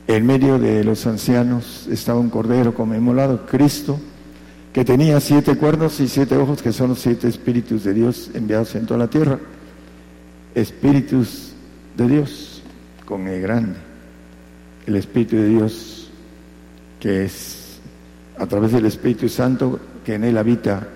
en 0.06 0.24
medio 0.24 0.58
de 0.58 0.84
los 0.84 1.06
ancianos 1.06 1.88
estaba 1.90 2.20
un 2.20 2.30
cordero 2.30 2.74
conmemorado, 2.74 3.44
Cristo, 3.46 3.98
que 4.72 4.84
tenía 4.84 5.20
siete 5.20 5.56
cuernos 5.56 5.98
y 6.00 6.08
siete 6.08 6.36
ojos, 6.36 6.62
que 6.62 6.72
son 6.72 6.90
los 6.90 7.00
siete 7.00 7.28
espíritus 7.28 7.82
de 7.84 7.94
Dios 7.94 8.30
enviados 8.34 8.74
en 8.74 8.86
toda 8.86 8.98
la 8.98 9.08
tierra. 9.08 9.38
Espíritus 10.54 11.52
de 11.96 12.08
Dios, 12.08 12.62
con 13.04 13.26
el 13.26 13.40
grande. 13.40 13.78
El 14.86 14.96
Espíritu 14.96 15.36
de 15.36 15.48
Dios, 15.48 16.08
que 17.00 17.24
es 17.24 17.78
a 18.38 18.46
través 18.46 18.72
del 18.72 18.86
Espíritu 18.86 19.28
Santo, 19.28 19.80
que 20.04 20.14
en 20.14 20.24
él 20.24 20.38
habita 20.38 20.86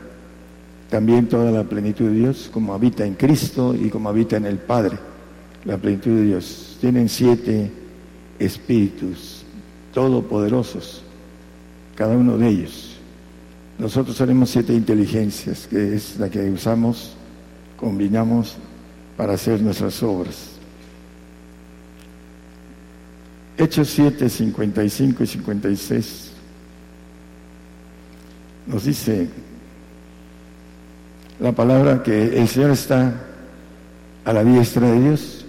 también 0.89 1.29
toda 1.29 1.51
la 1.51 1.65
plenitud 1.65 2.07
de 2.07 2.15
Dios, 2.15 2.51
como 2.53 2.75
habita 2.75 3.05
en 3.05 3.15
Cristo 3.15 3.75
y 3.75 3.89
como 3.89 4.09
habita 4.09 4.37
en 4.37 4.47
el 4.47 4.59
Padre, 4.59 4.99
la 5.65 5.79
plenitud 5.79 6.11
de 6.11 6.25
Dios. 6.25 6.77
Tienen 6.81 7.09
siete 7.09 7.71
espíritus 8.41 9.45
todopoderosos, 9.95 11.03
cada 11.95 12.17
uno 12.17 12.37
de 12.37 12.49
ellos. 12.49 12.97
Nosotros 13.79 14.17
tenemos 14.17 14.51
siete 14.51 14.75
inteligencias, 14.75 15.69
que 15.69 15.95
es 15.95 16.19
la 16.19 16.29
que 16.29 16.51
usamos, 16.51 17.13
combinamos 17.77 18.57
para 19.17 19.35
hacer 19.35 19.61
nuestras 19.63 20.03
obras. 20.03 20.51
Hechos 23.57 23.89
7, 23.91 24.29
55 24.29 25.23
y 25.23 25.27
56 25.27 26.31
nos 28.67 28.85
dice 28.85 29.29
la 31.41 31.53
palabra 31.53 32.03
que 32.03 32.39
el 32.39 32.47
Señor 32.47 32.71
está 32.71 33.15
a 34.25 34.33
la 34.33 34.45
diestra 34.45 34.91
de 34.91 35.01
Dios, 35.01 35.40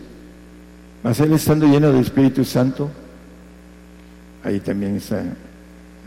mas 1.03 1.19
Él 1.19 1.33
estando 1.33 1.65
lleno 1.65 1.91
del 1.91 2.01
Espíritu 2.01 2.43
Santo, 2.45 2.89
ahí 4.43 4.59
también 4.59 4.95
está 4.95 5.23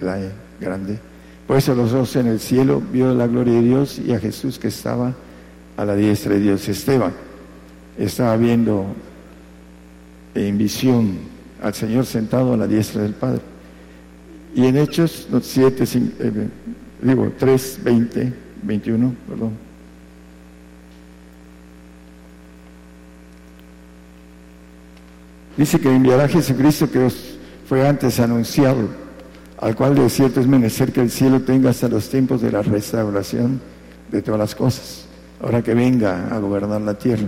la 0.01 0.19
grande, 0.61 0.99
por 1.47 1.57
eso 1.59 1.75
los 1.75 1.93
dos 1.93 2.17
en 2.17 2.27
el 2.27 2.41
cielo 2.41 2.83
vio 2.93 3.15
la 3.15 3.27
gloria 3.27 3.55
de 3.55 3.63
Dios 3.63 3.99
y 3.99 4.13
a 4.13 4.19
Jesús 4.19 4.59
que 4.59 4.69
estaba 4.69 5.15
a 5.77 5.85
la 5.85 5.95
diestra 5.95 6.35
de 6.35 6.41
Dios. 6.41 6.69
Esteban 6.69 7.13
estaba 7.99 8.37
viendo 8.37 8.87
en 10.35 10.57
visión 10.57 11.19
al 11.63 11.75
Señor 11.75 12.07
sentado 12.07 12.55
a 12.55 12.57
la 12.57 12.67
diestra 12.67 13.03
del 13.03 13.13
Padre. 13.13 13.41
Y 14.55 14.67
en 14.67 14.77
Hechos 14.77 15.29
7, 15.41 15.85
eh, 16.21 16.49
digo 17.03 17.33
3, 17.39 17.81
20, 17.85 18.33
21, 18.63 19.15
perdón. 19.29 19.51
Dice 25.57 25.81
que 25.81 25.95
enviará 25.95 26.25
a 26.25 26.29
Jesucristo 26.29 26.91
que 26.91 26.99
os 26.99 27.39
fue 27.67 27.87
antes 27.87 28.19
anunciado 28.21 29.05
al 29.65 29.75
cual 29.77 29.95
de 29.95 30.11
cierto 30.11 30.41
es 30.41 30.47
menester 30.47 30.93
que 30.93 31.01
el 31.01 31.11
cielo 31.11 31.41
tenga 31.41 31.71
hasta 31.71 31.89
los 31.89 32.09
tiempos 32.09 32.43
de 32.43 32.53
la 32.53 32.61
restauración 32.61 33.63
de 34.11 34.21
todas 34.21 34.39
las 34.39 34.55
cosas, 34.55 35.07
ahora 35.41 35.63
que 35.63 35.73
venga 35.73 36.29
a 36.29 36.39
gobernar 36.39 36.83
la 36.83 36.95
tierra, 36.95 37.27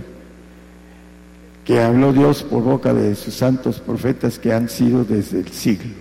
que 1.65 1.81
habló 1.81 2.13
Dios 2.13 2.43
por 2.43 2.61
boca 2.63 2.93
de 2.93 3.15
sus 3.15 3.33
santos 3.33 3.79
profetas 3.79 4.37
que 4.37 4.53
han 4.53 4.69
sido 4.69 5.03
desde 5.03 5.39
el 5.39 5.47
siglo. 5.49 5.93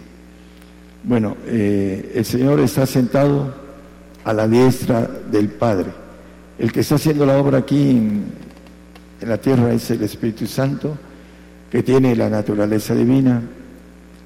Bueno, 1.04 1.38
eh, 1.46 2.12
el 2.14 2.24
Señor 2.26 2.60
está 2.60 2.84
sentado 2.84 3.54
a 4.24 4.32
la 4.32 4.46
diestra 4.46 5.08
del 5.30 5.48
Padre. 5.48 5.90
El 6.58 6.70
que 6.70 6.80
está 6.80 6.96
haciendo 6.96 7.24
la 7.24 7.38
obra 7.38 7.58
aquí 7.58 7.90
en, 7.90 8.24
en 9.20 9.28
la 9.28 9.38
tierra 9.38 9.72
es 9.72 9.90
el 9.90 10.02
Espíritu 10.02 10.46
Santo, 10.46 10.98
que 11.70 11.82
tiene 11.82 12.14
la 12.14 12.28
naturaleza 12.28 12.94
divina, 12.94 13.42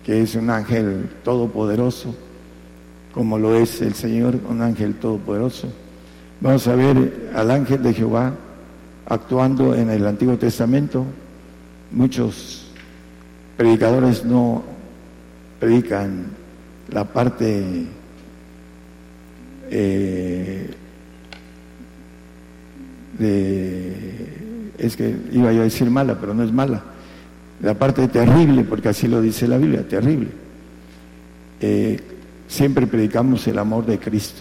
que 0.05 0.23
es 0.23 0.35
un 0.35 0.51
ángel 0.51 1.09
todopoderoso, 1.25 2.15
como 3.13 3.39
lo 3.39 3.55
es 3.57 3.81
el 3.81 3.95
Señor, 3.95 4.39
un 4.49 4.63
ángel 4.63 4.95
todopoderoso. 4.95 5.69
Vamos 6.41 6.67
a 6.69 6.75
ver 6.75 7.31
al 7.35 7.51
ángel 7.51 7.83
de 7.83 7.95
Jehová 7.95 8.35
actuando 9.07 9.75
en 9.75 9.91
el 9.91 10.07
Antiguo 10.07 10.39
Testamento. 10.39 11.05
Muchos 11.91 12.71
predicadores 13.57 14.25
no 14.25 14.63
predican 15.59 16.27
la 16.91 17.05
parte 17.05 17.87
eh, 19.71 20.71
de, 23.19 24.73
es 24.79 24.97
que 24.97 25.15
iba 25.33 25.53
yo 25.53 25.61
a 25.61 25.65
decir 25.65 25.91
mala, 25.91 26.19
pero 26.19 26.35
no 26.35 26.43
es 26.43 26.53
mala, 26.53 26.83
la 27.63 27.75
parte 27.75 28.09
terrible, 28.09 28.65
porque 28.65 28.89
así 28.89 29.07
lo 29.07 29.21
dice 29.21 29.47
la 29.47 29.59
Biblia, 29.59 29.87
terrible. 29.87 30.29
Eh, 31.61 32.01
siempre 32.49 32.87
predicamos 32.87 33.47
el 33.47 33.59
amor 33.59 33.85
de 33.85 33.99
Cristo. 33.99 34.41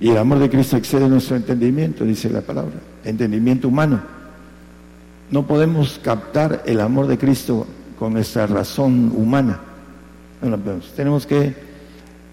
Y 0.00 0.10
el 0.10 0.18
amor 0.18 0.38
de 0.38 0.50
Cristo 0.50 0.76
excede 0.76 1.08
nuestro 1.08 1.36
entendimiento, 1.36 2.04
dice 2.04 2.30
la 2.30 2.42
palabra, 2.42 2.76
entendimiento 3.04 3.68
humano. 3.68 4.00
No 5.30 5.46
podemos 5.46 5.98
captar 6.02 6.62
el 6.66 6.80
amor 6.80 7.06
de 7.06 7.18
Cristo 7.18 7.66
con 7.98 8.12
nuestra 8.12 8.46
razón 8.46 9.12
humana. 9.16 9.60
No 10.40 10.50
lo 10.50 10.58
podemos. 10.58 10.92
Tenemos 10.94 11.26
que, 11.26 11.54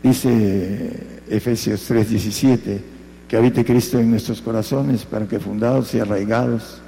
dice 0.03 1.21
Efesios 1.27 1.89
3:17, 1.89 2.81
que 3.27 3.37
habite 3.37 3.65
Cristo 3.65 3.97
en 3.97 4.11
nuestros 4.11 4.41
corazones 4.41 5.05
para 5.05 5.25
que 5.27 5.39
fundados 5.39 5.93
y 5.95 5.99
arraigados 5.99 6.79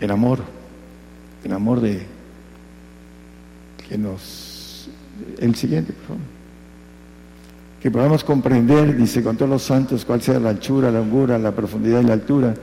en 0.00 0.10
amor 0.10 0.57
el 1.44 1.52
amor 1.52 1.80
de 1.80 2.02
que 3.88 3.98
nos... 3.98 4.88
El 5.38 5.54
siguiente, 5.54 5.92
por 5.92 6.02
favor. 6.02 6.22
Que 7.80 7.90
podamos 7.90 8.24
comprender, 8.24 8.96
dice, 8.96 9.22
con 9.22 9.36
todos 9.36 9.50
los 9.50 9.62
santos, 9.62 10.04
cuál 10.04 10.20
sea 10.20 10.38
la 10.38 10.50
anchura, 10.50 10.90
la 10.90 10.98
longura, 10.98 11.38
la 11.38 11.52
profundidad 11.52 12.00
y 12.00 12.04
la 12.04 12.12
altura. 12.12 12.54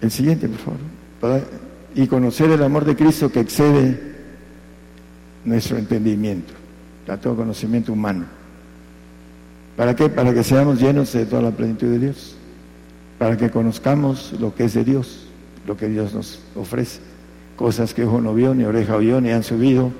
El 0.00 0.10
siguiente, 0.10 0.48
por 0.48 0.58
favor. 0.58 1.42
Y 1.94 2.06
conocer 2.06 2.50
el 2.50 2.62
amor 2.62 2.84
de 2.84 2.96
Cristo 2.96 3.30
que 3.30 3.40
excede 3.40 4.14
nuestro 5.44 5.76
entendimiento, 5.78 6.52
a 7.08 7.16
todo 7.16 7.36
conocimiento 7.36 7.92
humano. 7.92 8.24
¿Para 9.76 9.94
qué? 9.94 10.08
Para 10.08 10.32
que 10.32 10.44
seamos 10.44 10.80
llenos 10.80 11.12
de 11.12 11.26
toda 11.26 11.42
la 11.42 11.50
plenitud 11.50 11.88
de 11.88 11.98
Dios. 11.98 12.36
Para 13.18 13.36
que 13.36 13.50
conozcamos 13.50 14.34
lo 14.40 14.54
que 14.54 14.64
es 14.64 14.74
de 14.74 14.84
Dios, 14.84 15.26
lo 15.66 15.76
que 15.76 15.88
Dios 15.88 16.14
nos 16.14 16.40
ofrece 16.56 17.13
cosas 17.56 17.94
que 17.94 18.04
ojo 18.04 18.20
no 18.20 18.34
vio, 18.34 18.54
ni 18.54 18.64
oreja 18.64 18.96
oyó, 18.96 19.20
ni 19.20 19.30
han 19.30 19.42
subido 19.42 19.92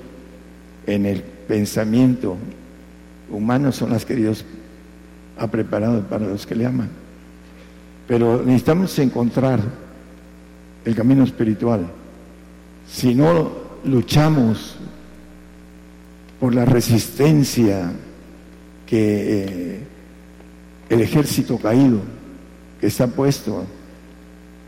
en 0.87 1.05
el 1.05 1.21
pensamiento 1.21 2.37
humano 3.29 3.71
son 3.71 3.91
las 3.91 4.05
que 4.05 4.15
Dios 4.15 4.45
ha 5.37 5.47
preparado 5.47 6.01
para 6.03 6.27
los 6.27 6.45
que 6.45 6.55
le 6.55 6.65
aman. 6.65 6.89
Pero 8.07 8.43
necesitamos 8.43 8.97
encontrar 8.99 9.59
el 10.85 10.95
camino 10.95 11.23
espiritual. 11.23 11.87
Si 12.87 13.15
no 13.15 13.51
luchamos 13.83 14.75
por 16.39 16.53
la 16.53 16.65
resistencia 16.65 17.91
que 18.85 19.43
eh, 19.43 19.79
el 20.89 21.01
ejército 21.01 21.57
caído 21.57 22.01
que 22.79 22.87
está 22.87 23.07
puesto 23.07 23.65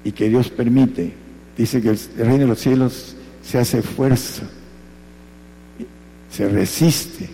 y 0.04 0.12
que 0.12 0.30
Dios 0.30 0.50
permite, 0.50 1.14
Dice 1.58 1.82
que 1.82 1.90
el 1.90 2.00
reino 2.18 2.40
de 2.40 2.48
los 2.48 2.60
cielos 2.60 3.16
se 3.42 3.58
hace 3.58 3.82
fuerza, 3.82 4.44
se 6.30 6.48
resiste. 6.48 7.30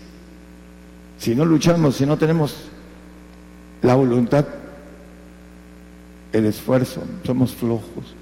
Si 1.17 1.35
no 1.35 1.45
luchamos, 1.45 1.97
si 1.97 2.05
no 2.05 2.17
tenemos 2.17 2.55
la 3.81 3.95
voluntad, 3.95 4.45
el 6.31 6.45
esfuerzo, 6.45 7.03
somos 7.25 7.53
flojos. 7.53 8.15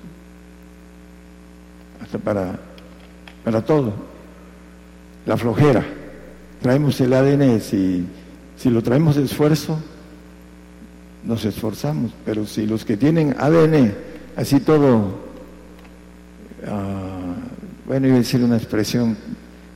Hasta 2.01 2.17
para 2.17 2.59
para 3.43 3.61
todo. 3.61 3.93
La 5.25 5.37
flojera. 5.37 5.85
Traemos 6.61 6.99
el 7.01 7.13
ADN, 7.13 7.59
si, 7.59 8.05
si 8.57 8.69
lo 8.69 8.83
traemos 8.83 9.15
de 9.15 9.23
esfuerzo, 9.23 9.79
nos 11.23 11.43
esforzamos, 11.45 12.11
pero 12.23 12.45
si 12.45 12.67
los 12.67 12.85
que 12.85 12.97
tienen 12.97 13.35
ADN, 13.39 13.93
así 14.35 14.59
todo, 14.59 15.30
ah, 16.67 17.35
bueno, 17.85 18.07
iba 18.07 18.15
a 18.15 18.19
decir 18.19 18.43
una 18.43 18.57
expresión 18.57 19.17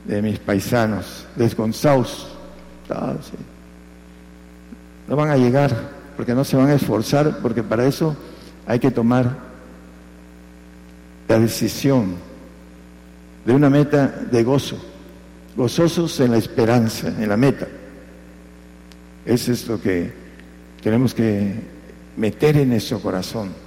de 0.04 0.22
mis 0.22 0.38
paisanos, 0.38 1.26
desgonzados, 1.36 2.28
ah, 2.90 3.14
no 5.08 5.16
van 5.16 5.30
a 5.30 5.36
llegar, 5.36 5.74
porque 6.16 6.34
no 6.34 6.44
se 6.44 6.56
van 6.56 6.68
a 6.68 6.74
esforzar, 6.74 7.38
porque 7.42 7.62
para 7.62 7.86
eso 7.86 8.16
hay 8.66 8.78
que 8.78 8.90
tomar 8.90 9.36
la 11.28 11.38
decisión 11.38 12.16
de 13.44 13.52
una 13.52 13.70
meta 13.70 14.06
de 14.30 14.42
gozo, 14.42 14.76
gozosos 15.56 16.18
en 16.20 16.32
la 16.32 16.38
esperanza, 16.38 17.08
en 17.08 17.28
la 17.28 17.36
meta. 17.36 17.66
Eso 19.24 19.52
es 19.52 19.66
lo 19.68 19.80
que 19.80 20.12
tenemos 20.82 21.14
que 21.14 21.54
meter 22.16 22.56
en 22.56 22.70
nuestro 22.70 23.00
corazón. 23.00 23.65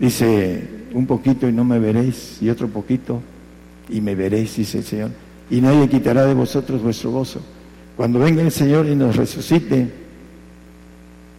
Dice, 0.00 0.86
un 0.92 1.06
poquito 1.06 1.48
y 1.48 1.52
no 1.52 1.64
me 1.64 1.78
veréis, 1.78 2.42
y 2.42 2.50
otro 2.50 2.66
poquito 2.66 3.20
y 3.88 4.00
me 4.00 4.16
veréis, 4.16 4.56
dice 4.56 4.78
el 4.78 4.84
Señor. 4.84 5.10
Y 5.50 5.60
nadie 5.60 5.88
quitará 5.88 6.26
de 6.26 6.34
vosotros 6.34 6.82
vuestro 6.82 7.10
gozo. 7.12 7.40
Cuando 7.96 8.18
venga 8.18 8.42
el 8.42 8.50
Señor 8.50 8.86
y 8.86 8.96
nos 8.96 9.14
resucite, 9.14 9.88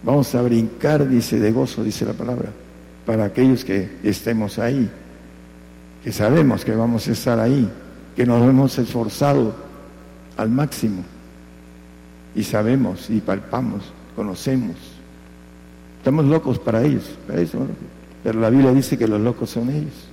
vamos 0.02 0.34
a 0.34 0.40
brincar, 0.42 1.06
dice, 1.06 1.38
de 1.38 1.52
gozo, 1.52 1.84
dice 1.84 2.06
la 2.06 2.14
palabra, 2.14 2.50
para 3.04 3.24
aquellos 3.24 3.64
que 3.64 3.98
estemos 4.02 4.58
ahí 4.58 4.88
que 6.02 6.12
sabemos 6.12 6.64
que 6.64 6.74
vamos 6.74 7.06
a 7.06 7.12
estar 7.12 7.38
ahí, 7.38 7.68
que 8.16 8.26
nos 8.26 8.42
hemos 8.42 8.76
esforzado 8.78 9.54
al 10.36 10.50
máximo 10.50 11.04
y 12.34 12.42
sabemos 12.42 13.08
y 13.08 13.20
palpamos, 13.20 13.84
conocemos. 14.16 14.76
Estamos 15.98 16.24
locos 16.24 16.58
para 16.58 16.82
ellos, 16.82 17.04
para 17.26 17.40
eso, 17.40 17.58
pero 18.22 18.40
la 18.40 18.50
Biblia 18.50 18.72
dice 18.72 18.96
que 18.96 19.08
los 19.08 19.20
locos 19.20 19.50
son 19.50 19.70
ellos. 19.70 20.08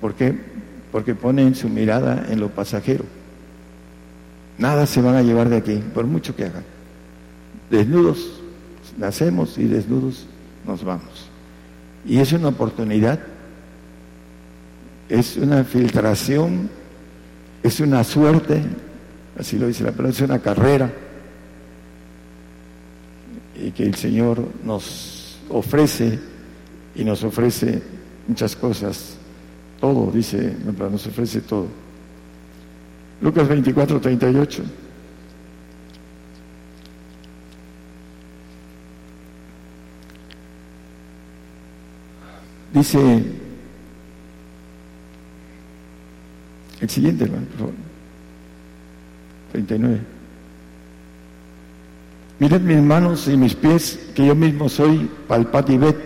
¿Por 0.00 0.14
qué? 0.14 0.38
Porque 0.92 1.14
ponen 1.14 1.54
su 1.54 1.68
mirada 1.68 2.26
en 2.28 2.40
lo 2.40 2.50
pasajero. 2.50 3.04
Nada 4.58 4.86
se 4.86 5.00
van 5.00 5.16
a 5.16 5.22
llevar 5.22 5.48
de 5.48 5.56
aquí, 5.56 5.82
por 5.94 6.06
mucho 6.06 6.36
que 6.36 6.44
hagan. 6.44 6.64
Desnudos 7.70 8.40
nacemos 8.98 9.58
y 9.58 9.64
desnudos 9.64 10.26
nos 10.66 10.84
vamos. 10.84 11.28
Y 12.06 12.18
es 12.18 12.32
una 12.32 12.48
oportunidad 12.48 13.18
es 15.08 15.36
una 15.36 15.64
filtración, 15.64 16.70
es 17.62 17.80
una 17.80 18.04
suerte, 18.04 18.62
así 19.38 19.58
lo 19.58 19.66
dice 19.66 19.84
la 19.84 19.90
palabra, 19.90 20.10
es 20.10 20.20
una 20.20 20.38
carrera 20.38 20.92
y 23.54 23.70
que 23.70 23.84
el 23.84 23.94
Señor 23.94 24.44
nos 24.64 25.38
ofrece 25.48 26.18
y 26.94 27.04
nos 27.04 27.22
ofrece 27.24 27.82
muchas 28.26 28.54
cosas, 28.56 29.16
todo, 29.80 30.10
dice, 30.10 30.56
nos 30.64 31.06
ofrece 31.06 31.40
todo. 31.40 31.66
Lucas 33.20 33.48
24, 33.48 34.00
38. 34.00 34.62
Dice, 42.72 43.22
El 46.84 46.90
siguiente, 46.90 47.24
hermano, 47.24 47.46
por 47.46 47.58
favor. 47.58 47.74
39. 49.52 50.00
Mirad 52.40 52.60
mis 52.60 52.82
manos 52.82 53.26
y 53.26 53.38
mis 53.38 53.54
pies, 53.54 53.98
que 54.14 54.26
yo 54.26 54.34
mismo 54.34 54.68
soy 54.68 55.08
palpat 55.26 55.70
y 55.70 55.78
bet, 55.78 55.96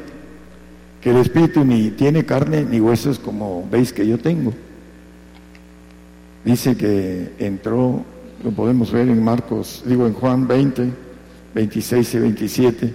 el 1.09 1.17
espíritu 1.17 1.65
ni 1.65 1.91
tiene 1.91 2.25
carne 2.25 2.65
ni 2.65 2.81
huesos 2.81 3.19
como 3.19 3.67
veis 3.71 3.93
que 3.93 4.07
yo 4.07 4.19
tengo. 4.19 4.53
Dice 6.45 6.77
que 6.77 7.33
entró, 7.39 8.05
lo 8.43 8.51
podemos 8.53 8.91
ver 8.93 9.09
en 9.09 9.23
Marcos, 9.23 9.83
digo 9.87 10.07
en 10.07 10.15
Juan 10.15 10.47
20, 10.47 10.91
26 11.55 12.15
y 12.15 12.19
27, 12.19 12.95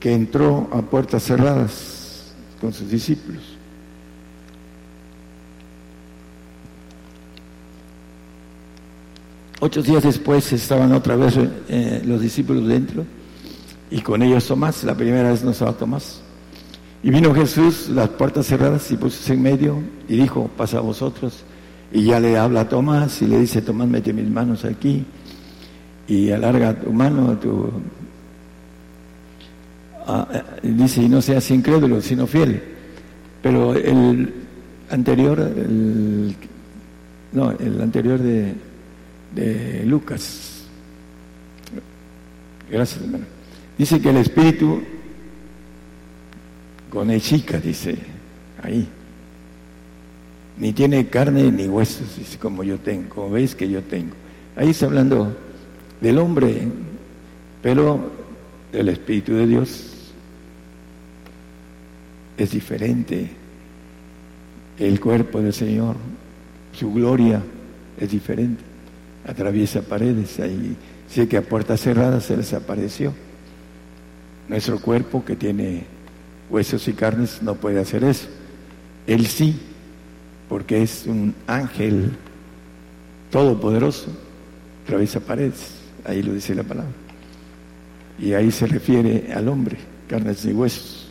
que 0.00 0.12
entró 0.12 0.68
a 0.72 0.82
puertas 0.82 1.22
cerradas 1.22 2.34
con 2.60 2.72
sus 2.72 2.90
discípulos. 2.90 3.42
Ocho 9.60 9.82
días 9.82 10.02
después 10.02 10.52
estaban 10.52 10.92
otra 10.92 11.16
vez 11.16 11.38
eh, 11.68 12.02
los 12.04 12.20
discípulos 12.20 12.66
dentro 12.66 13.06
y 13.90 14.00
con 14.00 14.22
ellos 14.22 14.46
Tomás, 14.46 14.82
la 14.84 14.96
primera 14.96 15.30
vez 15.30 15.44
no 15.44 15.52
estaba 15.52 15.72
Tomás. 15.72 16.23
Y 17.04 17.10
vino 17.10 17.32
Jesús, 17.32 17.88
las 17.90 18.08
puertas 18.08 18.46
cerradas 18.46 18.90
y 18.90 18.96
puso 18.96 19.32
en 19.32 19.42
medio 19.42 19.78
y 20.08 20.16
dijo, 20.16 20.50
pasa 20.56 20.78
a 20.78 20.80
vosotros. 20.80 21.44
Y 21.92 22.04
ya 22.04 22.18
le 22.18 22.36
habla 22.36 22.62
a 22.62 22.68
Tomás 22.68 23.22
y 23.22 23.28
le 23.28 23.38
dice, 23.38 23.62
Tomás, 23.62 23.86
mete 23.86 24.12
mis 24.12 24.28
manos 24.28 24.64
aquí 24.64 25.04
y 26.08 26.32
alarga 26.32 26.74
tu 26.74 26.92
mano, 26.92 27.38
tu... 27.38 27.70
Ah, 30.06 30.26
eh, 30.32 30.70
dice, 30.70 31.02
y 31.02 31.08
no 31.08 31.22
seas 31.22 31.48
incrédulo, 31.52 32.00
sino 32.00 32.26
fiel. 32.26 32.60
Pero 33.40 33.74
el 33.74 34.34
anterior, 34.90 35.38
el, 35.40 36.34
no, 37.32 37.52
el 37.52 37.80
anterior 37.80 38.18
de 38.18 38.54
de 39.34 39.84
Lucas. 39.84 40.62
Gracias. 42.70 43.00
Dice 43.76 44.00
que 44.00 44.10
el 44.10 44.18
espíritu 44.18 44.82
con 46.94 47.10
el 47.10 47.20
chica, 47.20 47.58
dice 47.58 47.96
ahí. 48.62 48.88
Ni 50.56 50.72
tiene 50.72 51.08
carne 51.08 51.50
ni 51.50 51.66
huesos, 51.66 52.16
dice, 52.16 52.38
como 52.38 52.64
yo 52.64 52.78
tengo, 52.78 53.08
como 53.08 53.30
veis 53.30 53.54
que 53.54 53.68
yo 53.68 53.82
tengo. 53.82 54.14
Ahí 54.56 54.70
está 54.70 54.86
hablando 54.86 55.36
del 56.00 56.18
hombre, 56.18 56.68
pero 57.60 58.12
el 58.72 58.88
Espíritu 58.88 59.34
de 59.34 59.46
Dios 59.46 60.12
es 62.38 62.50
diferente. 62.50 63.28
El 64.78 64.98
cuerpo 65.00 65.40
del 65.42 65.52
Señor, 65.52 65.96
su 66.72 66.92
gloria 66.92 67.42
es 67.98 68.10
diferente 68.10 68.74
atraviesa 69.26 69.82
paredes. 69.82 70.38
Ahí 70.40 70.76
sé 71.08 71.28
que 71.28 71.36
a 71.36 71.42
puertas 71.42 71.80
cerradas 71.80 72.24
se 72.24 72.36
les 72.36 72.52
apareció. 72.52 73.12
Nuestro 74.48 74.78
cuerpo 74.78 75.24
que 75.24 75.36
tiene 75.36 75.84
huesos 76.50 76.86
y 76.88 76.92
carnes 76.92 77.42
no 77.42 77.54
puede 77.54 77.80
hacer 77.80 78.04
eso. 78.04 78.28
Él 79.06 79.26
sí, 79.26 79.60
porque 80.48 80.82
es 80.82 81.06
un 81.06 81.34
ángel 81.46 82.16
todopoderoso, 83.30 84.06
atraviesa 84.84 85.20
paredes. 85.20 85.70
Ahí 86.04 86.22
lo 86.22 86.32
dice 86.32 86.54
la 86.54 86.62
palabra. 86.62 86.92
Y 88.18 88.32
ahí 88.32 88.50
se 88.50 88.66
refiere 88.66 89.32
al 89.32 89.48
hombre, 89.48 89.76
carnes 90.08 90.44
y 90.44 90.52
huesos. 90.52 91.08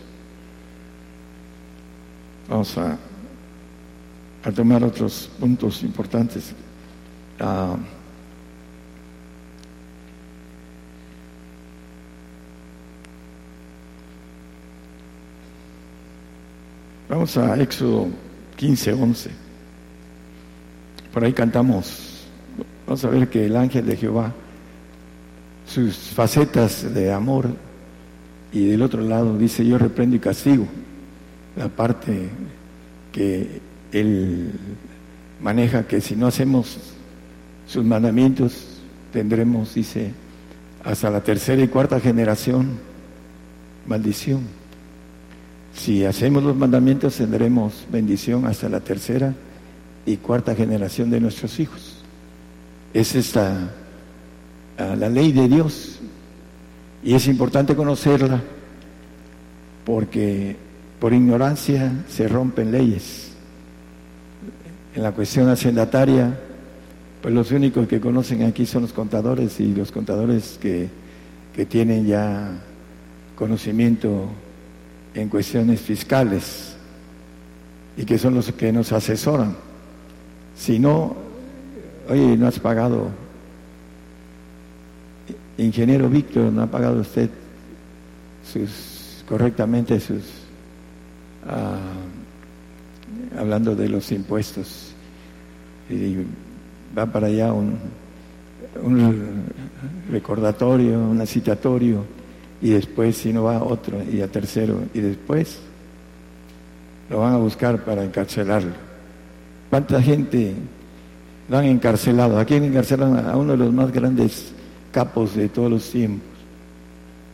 Vamos 2.47 2.77
a, 2.77 2.97
a 4.43 4.51
tomar 4.51 4.84
otros 4.84 5.30
puntos 5.39 5.84
importantes. 5.84 6.53
Ah, 7.39 7.76
Vamos 17.14 17.38
a 17.38 17.56
Éxodo 17.61 18.07
15, 18.56 18.91
11. 18.91 19.30
Por 21.14 21.23
ahí 21.23 21.31
cantamos. 21.31 22.26
Vamos 22.88 23.06
a 23.06 23.10
ver 23.11 23.30
que 23.30 23.45
el 23.45 23.56
ángel 23.56 23.85
de 23.85 23.95
Jehová, 23.95 24.34
sus 25.68 25.95
facetas 25.95 26.91
de 26.91 27.14
amor, 27.14 27.49
y 28.52 28.65
del 28.65 28.81
otro 28.81 29.02
lado 29.02 29.38
dice, 29.38 29.64
yo 29.64 29.77
reprendo 29.77 30.15
y 30.15 30.19
castigo. 30.19 30.65
La 31.56 31.69
parte 31.69 32.30
que 33.11 33.61
él 33.91 34.49
maneja, 35.40 35.85
que 35.85 36.02
si 36.02 36.15
no 36.15 36.26
hacemos 36.26 36.80
sus 37.68 37.85
mandamientos, 37.85 38.80
tendremos, 39.11 39.76
dice, 39.76 40.14
hasta 40.84 41.11
la 41.11 41.22
tercera 41.22 41.61
y 41.61 41.68
cuarta 41.68 41.99
generación, 41.99 42.72
maldición. 43.85 44.62
Si 45.76 46.06
hacemos 46.06 46.44
los 46.44 46.56
mandamientos 46.56 47.16
tendremos 47.16 47.86
bendición 47.91 48.45
hasta 48.45 48.70
la 48.70 48.80
tercera 48.80 49.34
y 50.06 50.18
cuarta 50.18 50.56
generación 50.56 51.10
de 51.10 51.20
nuestros 51.20 51.60
hijos. 51.60 52.04
Es 52.94 53.16
esta 53.16 53.72
la 54.78 55.10
ley 55.10 55.32
de 55.32 55.48
Dios 55.48 56.00
y 57.04 57.14
es 57.14 57.28
importante 57.28 57.76
conocerla 57.76 58.41
porque 59.86 60.56
por 61.00 61.14
ignorancia 61.14 61.91
se 62.08 62.28
rompen 62.28 62.72
leyes. 62.72 63.32
en 64.95 65.02
la 65.02 65.12
cuestión 65.12 65.50
hacendataria, 65.50 66.40
pues 67.22 67.34
los 67.34 67.52
únicos 67.52 67.88
que 67.88 68.00
conocen 68.00 68.44
aquí 68.44 68.66
son 68.66 68.84
los 68.84 68.94
contadores 68.94 69.60
y 69.60 69.74
los 69.74 69.91
contadores 69.91 70.60
que, 70.62 70.88
que 71.56 71.66
tienen 71.66 72.06
ya 72.06 72.52
conocimiento 73.36 74.30
en 75.14 75.30
cuestiones 75.30 75.81
fiscales 75.81 76.76
y 77.95 78.06
que 78.06 78.18
son 78.18 78.35
los 78.35 78.52
que 78.52 78.72
nos 78.72 78.91
asesoran. 78.91 79.56
Si 80.56 80.80
no, 80.80 81.15
oye, 82.10 82.38
no 82.38 82.48
has 82.48 82.60
pagado, 82.60 83.10
ingeniero 85.57 86.10
Víctor, 86.10 86.52
no 86.52 86.64
ha 86.64 86.68
pagado 86.68 87.02
usted 87.02 87.30
sus, 88.52 89.23
correctamente 89.27 89.99
sus, 89.99 90.23
ah, 91.48 91.77
hablando 93.38 93.76
de 93.76 93.90
los 93.90 94.11
impuestos, 94.11 94.94
y 95.90 96.18
va 96.98 97.06
para 97.06 97.27
allá 97.27 97.53
un, 97.53 97.77
un 98.81 99.44
recordatorio, 100.11 100.99
un 100.99 101.26
citatorio, 101.27 102.06
y 102.64 102.69
después 102.69 103.18
si 103.18 103.34
no 103.34 103.44
va 103.44 103.61
otro, 103.61 104.02
y 104.10 104.22
a 104.22 104.27
tercero, 104.30 104.85
y 104.94 105.02
después 105.02 105.60
lo 107.10 107.19
van 107.19 107.34
a 107.34 107.38
buscar 107.38 107.84
para 107.84 108.06
encarcelarlo. 108.06 108.72
¿Cuánta 109.69 110.02
gente 110.02 110.53
lo 111.49 111.57
han 111.57 111.65
encarcelado? 111.65 112.40
¿A 112.40 112.45
quién 112.45 112.64
encarcelaron? 112.64 113.19
A 113.19 113.35
uno 113.35 113.52
de 113.52 113.57
los 113.57 113.73
más 113.73 113.91
grandes 113.91 114.53
capos 114.94 115.35
de 115.35 115.49
todos 115.49 115.69
los 115.69 115.90
tiempos. 115.90 116.26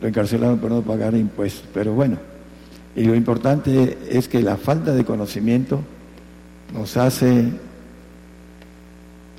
Lo 0.00 0.08
encarcelaron 0.08 0.58
por 0.58 0.72
no 0.72 0.82
pagar 0.82 1.14
impuestos. 1.14 1.64
Pero 1.72 1.94
bueno, 1.94 2.16
y 2.96 3.04
lo 3.04 3.14
importante 3.14 3.98
es 4.10 4.26
que 4.26 4.42
la 4.42 4.56
falta 4.56 4.92
de 4.92 5.04
conocimiento 5.04 5.80
nos 6.74 6.96
hace 6.96 7.44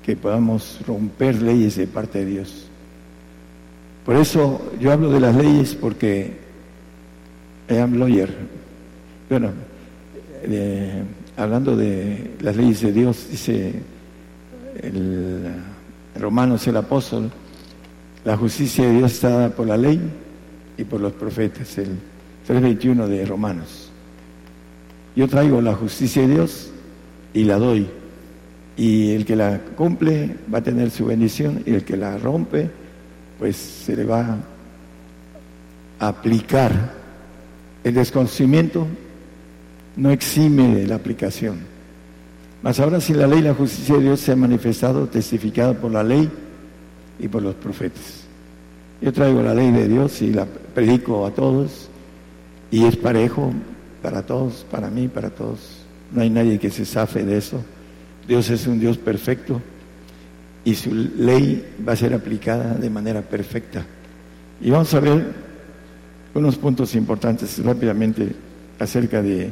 que 0.04 0.16
podamos 0.16 0.80
romper 0.88 1.42
leyes 1.42 1.76
de 1.76 1.88
parte 1.88 2.20
de 2.20 2.26
Dios. 2.26 2.71
Por 4.06 4.16
eso 4.16 4.72
yo 4.80 4.92
hablo 4.92 5.12
de 5.12 5.20
las 5.20 5.36
leyes 5.36 5.76
porque 5.76 6.34
I 7.70 7.78
am 7.78 7.98
lawyer. 8.00 8.30
Bueno, 9.30 9.52
eh, 10.44 11.04
hablando 11.38 11.76
de 11.76 12.32
las 12.42 12.56
leyes 12.56 12.82
de 12.82 12.92
Dios, 12.92 13.28
dice 13.30 13.74
el 14.82 15.54
Romanos 16.20 16.68
el 16.68 16.78
apóstol, 16.78 17.32
la 18.26 18.38
justicia 18.38 18.86
de 18.86 18.98
Dios 18.98 19.14
está 19.14 19.50
por 19.50 19.68
la 19.68 19.78
ley 19.78 20.02
y 20.78 20.84
por 20.84 21.00
los 21.00 21.14
profetas, 21.14 21.78
el 21.78 21.98
3.21 22.48 23.08
de 23.08 23.26
Romanos. 23.26 23.92
Yo 25.16 25.28
traigo 25.28 25.62
la 25.62 25.74
justicia 25.76 26.24
de 26.24 26.36
Dios 26.36 26.72
y 27.34 27.44
la 27.44 27.58
doy. 27.58 27.88
Y 28.78 29.12
el 29.12 29.26
que 29.26 29.36
la 29.36 29.60
cumple 29.76 30.38
va 30.52 30.60
a 30.60 30.64
tener 30.64 30.90
su 30.92 31.06
bendición 31.06 31.62
y 31.66 31.74
el 31.74 31.84
que 31.84 31.98
la 31.98 32.18
rompe, 32.18 32.70
pues 33.42 33.58
se 33.58 33.96
le 33.96 34.04
va 34.04 34.38
a 36.00 36.08
aplicar. 36.08 36.94
El 37.84 37.96
desconocimiento 37.96 38.86
no 39.96 40.12
exime 40.12 40.76
de 40.76 40.86
la 40.86 40.94
aplicación. 40.94 41.58
Mas 42.62 42.80
ahora 42.80 43.02
si 43.02 43.16
la 43.16 43.26
ley 43.26 43.40
y 43.40 43.42
la 43.42 43.56
justicia 43.56 43.96
de 43.96 44.04
Dios 44.04 44.20
se 44.20 44.32
ha 44.32 44.36
manifestado, 44.36 45.08
testificada 45.08 45.74
por 45.74 45.90
la 45.90 46.04
ley 46.04 46.30
y 47.18 47.28
por 47.30 47.42
los 47.42 47.56
profetas. 47.56 48.26
Yo 49.02 49.12
traigo 49.12 49.42
la 49.42 49.56
ley 49.56 49.72
de 49.72 49.88
Dios 49.88 50.22
y 50.22 50.32
la 50.32 50.46
predico 50.46 51.26
a 51.26 51.32
todos 51.32 51.90
y 52.70 52.86
es 52.86 52.96
parejo 52.96 53.52
para 54.04 54.24
todos, 54.24 54.68
para 54.70 54.92
mí, 54.92 55.08
para 55.08 55.32
todos. 55.32 55.80
No 56.12 56.22
hay 56.22 56.30
nadie 56.30 56.60
que 56.60 56.70
se 56.70 56.86
zafe 56.86 57.26
de 57.26 57.38
eso. 57.40 57.60
Dios 58.28 58.52
es 58.52 58.68
un 58.68 58.80
Dios 58.80 59.00
perfecto 59.00 59.60
y 60.64 60.76
su 60.76 60.94
ley 60.94 61.76
va 61.88 61.94
a 61.94 61.96
ser 61.96 62.14
aplicada 62.14 62.76
de 62.76 62.90
manera 62.90 63.22
perfecta. 63.22 63.86
Y 64.62 64.70
vamos 64.70 64.94
a 64.94 65.00
ver 65.00 65.26
unos 66.34 66.56
puntos 66.58 66.96
importantes 66.96 67.64
rápidamente 67.64 68.32
acerca 68.80 69.22
de 69.22 69.52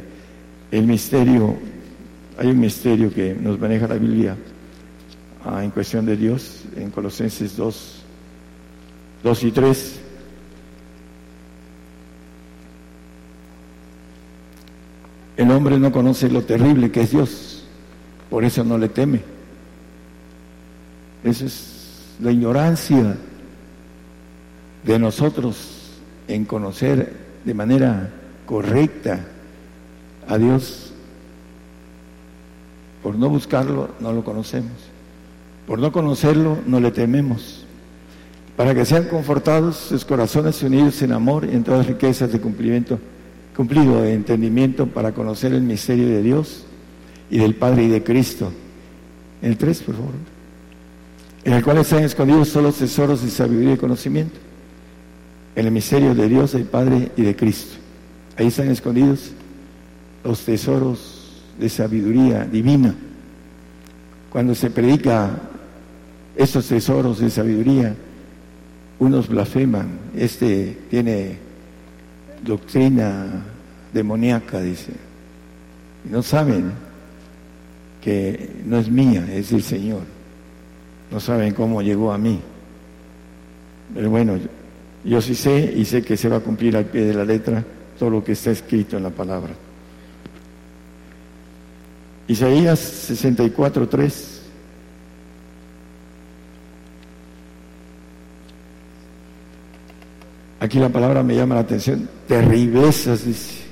el 0.72 0.86
misterio. 0.86 1.58
Hay 2.38 2.48
un 2.48 2.60
misterio 2.60 3.12
que 3.14 3.34
nos 3.34 3.60
maneja 3.60 3.88
la 3.88 3.96
Biblia 3.96 4.38
ah, 5.44 5.64
en 5.64 5.72
cuestión 5.72 6.06
de 6.06 6.16
Dios 6.16 6.64
en 6.76 6.92
Colosenses 6.92 7.58
2, 7.58 8.04
2 9.24 9.44
y 9.44 9.52
3. 9.52 10.00
El 15.38 15.52
hombre 15.52 15.80
no 15.80 15.92
conoce 15.92 16.30
lo 16.30 16.44
terrible 16.44 16.92
que 16.92 17.02
es 17.02 17.12
Dios, 17.12 17.64
por 18.30 18.44
eso 18.44 18.64
no 18.64 18.78
le 18.78 18.90
teme. 18.90 19.39
Esa 21.24 21.46
es 21.46 22.16
la 22.22 22.32
ignorancia 22.32 23.16
de 24.84 25.00
nosotros 25.00 25.92
en 26.28 26.46
conocer 26.46 27.14
de 27.44 27.54
manera 27.54 28.10
correcta 28.46 29.20
a 30.28 30.38
Dios. 30.38 30.92
Por 33.04 33.16
no 33.16 33.30
buscarlo, 33.30 33.90
no 34.00 34.14
lo 34.14 34.24
conocemos. 34.24 34.72
Por 35.68 35.80
no 35.80 35.92
conocerlo, 35.92 36.58
no 36.66 36.80
le 36.80 36.92
tememos. 36.92 37.66
Para 38.58 38.76
que 38.76 38.86
sean 38.86 39.06
confortados 39.06 39.78
sus 39.78 40.04
corazones 40.04 40.62
unidos 40.64 41.02
en 41.02 41.14
amor 41.14 41.48
y 41.50 41.56
en 41.56 41.64
todas 41.64 41.88
riquezas 41.88 42.32
de 42.32 42.42
cumplimiento 42.42 43.00
cumplido 43.60 44.02
de 44.02 44.14
entendimiento 44.14 44.88
para 44.88 45.12
conocer 45.12 45.52
el 45.52 45.64
misterio 45.64 46.08
de 46.08 46.22
Dios 46.22 46.64
y 47.30 47.40
del 47.40 47.56
Padre 47.56 47.84
y 47.84 47.88
de 47.90 48.02
Cristo. 48.02 48.54
El 49.42 49.58
3, 49.58 49.82
por 49.84 49.96
favor. 49.96 50.14
En 51.44 51.54
el 51.54 51.64
cual 51.64 51.78
están 51.78 52.04
escondidos 52.04 52.52
todos 52.52 52.66
los 52.66 52.76
tesoros 52.76 53.24
de 53.24 53.30
sabiduría 53.30 53.74
y 53.74 53.78
conocimiento. 53.78 54.38
En 55.56 55.66
el 55.66 55.72
misterio 55.72 56.14
de 56.14 56.28
Dios, 56.28 56.52
del 56.52 56.66
Padre 56.66 57.12
y 57.16 57.22
de 57.22 57.36
Cristo. 57.36 57.78
Ahí 58.38 58.48
están 58.48 58.70
escondidos 58.70 59.32
los 60.24 60.42
tesoros 60.42 61.44
de 61.60 61.70
sabiduría 61.70 62.46
divina. 62.46 62.96
Cuando 64.30 64.54
se 64.54 64.70
predica 64.70 65.40
estos 66.36 66.68
tesoros 66.68 67.20
de 67.20 67.30
sabiduría, 67.30 67.96
unos 69.00 69.28
blasfeman. 69.28 70.00
Este 70.16 70.78
tiene 70.90 71.38
doctrina 72.44 73.44
demoníaca, 73.94 74.62
dice. 74.62 74.94
no 76.06 76.22
saben 76.22 76.72
que 78.02 78.62
no 78.66 78.78
es 78.78 78.90
mía, 78.90 79.28
es 79.32 79.52
el 79.52 79.64
Señor. 79.64 80.19
No 81.12 81.20
saben 81.20 81.54
cómo 81.54 81.82
llegó 81.82 82.12
a 82.12 82.18
mí. 82.18 82.40
Pero 83.94 84.10
bueno, 84.10 84.38
yo 85.04 85.22
sí 85.22 85.36
sé 85.36 85.74
y 85.76 85.86
sé 85.86 86.04
que 86.04 86.18
se 86.18 86.30
va 86.30 86.38
a 86.38 86.42
cumplir 86.42 86.78
al 86.78 86.86
pie 86.86 87.02
de 87.06 87.14
la 87.14 87.26
letra 87.26 87.64
todo 87.98 88.10
lo 88.10 88.24
que 88.24 88.34
está 88.34 88.52
escrito 88.52 88.98
en 88.98 89.04
la 89.04 89.10
palabra. 89.10 89.54
Isaías 92.28 92.80
64, 92.80 93.90
3. 93.90 94.42
Aquí 100.60 100.78
la 100.78 100.90
palabra 100.90 101.24
me 101.24 101.36
llama 101.36 101.56
la 101.56 101.62
atención. 101.62 102.08
Terriblezas, 102.28 103.26
dice. 103.26 103.64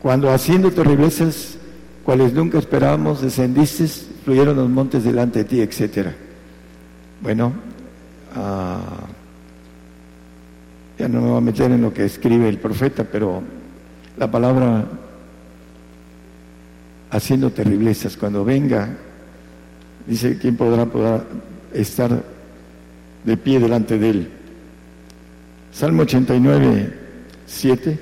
Cuando 0.00 0.30
haciendo 0.30 0.70
terriblezas, 0.70 1.56
cuales 2.04 2.32
nunca 2.34 2.58
esperábamos, 2.58 3.22
descendiste, 3.22 3.86
fluyeron 4.24 4.56
los 4.56 4.68
montes 4.68 5.02
delante 5.02 5.40
de 5.40 5.44
ti, 5.46 5.60
etcétera. 5.60 6.14
Bueno, 7.24 7.54
ah, 8.36 8.80
ya 10.98 11.08
no 11.08 11.22
me 11.22 11.28
voy 11.28 11.38
a 11.38 11.40
meter 11.40 11.70
en 11.70 11.80
lo 11.80 11.90
que 11.90 12.04
escribe 12.04 12.50
el 12.50 12.58
profeta, 12.58 13.02
pero 13.02 13.42
la 14.18 14.30
palabra 14.30 14.84
haciendo 17.10 17.50
terriblezas, 17.50 18.18
cuando 18.18 18.44
venga, 18.44 18.90
dice, 20.06 20.36
¿quién 20.36 20.54
podrá, 20.54 20.84
podrá 20.84 21.24
estar 21.72 22.22
de 23.24 23.36
pie 23.38 23.58
delante 23.58 23.98
de 23.98 24.10
él? 24.10 24.30
Salmo 25.72 26.02
89, 26.02 26.94
7. 27.46 28.00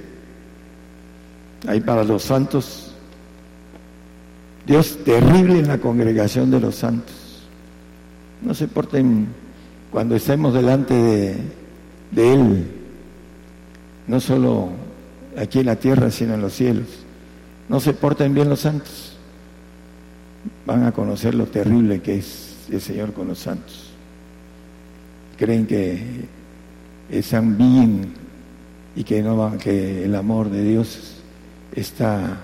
Ahí 1.68 1.80
para 1.80 2.02
los 2.02 2.24
santos. 2.24 2.92
Dios 4.66 4.98
terrible 5.04 5.60
en 5.60 5.68
la 5.68 5.78
congregación 5.78 6.50
de 6.50 6.58
los 6.58 6.74
santos. 6.74 7.21
No 8.42 8.54
se 8.54 8.66
porten 8.68 9.28
cuando 9.90 10.16
estemos 10.16 10.54
delante 10.54 10.94
de, 12.10 12.34
Él, 12.34 12.66
no 14.06 14.20
solo 14.20 14.70
aquí 15.36 15.60
en 15.60 15.66
la 15.66 15.76
tierra, 15.76 16.10
sino 16.10 16.34
en 16.34 16.40
los 16.40 16.54
cielos. 16.54 16.86
No 17.68 17.78
se 17.78 17.92
porten 17.92 18.34
bien 18.34 18.48
los 18.48 18.60
santos. 18.60 19.16
Van 20.66 20.84
a 20.84 20.92
conocer 20.92 21.34
lo 21.34 21.46
terrible 21.46 22.00
que 22.00 22.16
es 22.16 22.56
el 22.70 22.80
Señor 22.80 23.12
con 23.12 23.28
los 23.28 23.38
santos. 23.38 23.90
Creen 25.36 25.66
que 25.66 26.02
están 27.10 27.56
bien 27.56 28.14
y 28.96 29.04
que, 29.04 29.22
no, 29.22 29.56
que 29.58 30.04
el 30.04 30.14
amor 30.14 30.50
de 30.50 30.64
Dios 30.64 31.18
está 31.74 32.38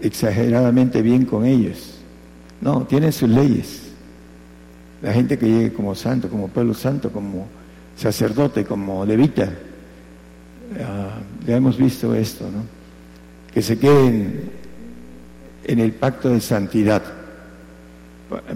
exageradamente 0.00 1.00
bien 1.00 1.24
con 1.24 1.46
ellos. 1.46 1.94
No, 2.60 2.82
tienen 2.86 3.12
sus 3.12 3.28
leyes. 3.28 3.85
La 5.02 5.12
gente 5.12 5.38
que 5.38 5.46
llegue 5.46 5.72
como 5.72 5.94
santo, 5.94 6.28
como 6.28 6.48
pueblo 6.48 6.74
santo, 6.74 7.10
como 7.10 7.46
sacerdote, 7.96 8.64
como 8.64 9.04
levita, 9.04 9.52
ah, 10.80 11.18
ya 11.46 11.56
hemos 11.56 11.76
visto 11.76 12.14
esto, 12.14 12.44
¿no? 12.44 12.62
Que 13.52 13.62
se 13.62 13.78
queden 13.78 14.50
en 15.64 15.78
el 15.78 15.92
pacto 15.92 16.30
de 16.30 16.40
santidad. 16.40 17.02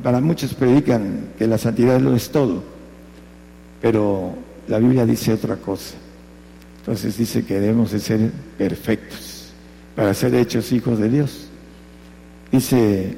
Para 0.02 0.20
muchos 0.20 0.54
predican 0.54 1.28
que 1.38 1.46
la 1.46 1.58
santidad 1.58 2.00
lo 2.00 2.14
es 2.14 2.30
todo, 2.30 2.62
pero 3.80 4.34
la 4.68 4.78
Biblia 4.78 5.06
dice 5.06 5.32
otra 5.32 5.56
cosa. 5.56 5.94
Entonces 6.80 7.16
dice 7.16 7.44
que 7.44 7.60
debemos 7.60 7.92
de 7.92 8.00
ser 8.00 8.30
perfectos 8.56 9.30
para 9.94 10.14
ser 10.14 10.34
hechos 10.34 10.72
hijos 10.72 10.98
de 10.98 11.08
Dios. 11.08 11.46
Dice, 12.50 13.16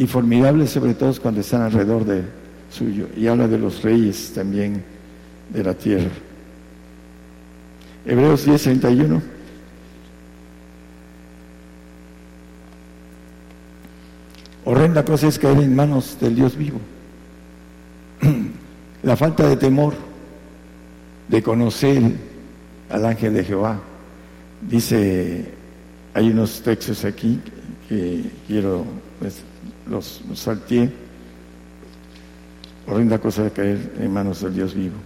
y 0.00 0.06
formidables 0.06 0.70
sobre 0.70 0.94
todo 0.94 1.12
cuando 1.20 1.42
están 1.42 1.60
alrededor 1.60 2.06
de 2.06 2.22
suyo. 2.70 3.08
Y 3.14 3.26
habla 3.26 3.46
de 3.46 3.58
los 3.58 3.82
reyes 3.82 4.32
también 4.34 4.82
de 5.50 5.62
la 5.62 5.74
tierra. 5.74 6.08
Hebreos 8.06 8.46
10, 8.46 8.62
31. 8.62 9.22
Horrenda 14.64 15.04
cosa 15.04 15.28
es 15.28 15.38
caer 15.38 15.58
en 15.58 15.76
manos 15.76 16.16
del 16.18 16.34
Dios 16.34 16.56
vivo. 16.56 16.80
La 19.02 19.18
falta 19.18 19.46
de 19.46 19.58
temor, 19.58 19.92
de 21.28 21.42
conocer 21.42 22.00
al 22.88 23.04
ángel 23.04 23.34
de 23.34 23.44
Jehová. 23.44 23.78
Dice, 24.62 25.44
hay 26.14 26.30
unos 26.30 26.62
textos 26.62 27.04
aquí 27.04 27.38
que 27.86 28.24
quiero, 28.46 28.86
pues, 29.18 29.42
los, 29.90 30.22
salteé. 30.34 30.90
Horrenda 32.86 33.18
cosa 33.18 33.44
de 33.44 33.50
caer 33.50 33.92
en 33.98 34.12
manos 34.12 34.40
del 34.40 34.54
Dios 34.54 34.74
vivo. 34.74 34.96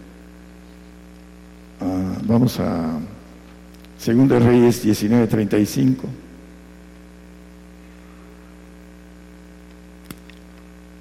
Ah, 1.81 2.19
vamos 2.24 2.61
a 2.61 2.98
Segundo 3.98 4.39
Reyes 4.39 4.85
19:35. 4.85 6.05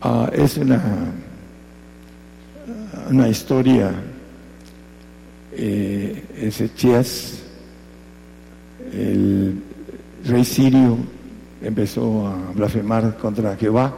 Ah, 0.02 0.30
es 0.34 0.58
una, 0.58 0.82
una 3.10 3.28
historia, 3.30 3.92
eh, 5.54 6.24
Ezequías, 6.38 7.40
el 8.92 9.62
rey 10.26 10.44
sirio 10.44 10.98
empezó 11.64 12.28
a 12.28 12.36
blasfemar 12.54 13.18
contra 13.18 13.56
Jehová, 13.56 13.94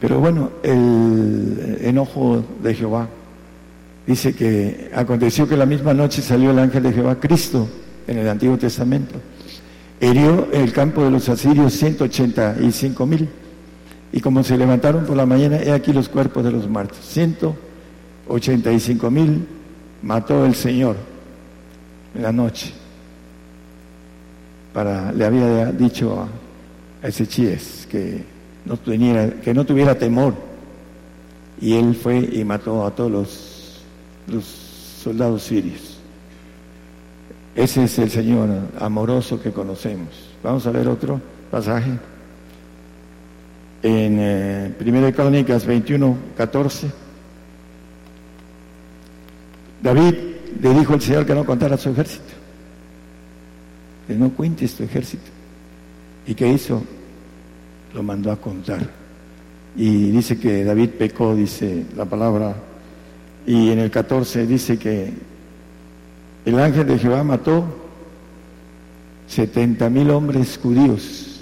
pero 0.00 0.20
bueno, 0.20 0.50
el 0.62 1.78
enojo 1.80 2.44
de 2.62 2.74
Jehová 2.74 3.08
dice 4.06 4.34
que 4.34 4.90
aconteció 4.94 5.48
que 5.48 5.56
la 5.56 5.66
misma 5.66 5.92
noche 5.92 6.22
salió 6.22 6.52
el 6.52 6.58
ángel 6.58 6.84
de 6.84 6.92
Jehová, 6.92 7.16
Cristo, 7.16 7.68
en 8.06 8.18
el 8.18 8.28
Antiguo 8.28 8.56
Testamento, 8.56 9.16
hirió 10.00 10.48
el 10.52 10.72
campo 10.72 11.04
de 11.04 11.10
los 11.10 11.28
asirios 11.28 11.74
185 11.74 13.06
mil 13.06 13.28
y 14.12 14.20
como 14.20 14.42
se 14.42 14.56
levantaron 14.56 15.04
por 15.04 15.16
la 15.16 15.26
mañana, 15.26 15.58
he 15.58 15.70
aquí 15.72 15.92
los 15.92 16.08
cuerpos 16.08 16.42
de 16.44 16.50
los 16.50 16.66
muertos. 16.68 16.98
185 17.02 19.10
mil 19.10 19.46
mató 20.02 20.46
el 20.46 20.54
Señor 20.54 20.96
en 22.14 22.22
la 22.22 22.32
noche. 22.32 22.72
Para, 24.72 25.12
le 25.12 25.24
había 25.24 25.66
dicho 25.72 26.20
a, 26.20 27.06
Ezequiel 27.06 27.58
que 27.88 28.24
no, 28.64 28.76
tuviera, 28.76 29.30
que 29.40 29.54
no 29.54 29.64
tuviera 29.64 29.96
temor. 29.96 30.34
Y 31.60 31.74
él 31.74 31.94
fue 31.94 32.18
y 32.18 32.44
mató 32.44 32.86
a 32.86 32.90
todos 32.90 33.10
los, 33.10 33.82
los 34.26 34.44
soldados 34.44 35.42
sirios. 35.42 35.98
Ese 37.54 37.84
es 37.84 37.98
el 37.98 38.10
Señor 38.10 38.48
amoroso 38.78 39.40
que 39.40 39.50
conocemos. 39.50 40.08
Vamos 40.42 40.66
a 40.66 40.70
ver 40.70 40.86
otro 40.86 41.20
pasaje 41.50 41.90
en 43.82 44.16
eh, 44.18 44.74
Primera 44.78 45.12
Crónicas 45.12 45.66
21, 45.66 46.16
14. 46.36 46.90
David 49.82 50.14
le 50.60 50.74
dijo 50.74 50.94
al 50.94 51.00
Señor 51.00 51.26
que 51.26 51.34
no 51.34 51.44
contara 51.44 51.76
su 51.76 51.90
ejército. 51.90 52.37
No 54.08 54.30
cuentes 54.30 54.74
tu 54.74 54.84
ejército. 54.84 55.30
¿Y 56.26 56.34
qué 56.34 56.48
hizo? 56.48 56.82
Lo 57.94 58.02
mandó 58.02 58.30
a 58.32 58.36
contar. 58.36 58.80
Y 59.76 60.10
dice 60.10 60.38
que 60.38 60.64
David 60.64 60.90
pecó, 60.90 61.34
dice 61.34 61.84
la 61.96 62.04
palabra. 62.04 62.54
Y 63.46 63.70
en 63.70 63.78
el 63.78 63.90
14 63.90 64.46
dice 64.46 64.78
que 64.78 65.12
el 66.44 66.58
ángel 66.58 66.86
de 66.86 66.98
Jehová 66.98 67.22
mató 67.22 67.64
70 69.28 69.88
mil 69.90 70.10
hombres 70.10 70.58
judíos 70.62 71.40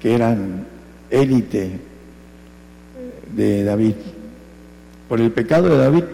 que 0.00 0.14
eran 0.14 0.66
élite 1.10 1.80
de 3.34 3.64
David. 3.64 3.94
Por 5.08 5.20
el 5.20 5.32
pecado 5.32 5.68
de 5.68 5.78
David, 5.78 6.04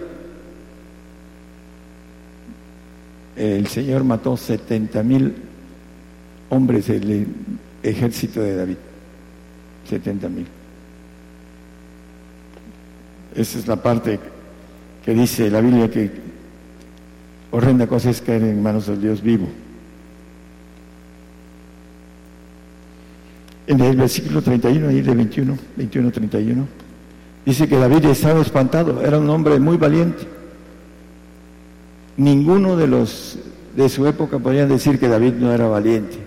el 3.42 3.66
Señor 3.66 4.04
mató 4.04 4.36
70 4.36 5.02
mil 5.02 5.34
hombres 6.50 6.86
del 6.86 7.26
ejército 7.82 8.40
de 8.40 8.56
David. 8.56 8.76
70 9.88 10.28
mil. 10.28 10.46
Esa 13.34 13.58
es 13.58 13.66
la 13.66 13.76
parte 13.76 14.20
que 15.04 15.14
dice 15.14 15.50
la 15.50 15.60
Biblia 15.60 15.90
que 15.90 16.10
horrenda 17.50 17.86
cosa 17.86 18.10
es 18.10 18.20
caer 18.20 18.42
en 18.42 18.62
manos 18.62 18.86
del 18.86 19.00
Dios 19.00 19.22
vivo. 19.22 19.48
en 23.66 23.80
el 23.80 23.96
versículo 23.96 24.42
31, 24.42 24.88
ahí 24.88 25.00
de 25.00 25.14
21, 25.14 25.58
21, 25.76 26.10
31, 26.10 26.66
dice 27.44 27.68
que 27.68 27.76
David 27.76 28.06
estaba 28.06 28.40
espantado, 28.40 29.02
era 29.02 29.18
un 29.18 29.28
hombre 29.30 29.58
muy 29.58 29.76
valiente. 29.76 30.41
Ninguno 32.22 32.76
de 32.76 32.86
los 32.86 33.38
de 33.74 33.88
su 33.88 34.06
época 34.06 34.38
podían 34.38 34.68
decir 34.68 35.00
que 35.00 35.08
David 35.08 35.34
no 35.34 35.52
era 35.52 35.66
valiente. 35.66 36.18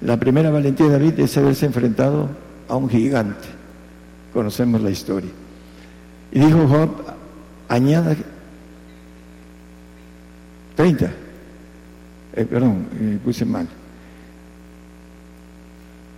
La 0.00 0.16
primera 0.16 0.50
valentía 0.50 0.86
de 0.86 0.92
David 0.92 1.20
es 1.20 1.36
haberse 1.36 1.66
enfrentado 1.66 2.30
a 2.68 2.76
un 2.76 2.88
gigante. 2.88 3.48
Conocemos 4.32 4.80
la 4.80 4.90
historia. 4.90 5.30
Y 6.30 6.40
dijo 6.40 6.66
Job, 6.66 6.90
añada 7.68 8.16
30. 10.76 11.10
Eh, 12.34 12.44
perdón, 12.46 12.86
eh, 12.98 13.18
puse 13.22 13.44
mal. 13.44 13.68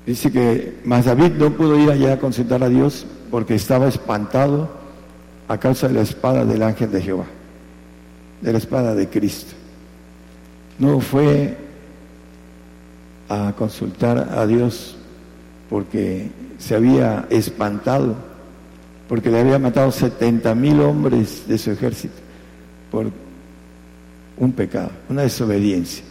Dice 0.07 0.31
que 0.31 0.79
más 0.85 1.07
David 1.07 1.33
no 1.33 1.51
pudo 1.51 1.79
ir 1.81 1.91
allá 1.91 2.13
a 2.13 2.19
consultar 2.19 2.63
a 2.63 2.69
Dios 2.69 3.07
porque 3.31 3.57
estaba 3.57 3.89
espantado 3.89 4.71
a 5.49 5.59
causa 5.59 5.89
de 5.89 5.95
la 5.95 6.03
espada 6.03 6.45
del 6.45 6.63
ángel 6.63 6.93
de 6.93 7.03
Jehová, 7.03 7.25
de 8.45 8.53
la 8.53 8.59
espada 8.59 8.95
de 8.95 9.09
Cristo. 9.09 9.55
No 10.79 11.01
fue 11.01 11.57
a 13.31 13.55
consultar 13.57 14.19
a 14.19 14.47
Dios 14.47 14.97
porque 15.71 16.29
se 16.59 16.75
había 16.75 17.27
espantado, 17.31 18.15
porque 19.09 19.31
le 19.31 19.41
había 19.41 19.59
matado 19.59 19.91
70 19.91 20.55
mil 20.55 20.81
hombres 20.83 21.49
de 21.49 21.57
su 21.57 21.71
ejército 21.71 22.15
por 22.91 23.07
un 24.37 24.53
pecado, 24.53 24.91
una 25.09 25.23
desobediencia. 25.23 26.05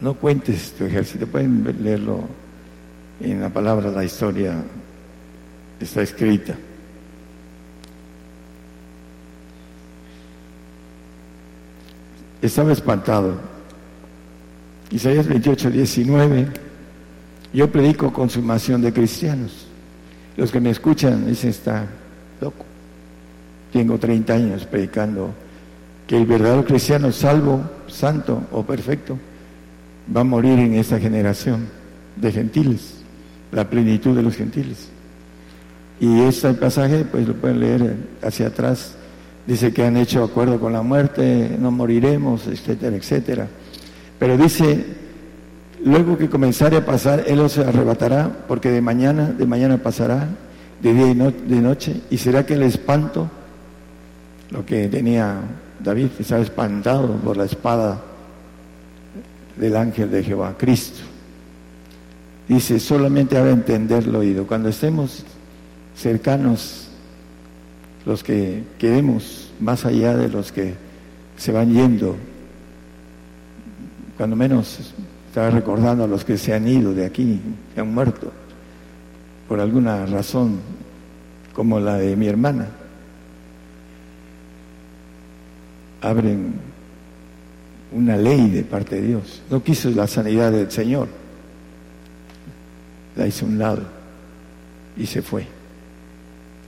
No 0.00 0.14
cuentes 0.14 0.72
tu 0.72 0.84
ejército, 0.84 1.26
pueden 1.26 1.76
leerlo 1.82 2.24
en 3.20 3.42
la 3.42 3.50
palabra 3.50 3.90
la 3.90 4.04
historia 4.04 4.54
está 5.78 6.00
escrita. 6.00 6.56
Estaba 12.42 12.72
espantado. 12.72 13.34
Isaías 14.90 15.26
28, 15.26 15.70
19. 15.70 16.46
Yo 17.52 17.70
predico 17.70 18.12
consumación 18.12 18.82
de 18.82 18.92
cristianos. 18.92 19.66
Los 20.36 20.52
que 20.52 20.60
me 20.60 20.70
escuchan 20.70 21.26
dicen, 21.26 21.50
está 21.50 21.86
loco. 22.40 22.64
Tengo 23.72 23.98
30 23.98 24.32
años 24.32 24.66
predicando 24.66 25.30
que 26.06 26.16
el 26.16 26.26
verdadero 26.26 26.64
cristiano 26.64 27.10
salvo, 27.10 27.62
santo 27.88 28.46
o 28.52 28.62
perfecto 28.64 29.18
va 30.14 30.20
a 30.20 30.24
morir 30.24 30.58
en 30.58 30.74
esta 30.74 31.00
generación 31.00 31.66
de 32.16 32.30
gentiles 32.30 32.96
la 33.52 33.68
plenitud 33.68 34.14
de 34.14 34.22
los 34.22 34.36
gentiles. 34.36 34.88
Y 35.98 36.20
este 36.20 36.52
pasaje, 36.54 37.04
pues 37.04 37.26
lo 37.26 37.34
pueden 37.34 37.60
leer 37.60 37.96
hacia 38.22 38.48
atrás, 38.48 38.94
dice 39.46 39.72
que 39.72 39.84
han 39.84 39.96
hecho 39.96 40.24
acuerdo 40.24 40.58
con 40.58 40.72
la 40.72 40.82
muerte, 40.82 41.56
no 41.58 41.70
moriremos, 41.70 42.46
etcétera, 42.46 42.96
etcétera. 42.96 43.48
Pero 44.18 44.36
dice, 44.36 44.84
luego 45.84 46.18
que 46.18 46.28
comenzare 46.28 46.76
a 46.76 46.84
pasar, 46.84 47.24
él 47.26 47.40
os 47.40 47.58
arrebatará, 47.58 48.44
porque 48.48 48.70
de 48.70 48.80
mañana, 48.80 49.30
de 49.30 49.46
mañana 49.46 49.78
pasará, 49.78 50.28
de 50.82 50.92
día 50.92 51.06
y 51.08 51.14
de 51.14 51.60
noche, 51.60 52.00
y 52.10 52.18
será 52.18 52.44
que 52.44 52.54
el 52.54 52.62
espanto, 52.62 53.30
lo 54.50 54.64
que 54.64 54.88
tenía 54.88 55.36
David, 55.78 56.08
estaba 56.18 56.42
espantado 56.42 57.16
por 57.16 57.36
la 57.36 57.44
espada 57.44 58.02
del 59.56 59.76
ángel 59.76 60.10
de 60.10 60.22
Jehová, 60.22 60.54
Cristo. 60.58 61.00
Dice, 62.48 62.78
solamente 62.78 63.36
haga 63.36 63.50
entender 63.50 64.06
lo 64.06 64.20
oído. 64.20 64.46
Cuando 64.46 64.68
estemos 64.68 65.24
cercanos, 65.96 66.85
los 68.06 68.22
que 68.22 68.62
quedemos 68.78 69.50
más 69.60 69.84
allá 69.84 70.16
de 70.16 70.28
los 70.28 70.52
que 70.52 70.74
se 71.36 71.52
van 71.52 71.72
yendo, 71.72 72.16
cuando 74.16 74.36
menos 74.36 74.94
estaba 75.28 75.50
recordando 75.50 76.04
a 76.04 76.06
los 76.06 76.24
que 76.24 76.38
se 76.38 76.54
han 76.54 76.66
ido 76.66 76.94
de 76.94 77.04
aquí, 77.04 77.40
se 77.74 77.80
han 77.80 77.92
muerto, 77.92 78.32
por 79.48 79.60
alguna 79.60 80.06
razón, 80.06 80.60
como 81.52 81.80
la 81.80 81.98
de 81.98 82.16
mi 82.16 82.28
hermana. 82.28 82.68
Abren 86.00 86.54
una 87.90 88.16
ley 88.16 88.50
de 88.50 88.62
parte 88.62 89.00
de 89.00 89.08
Dios. 89.08 89.42
No 89.50 89.62
quiso 89.62 89.90
la 89.90 90.06
sanidad 90.06 90.52
del 90.52 90.70
Señor. 90.70 91.08
La 93.16 93.26
hizo 93.26 93.46
a 93.46 93.48
un 93.48 93.58
lado 93.58 93.82
y 94.96 95.06
se 95.06 95.22
fue. 95.22 95.55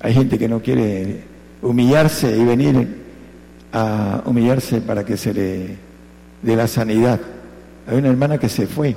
Hay 0.01 0.15
gente 0.15 0.39
que 0.39 0.49
no 0.49 0.61
quiere 0.61 1.25
humillarse 1.63 2.37
y 2.37 2.45
venir 2.45 2.99
a 3.73 4.23
humillarse 4.25 4.81
para 4.81 5.05
que 5.05 5.17
se 5.17 5.35
le 5.35 5.77
dé 6.43 6.57
la 6.57 6.67
sanidad. 6.67 7.21
Hay 7.87 7.99
una 7.99 8.09
hermana 8.09 8.39
que 8.39 8.49
se 8.49 8.67
fue, 8.67 8.97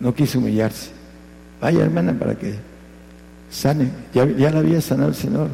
no 0.00 0.14
quiso 0.14 0.38
humillarse. 0.38 0.90
Vaya 1.60 1.82
hermana 1.82 2.12
para 2.18 2.34
que 2.34 2.54
sane. 3.50 3.90
Ya, 4.14 4.24
la 4.24 4.58
había 4.58 4.80
sanado 4.80 5.10
el 5.10 5.14
Señor 5.14 5.48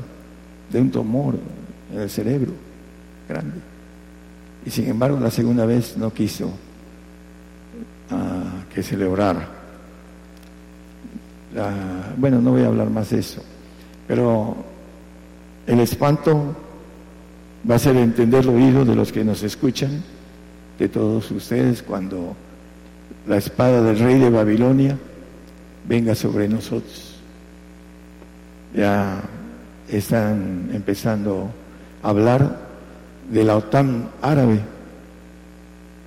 de 0.70 0.80
un 0.80 0.90
tumor 0.90 1.34
en 1.92 2.00
el 2.00 2.10
cerebro 2.10 2.52
grande. 3.28 3.56
Y 4.64 4.70
sin 4.70 4.88
embargo 4.88 5.18
la 5.18 5.30
segunda 5.30 5.66
vez 5.66 5.96
no 5.96 6.12
quiso 6.12 6.50
ah, 8.10 8.64
que 8.72 8.82
se 8.82 8.96
le 8.96 9.06
orara. 9.06 9.48
bueno, 12.16 12.40
no 12.40 12.52
voy 12.52 12.62
a 12.62 12.66
hablar 12.68 12.90
más 12.90 13.10
de 13.10 13.18
eso, 13.18 13.42
pero 14.06 14.67
el 15.68 15.80
espanto 15.80 16.56
va 17.70 17.74
a 17.74 17.78
ser 17.78 17.94
entender 17.96 18.42
el 18.42 18.48
oído 18.48 18.84
de 18.86 18.96
los 18.96 19.12
que 19.12 19.22
nos 19.22 19.42
escuchan, 19.42 20.02
de 20.78 20.88
todos 20.88 21.30
ustedes, 21.30 21.82
cuando 21.82 22.34
la 23.26 23.36
espada 23.36 23.82
del 23.82 23.98
rey 23.98 24.18
de 24.18 24.30
Babilonia 24.30 24.96
venga 25.86 26.14
sobre 26.14 26.48
nosotros. 26.48 27.16
Ya 28.74 29.22
están 29.90 30.70
empezando 30.72 31.50
a 32.02 32.08
hablar 32.08 32.60
de 33.30 33.44
la 33.44 33.56
OTAN 33.56 34.08
árabe. 34.22 34.60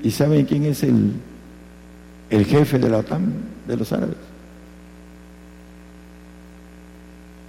¿Y 0.01 0.09
saben 0.09 0.45
quién 0.45 0.65
es 0.65 0.81
el, 0.81 1.13
el 2.31 2.45
jefe 2.45 2.79
de 2.79 2.89
la 2.89 2.97
OTAN 2.97 3.31
de 3.67 3.77
los 3.77 3.93
árabes? 3.93 4.17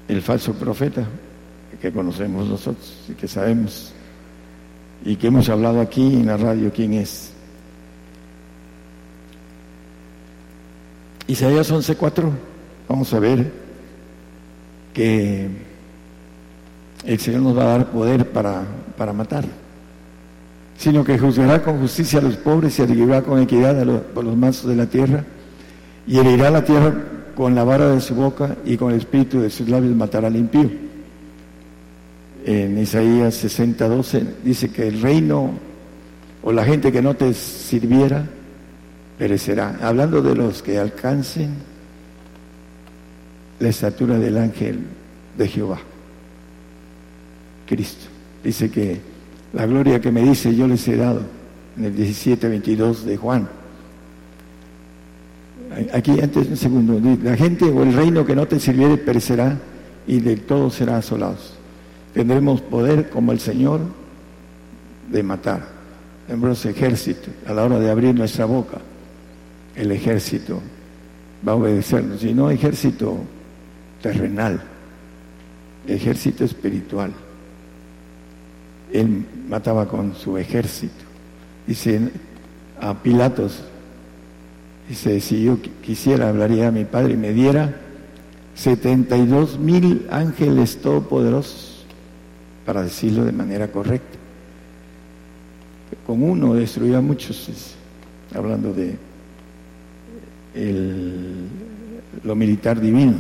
El 0.09 0.21
falso 0.21 0.53
profeta 0.53 1.07
que 1.83 1.91
conocemos 1.91 2.49
nosotros 2.49 2.95
y 3.09 3.15
que 3.15 3.27
sabemos 3.27 3.93
y 5.05 5.17
que 5.17 5.27
hemos 5.27 5.49
hablado 5.49 5.81
aquí 5.81 6.15
en 6.15 6.27
la 6.27 6.37
radio 6.37 6.71
quién 6.73 6.93
es. 6.93 7.33
Isaías 11.27 11.73
11:4, 11.73 12.31
vamos 12.89 13.13
a 13.13 13.19
ver 13.19 13.51
que 14.95 15.49
el 17.05 17.19
Señor 17.19 17.43
nos 17.43 17.59
va 17.59 17.63
a 17.63 17.79
dar 17.79 17.91
poder 17.91 18.31
para, 18.31 18.63
para 18.97 19.13
matar, 19.13 19.45
sino 20.79 21.03
que 21.03 21.19
juzgará 21.19 21.65
con 21.65 21.81
justicia 21.81 22.21
a 22.21 22.23
los 22.23 22.37
pobres 22.37 22.79
y 22.79 22.83
arribará 22.83 23.23
con 23.23 23.43
equidad 23.43 23.81
a 23.81 23.85
los, 23.85 24.03
los 24.15 24.37
mansos 24.37 24.69
de 24.69 24.77
la 24.77 24.87
tierra 24.87 25.25
y 26.07 26.17
herirá 26.17 26.49
la 26.49 26.65
tierra 26.65 26.95
con 27.35 27.57
la 27.57 27.65
vara 27.65 27.89
de 27.89 28.01
su 28.01 28.15
boca 28.15 28.57
y 28.65 28.77
con 28.77 28.93
el 28.93 28.99
espíritu 28.99 29.41
de 29.41 29.51
sus 29.51 29.69
labios 29.69 29.97
matará 29.97 30.29
al 30.29 30.37
impío. 30.37 30.92
En 32.45 32.77
Isaías 32.79 33.35
60, 33.35 33.89
12 33.89 34.25
dice 34.45 34.71
que 34.71 34.89
el 34.89 35.01
reino 35.01 35.53
o 36.43 36.53
la 36.53 36.65
gente 36.65 36.91
que 36.91 37.01
no 37.01 37.15
te 37.15 37.33
sirviera 37.35 38.27
perecerá. 39.17 39.79
Hablando 39.81 40.21
de 40.21 40.35
los 40.35 40.63
que 40.63 40.79
alcancen 40.79 41.55
la 43.61 43.69
estatura 43.69 44.19
del 44.19 44.39
ángel 44.39 44.81
de 45.39 45.49
Jehová, 45.49 45.79
Cristo. 47.67 48.07
Dice 48.43 48.71
que 48.71 49.01
la 49.53 49.67
gloria 49.67 50.01
que 50.01 50.11
me 50.11 50.23
dice 50.23 50.55
yo 50.55 50.67
les 50.67 50.87
he 50.89 50.97
dado 50.97 51.23
en 51.79 51.85
el 51.85 51.95
17, 51.95 52.49
22 52.49 53.07
de 53.07 53.17
Juan. 53.17 53.49
Aquí 55.95 56.21
antes 56.21 56.49
un 56.49 56.57
segundo, 56.57 57.01
la 57.23 57.37
gente 57.37 57.65
o 57.67 57.83
el 57.83 57.95
reino 57.95 58.27
que 58.27 58.35
no 58.35 58.47
te 58.47 58.59
sirviere 58.59 58.99
perecerá 58.99 59.57
y 60.07 60.21
de 60.21 60.37
todo 60.37 60.71
será 60.71 60.97
asolados. 60.97 61.62
Tendremos 62.15 62.61
poder 62.61 63.11
como 63.11 63.33
el 63.33 63.41
Señor 63.41 63.81
de 65.11 65.23
matar. 65.23 65.67
Tendremos 66.27 66.65
ejército 66.67 67.31
a 67.47 67.53
la 67.53 67.65
hora 67.65 67.79
de 67.79 67.91
abrir 67.91 68.15
nuestra 68.15 68.45
boca 68.45 68.79
el 69.77 69.93
ejército 69.93 70.61
va 71.47 71.53
a 71.53 71.57
obedecernos, 71.57 72.23
y 72.25 72.35
no 72.35 72.51
ejército 72.51 73.19
terrenal, 74.01 74.61
ejército 75.87 76.45
espiritual. 76.45 77.13
Él 78.93 79.25
mataba 79.49 79.89
con 79.89 80.15
su 80.15 80.37
ejército. 80.37 81.05
Dice 81.67 82.11
a 82.81 82.95
Pilatos, 82.95 83.63
dice, 84.89 85.21
si 85.21 85.45
yo 85.45 85.59
quisiera, 85.83 86.29
hablaría 86.29 86.69
a 86.69 86.73
mi 86.73 86.85
padre 86.85 87.15
y 87.15 87.17
me 87.17 87.33
diera 87.33 87.75
72 88.55 89.59
mil 89.59 90.07
ángeles 90.11 90.81
todopoderosos, 90.83 91.72
para 92.65 92.83
decirlo 92.83 93.25
de 93.25 93.33
manera 93.33 93.69
correcta. 93.69 94.19
Con 96.07 96.23
uno 96.23 96.55
destruía 96.55 96.99
a 96.99 97.01
muchos, 97.01 97.75
hablando 98.35 98.73
de 98.73 98.97
lo 102.25 102.35
militar 102.35 102.81
divino. 102.81 103.15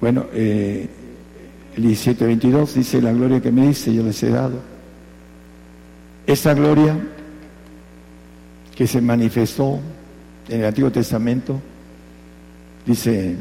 Bueno, 0.00 0.26
eh, 0.32 0.88
el 1.76 1.84
17.22 1.84 2.72
dice, 2.72 3.02
la 3.02 3.12
gloria 3.12 3.40
que 3.40 3.52
me 3.52 3.68
dice 3.68 3.92
yo 3.92 4.02
les 4.02 4.22
he 4.22 4.30
dado. 4.30 4.60
Esa 6.26 6.54
gloria 6.54 6.96
que 8.76 8.86
se 8.86 9.00
manifestó 9.00 9.80
en 10.48 10.60
el 10.60 10.66
Antiguo 10.66 10.90
Testamento, 10.90 11.60
dice, 12.86 13.36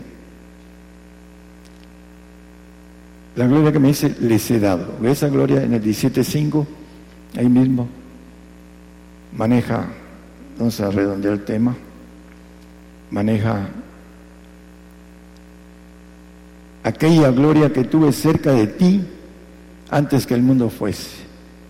la 3.38 3.46
gloria 3.46 3.72
que 3.72 3.80
me 3.80 3.90
dice 3.90 4.16
les 4.20 4.50
he 4.50 4.60
dado. 4.60 4.98
Esa 5.04 5.30
gloria 5.30 5.64
en 5.64 5.74
el 5.74 5.84
17.5, 5.84 6.66
ahí 7.38 7.48
mismo, 7.48 7.88
maneja, 9.38 9.88
vamos 10.58 10.80
a 10.82 10.90
redondear 10.90 11.36
el 11.36 11.46
tema, 11.46 11.76
maneja 13.12 13.70
aquella 16.84 17.30
gloria 17.30 17.72
que 17.72 17.84
tuve 17.84 18.12
cerca 18.12 18.54
de 18.54 18.68
ti 18.68 19.02
antes 19.92 20.26
que 20.26 20.34
el 20.34 20.42
mundo 20.42 20.70
fuese. 20.72 21.28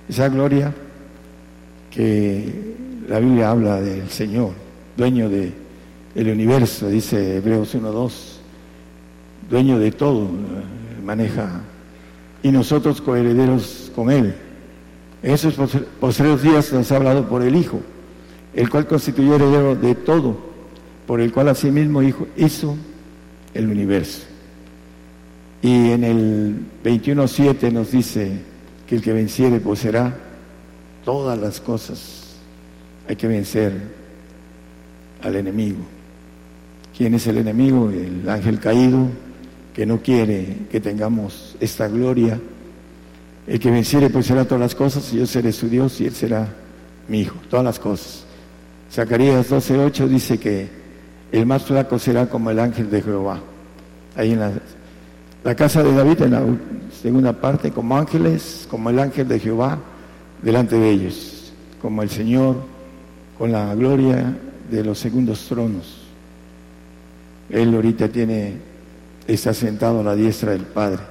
Esa 0.08 0.30
gloria 0.30 0.74
que 1.92 2.76
la 3.10 3.20
Biblia 3.20 3.50
habla 3.50 3.82
del 3.82 4.10
Señor, 4.10 4.52
dueño 4.96 5.28
de 5.28 5.52
el 6.16 6.30
universo, 6.30 6.88
dice 6.88 7.38
Hebreos 7.38 7.76
1.2, 7.76 8.12
dueño 9.50 9.78
de 9.78 9.92
todo, 9.92 10.30
maneja, 11.08 11.62
y 12.44 12.52
nosotros 12.52 13.02
coherederos 13.02 13.90
con 13.96 14.12
Él. 14.12 14.36
En 15.24 15.32
esos 15.32 15.56
posteriores 16.02 16.44
días 16.44 16.74
nos 16.74 16.92
ha 16.92 16.98
hablado 16.98 17.28
por 17.30 17.42
el 17.42 17.56
Hijo, 17.56 17.80
el 18.54 18.70
cual 18.70 18.86
constituyó 18.86 19.36
heredero 19.36 19.74
de 19.76 19.96
todo 19.96 20.38
por 21.08 21.22
el 21.22 21.32
cual 21.32 21.48
asimismo 21.48 22.02
hizo 22.36 22.76
el 23.54 23.70
universo. 23.70 24.24
Y 25.62 25.92
en 25.92 26.04
el 26.04 26.56
21.7 26.84 27.72
nos 27.72 27.92
dice 27.92 28.40
que 28.86 28.98
el 28.98 29.02
que 29.02 29.14
venciere 29.14 29.62
poseerá 29.62 30.14
todas 31.06 31.40
las 31.40 31.62
cosas. 31.62 32.36
Hay 33.08 33.16
que 33.16 33.28
vencer 33.28 33.72
al 35.24 35.38
enemigo. 35.38 35.80
¿Quién 36.96 37.14
es 37.14 37.26
el 37.28 37.38
enemigo? 37.38 37.90
El 37.90 38.28
ángel 38.28 38.60
caído 38.60 39.08
que 39.78 39.86
no 39.86 40.02
quiere 40.02 40.66
que 40.72 40.82
tengamos 40.82 41.56
esta 41.60 41.88
gloria. 41.88 42.40
El 43.46 43.60
que 43.60 43.70
venciere 43.70 44.10
poseerá 44.10 44.44
todas 44.44 44.60
las 44.60 44.74
cosas 44.74 45.14
y 45.14 45.20
yo 45.20 45.28
seré 45.28 45.52
su 45.52 45.70
Dios 45.70 46.02
y 46.02 46.08
él 46.08 46.16
será 46.16 46.48
mi 47.08 47.20
hijo. 47.20 47.36
Todas 47.48 47.64
las 47.64 47.78
cosas. 47.78 48.24
Zacarías 48.92 49.52
12:8 49.52 50.08
dice 50.08 50.40
que 50.40 50.68
el 51.32 51.46
más 51.46 51.62
flaco 51.62 52.00
será 52.00 52.28
como 52.28 52.50
el 52.50 52.58
ángel 52.58 52.90
de 52.90 53.04
Jehová. 53.04 53.40
Ahí 54.16 54.32
en 54.32 54.40
la, 54.40 54.52
la 55.44 55.54
casa 55.54 55.84
de 55.84 55.94
David, 55.94 56.24
en 56.24 56.32
la 56.32 56.44
segunda 57.00 57.34
parte, 57.34 57.70
como 57.70 57.96
ángeles, 57.96 58.66
como 58.72 58.90
el 58.90 58.98
ángel 58.98 59.28
de 59.28 59.40
Jehová 59.40 59.78
delante 60.42 60.76
de 60.76 60.90
ellos, 60.90 61.54
como 61.80 62.02
el 62.02 62.10
Señor 62.10 62.56
con 63.38 63.52
la 63.52 63.76
gloria 63.76 64.36
de 64.72 64.84
los 64.84 64.98
segundos 64.98 65.46
tronos. 65.48 66.02
Él 67.52 67.76
ahorita 67.76 68.10
tiene, 68.10 68.58
está 69.28 69.54
sentado 69.54 70.00
a 70.00 70.04
la 70.04 70.16
diestra 70.16 70.52
del 70.52 70.64
Padre, 70.64 71.02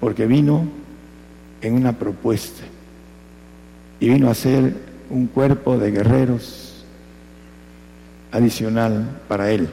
porque 0.00 0.26
vino 0.26 0.66
en 1.60 1.74
una 1.74 1.92
propuesta 1.92 2.62
y 4.00 4.08
vino 4.08 4.30
a 4.30 4.34
ser 4.34 4.74
un 5.10 5.26
cuerpo 5.28 5.78
de 5.78 5.90
guerreros 5.90 6.84
adicional 8.32 9.22
para 9.28 9.50
él. 9.50 9.68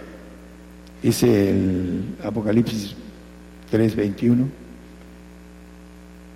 Dice 1.04 1.50
el 1.50 2.16
Apocalipsis 2.24 2.96
3:21, 3.72 4.48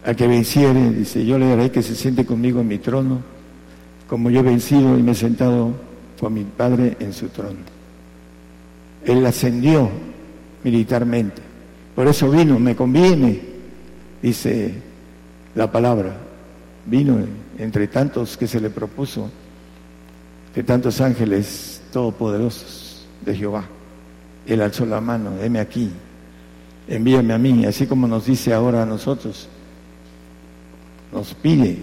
al 0.03 0.15
que 0.15 0.27
venciere, 0.27 0.91
dice, 0.91 1.25
yo 1.25 1.37
le 1.39 1.47
daré 1.49 1.71
que 1.71 1.81
se 1.81 1.95
siente 1.95 2.25
conmigo 2.25 2.61
en 2.61 2.67
mi 2.67 2.77
trono, 2.77 3.21
como 4.07 4.29
yo 4.29 4.41
he 4.41 4.43
vencido 4.43 4.97
y 4.97 5.03
me 5.03 5.13
he 5.13 5.15
sentado 5.15 5.71
con 6.19 6.33
mi 6.33 6.43
Padre 6.43 6.97
en 6.99 7.13
su 7.13 7.29
trono. 7.29 7.59
Él 9.03 9.25
ascendió 9.25 9.89
militarmente, 10.65 11.43
por 11.93 12.07
eso 12.07 12.27
vino, 12.31 12.57
me 12.57 12.75
conviene, 12.75 13.39
dice 14.19 14.73
la 15.53 15.71
palabra, 15.71 16.17
vino 16.87 17.19
entre 17.59 17.87
tantos 17.87 18.35
que 18.35 18.47
se 18.47 18.59
le 18.59 18.71
propuso, 18.71 19.29
de 20.55 20.63
tantos 20.63 20.99
ángeles 21.01 21.83
todopoderosos 21.93 23.05
de 23.23 23.35
Jehová. 23.35 23.65
Él 24.47 24.59
alzó 24.59 24.87
la 24.87 24.99
mano, 24.99 25.39
heme 25.39 25.59
aquí, 25.59 25.91
envíame 26.87 27.33
a 27.35 27.37
mí, 27.37 27.63
así 27.67 27.85
como 27.85 28.07
nos 28.07 28.25
dice 28.25 28.51
ahora 28.51 28.81
a 28.81 28.87
nosotros, 28.87 29.47
nos 31.13 31.31
pide, 31.35 31.77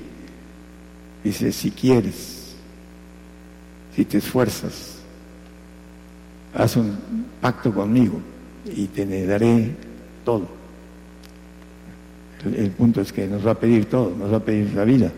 dice, 1.23 1.53
si 1.53 1.71
quieres, 1.71 2.57
si 3.95 4.05
te 4.05 4.19
esfuerzas, 4.19 4.99
haz 6.53 6.75
un 6.75 6.99
pacto 7.41 7.73
conmigo 7.73 8.32
y 8.65 8.87
te 8.87 9.27
daré 9.27 9.71
todo. 10.25 10.47
El, 12.45 12.71
punto 12.71 13.01
es 13.01 13.13
que 13.13 13.27
nos 13.27 13.47
va 13.47 13.53
a 13.53 13.55
pedir 13.55 13.85
todo, 13.87 14.13
nos 14.19 14.33
va 14.33 14.39
a 14.39 14.41
pedir 14.41 14.73
la 14.75 14.85
vida 14.85 15.13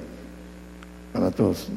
para 1.12 1.30
todos. 1.30 1.68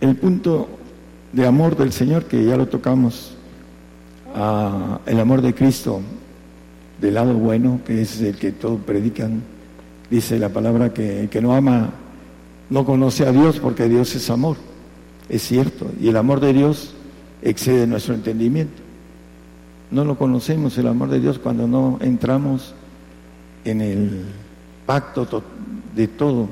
El 0.00 0.14
punto 0.16 0.68
de 1.32 1.46
amor 1.46 1.76
del 1.76 1.92
Señor, 1.92 2.26
que 2.26 2.44
ya 2.44 2.56
lo 2.56 2.68
tocamos, 2.68 3.34
ah, 4.34 5.00
el 5.06 5.18
amor 5.18 5.42
de 5.42 5.54
Cristo 5.54 6.00
del 7.00 7.14
lado 7.14 7.34
bueno, 7.34 7.80
que 7.84 8.02
es 8.02 8.20
el 8.20 8.36
que 8.36 8.52
todos 8.52 8.80
predican, 8.80 9.42
dice 10.10 10.38
la 10.38 10.50
palabra 10.50 10.94
que 10.94 11.22
el 11.22 11.28
que 11.28 11.40
no 11.40 11.54
ama 11.54 11.90
no 12.70 12.84
conoce 12.84 13.26
a 13.26 13.32
Dios 13.32 13.58
porque 13.58 13.88
Dios 13.88 14.14
es 14.14 14.30
amor, 14.30 14.56
es 15.28 15.42
cierto, 15.42 15.90
y 16.00 16.08
el 16.08 16.16
amor 16.16 16.40
de 16.40 16.52
Dios 16.52 16.94
excede 17.42 17.86
nuestro 17.86 18.14
entendimiento. 18.14 18.82
No 19.90 20.04
lo 20.04 20.16
conocemos 20.16 20.76
el 20.78 20.88
amor 20.88 21.10
de 21.10 21.20
Dios 21.20 21.38
cuando 21.38 21.66
no 21.66 21.98
entramos 22.00 22.74
en 23.64 23.80
el 23.80 24.24
pacto 24.84 25.42
de 25.94 26.08
todo. 26.08 26.48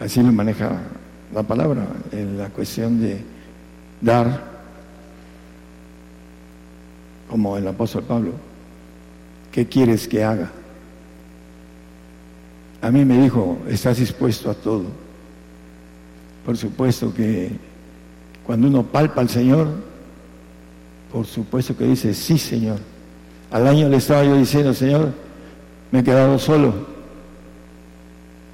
Así 0.00 0.22
lo 0.22 0.32
maneja 0.32 0.80
la 1.34 1.42
palabra, 1.42 1.86
en 2.12 2.38
la 2.38 2.48
cuestión 2.48 3.00
de 3.00 3.22
dar, 4.00 4.58
como 7.28 7.56
el 7.56 7.68
apóstol 7.68 8.04
Pablo, 8.04 8.32
¿qué 9.52 9.66
quieres 9.66 10.08
que 10.08 10.24
haga? 10.24 10.50
A 12.80 12.90
mí 12.90 13.04
me 13.04 13.20
dijo, 13.20 13.58
estás 13.68 13.98
dispuesto 13.98 14.50
a 14.50 14.54
todo. 14.54 14.84
Por 16.48 16.56
supuesto 16.56 17.12
que 17.12 17.50
cuando 18.42 18.68
uno 18.68 18.82
palpa 18.82 19.20
al 19.20 19.28
Señor, 19.28 19.68
por 21.12 21.26
supuesto 21.26 21.76
que 21.76 21.84
dice, 21.84 22.14
sí 22.14 22.38
Señor. 22.38 22.78
Al 23.50 23.66
año 23.66 23.86
le 23.86 23.98
estaba 23.98 24.24
yo 24.24 24.34
diciendo, 24.34 24.72
Señor, 24.72 25.12
me 25.92 25.98
he 25.98 26.02
quedado 26.02 26.38
solo. 26.38 26.72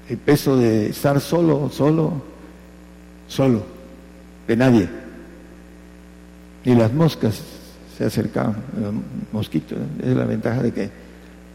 El 0.08 0.16
peso 0.16 0.56
de 0.56 0.88
estar 0.88 1.20
solo, 1.20 1.70
solo, 1.70 2.14
solo, 3.28 3.62
de 4.48 4.56
nadie. 4.56 4.88
Ni 6.64 6.74
las 6.74 6.92
moscas 6.92 7.42
se 7.96 8.06
acercaban, 8.06 8.56
los 8.76 8.92
mosquitos. 9.32 9.78
Es 10.02 10.16
la 10.16 10.24
ventaja 10.24 10.64
de 10.64 10.72
que 10.72 10.90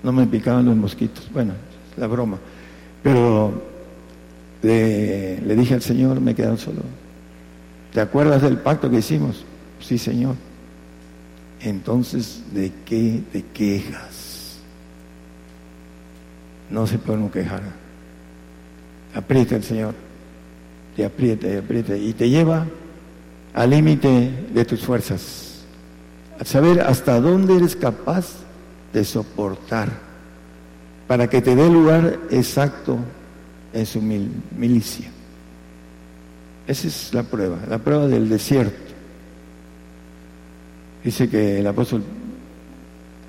no 0.04 0.14
me 0.14 0.26
picaban 0.26 0.68
los 0.68 0.78
mosquitos. 0.78 1.30
Bueno, 1.34 1.52
es 1.92 1.98
la 1.98 2.08
broma. 2.08 2.38
Pero 3.04 3.62
le, 4.62 5.42
le 5.42 5.56
dije 5.56 5.74
al 5.74 5.82
Señor, 5.82 6.20
me 6.22 6.32
he 6.32 6.36
quedado 6.36 6.58
solo. 6.58 6.82
¿Te 7.94 8.02
acuerdas 8.02 8.42
del 8.42 8.58
pacto 8.58 8.90
que 8.90 8.98
hicimos? 8.98 9.44
Sí, 9.80 9.98
Señor. 9.98 10.36
Entonces, 11.62 12.42
¿de 12.54 12.72
qué 12.86 13.22
te 13.32 13.44
quejas? 13.44 14.60
No 16.70 16.86
se 16.86 16.98
puede 16.98 17.20
uno 17.20 17.32
quejar. 17.32 17.62
Aprieta 19.14 19.56
el 19.56 19.64
Señor, 19.64 19.96
te 20.96 21.04
aprieta 21.04 21.48
y 21.48 21.58
aprieta 21.58 21.98
y 21.98 22.14
te 22.14 22.30
lleva 22.30 22.66
al 23.54 23.72
límite 23.72 24.48
de 24.54 24.66
tus 24.66 24.82
fuerzas, 24.82 25.64
a 26.40 26.46
saber 26.46 26.82
hasta 26.82 27.20
dónde 27.20 27.56
eres 27.56 27.76
capaz 27.76 28.28
de 28.94 29.04
soportar, 29.04 29.90
para 31.08 31.28
que 31.28 31.42
te 31.42 31.56
dé 31.56 31.68
lugar 31.68 32.20
exacto 32.30 33.00
en 33.74 33.86
su 33.86 34.02
milicia. 34.02 35.10
Esa 36.68 36.88
es 36.88 37.14
la 37.14 37.24
prueba, 37.24 37.58
la 37.68 37.80
prueba 37.80 38.08
del 38.08 38.30
desierto. 38.30 38.78
Dice 41.04 41.30
que 41.30 41.60
el 41.60 41.68
apóstol 41.68 42.04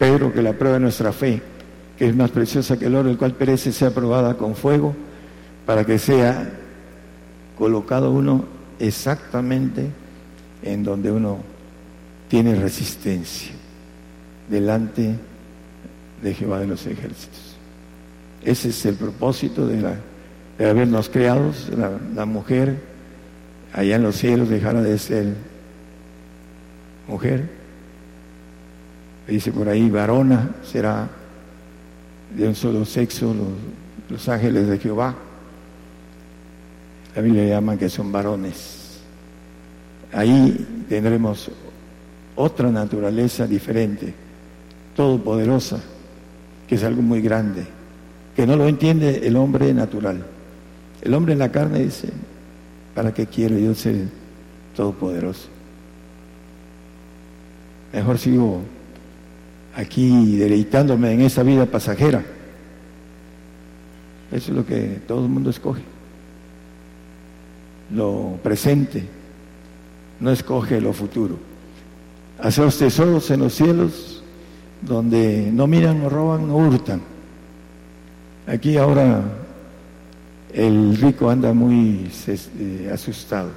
Pedro 0.00 0.32
que 0.32 0.40
la 0.40 0.54
prueba 0.54 0.78
de 0.78 0.80
nuestra 0.80 1.12
fe, 1.12 1.42
que 1.98 2.08
es 2.08 2.16
más 2.16 2.30
preciosa 2.30 2.78
que 2.78 2.86
el 2.86 2.94
oro, 2.94 3.10
el 3.10 3.18
cual 3.18 3.34
perece, 3.34 3.70
sea 3.70 3.90
probada 3.90 4.34
con 4.38 4.54
fuego, 4.54 4.94
para 5.66 5.84
que 5.84 5.98
sea 5.98 6.50
colocado 7.58 8.10
uno 8.10 8.46
exactamente 8.78 9.90
en 10.62 10.82
donde 10.82 11.12
uno 11.12 11.38
tiene 12.28 12.54
resistencia, 12.54 13.52
delante 14.48 15.16
de 16.22 16.34
Jehová 16.34 16.60
de 16.60 16.66
los 16.66 16.86
ejércitos. 16.86 17.56
Ese 18.42 18.70
es 18.70 18.86
el 18.86 18.94
propósito 18.94 19.66
de, 19.66 19.82
la, 19.82 19.96
de 20.60 20.68
habernos 20.68 21.08
creado, 21.08 21.52
la, 22.14 22.26
mujer 22.26 22.76
allá 23.72 23.96
en 23.96 24.02
los 24.02 24.16
cielos 24.16 24.50
dejara 24.50 24.82
de 24.82 24.98
ser 24.98 25.34
mujer 27.08 27.48
dice 29.26 29.52
por 29.52 29.70
ahí, 29.70 29.88
varona 29.88 30.50
será 30.62 31.08
de 32.36 32.46
un 32.46 32.54
solo 32.54 32.84
sexo 32.84 33.32
los, 33.32 33.48
los 34.10 34.28
ángeles 34.28 34.68
de 34.68 34.78
Jehová. 34.78 35.14
La 37.16 37.22
Biblia 37.22 37.46
llama 37.46 37.78
que 37.78 37.88
son 37.88 38.12
varones. 38.12 39.00
Ahí 40.12 40.84
tendremos 40.90 41.50
otra 42.36 42.70
naturaleza 42.70 43.46
diferente, 43.46 44.12
todopoderosa, 44.94 45.80
que 46.68 46.74
es 46.74 46.84
algo 46.84 47.00
muy 47.00 47.22
grande, 47.22 47.64
que 48.36 48.46
no 48.46 48.56
lo 48.56 48.68
entiende 48.68 49.26
el 49.26 49.36
hombre 49.36 49.72
natural. 49.72 50.22
El 51.02 51.14
hombre 51.14 51.32
en 51.32 51.38
la 51.38 51.50
carne 51.50 51.80
dice, 51.80 52.08
¿para 52.94 53.12
qué 53.14 53.26
quiero 53.26 53.58
yo 53.58 53.74
ser 53.74 54.08
todopoderoso? 54.76 55.48
Mejor 57.92 58.18
sigo 58.18 58.60
aquí 59.74 60.36
deleitándome 60.36 61.12
en 61.12 61.22
esa 61.22 61.42
vida 61.42 61.66
pasajera. 61.66 62.22
Eso 64.30 64.50
es 64.52 64.56
lo 64.56 64.66
que 64.66 65.00
todo 65.08 65.24
el 65.24 65.30
mundo 65.30 65.50
escoge. 65.50 65.82
Lo 67.92 68.38
presente, 68.42 69.04
no 70.20 70.30
escoge 70.30 70.80
lo 70.80 70.92
futuro. 70.92 71.36
Hacer 72.38 72.72
tesoros 72.72 73.30
en 73.30 73.40
los 73.40 73.54
cielos 73.54 74.22
donde 74.82 75.50
no 75.52 75.66
miran, 75.66 76.00
no 76.00 76.08
roban, 76.08 76.46
no 76.46 76.56
hurtan. 76.56 77.00
Aquí 78.46 78.76
ahora 78.76 79.22
el 80.54 80.96
rico 80.96 81.30
anda 81.30 81.52
muy 81.52 82.10
eh, 82.26 82.90
asustado 82.92 83.50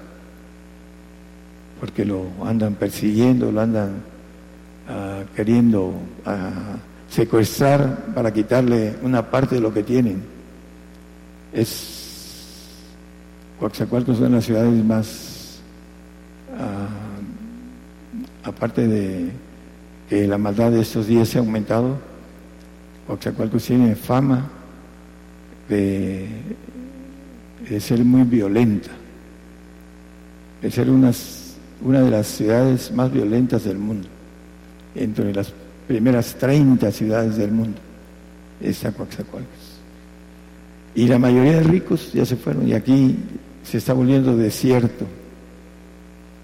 porque 1.80 2.06
lo 2.06 2.28
andan 2.46 2.76
persiguiendo, 2.76 3.52
lo 3.52 3.60
andan 3.60 4.14
queriendo 5.36 5.94
secuestrar 7.10 8.06
para 8.14 8.32
quitarle 8.32 8.96
una 9.02 9.30
parte 9.30 9.56
de 9.56 9.62
lo 9.62 9.74
que 9.74 9.84
tienen. 9.84 10.24
Es 11.52 12.04
Coaxacualcos 13.60 14.16
es 14.16 14.22
una 14.22 14.36
las 14.38 14.46
ciudades 14.46 14.84
más, 14.84 15.60
ah, 16.60 16.88
aparte 18.44 18.88
de 18.88 19.32
que 20.10 20.28
la 20.28 20.38
maldad 20.38 20.72
de 20.72 20.82
estos 20.82 21.08
días 21.08 21.30
se 21.30 21.38
ha 21.38 21.42
aumentado, 21.42 21.98
tiene 23.64 23.96
fama 23.96 24.50
de, 25.70 26.28
de 27.70 27.80
ser 27.80 28.04
muy 28.04 28.24
violenta, 28.24 28.90
de 30.62 30.72
ser 30.72 30.90
unas, 30.90 31.56
una 31.82 32.02
de 32.02 32.12
las 32.12 32.28
ciudades 32.28 32.92
más 32.92 33.12
violentas 33.12 33.64
del 33.64 33.78
mundo, 33.78 34.08
entre 34.96 35.34
las 35.34 35.54
primeras 35.88 36.36
30 36.36 36.92
ciudades 36.92 37.38
del 37.38 37.52
mundo, 37.52 37.78
está 38.62 38.92
Coaxacualcos. 38.92 39.74
Y 40.96 41.08
la 41.08 41.18
mayoría 41.18 41.54
de 41.54 41.64
ricos 41.64 42.14
ya 42.14 42.26
se 42.26 42.36
fueron 42.36 42.68
y 42.68 42.74
aquí 42.74 43.18
se 43.64 43.78
está 43.78 43.94
volviendo 43.94 44.38
desierto. 44.38 45.06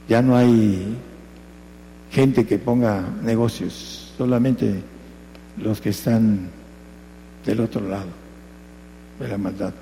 Ya 0.08 0.22
no 0.22 0.36
hay 0.36 0.98
gente 2.12 2.46
que 2.46 2.58
ponga 2.58 3.04
negocios, 3.22 4.14
solamente 4.18 4.82
los 5.58 5.80
que 5.80 5.90
están 5.90 6.50
del 7.46 7.60
otro 7.60 7.88
lado 7.88 8.10
de 9.20 9.28
la 9.28 9.38
maldad. 9.38 9.74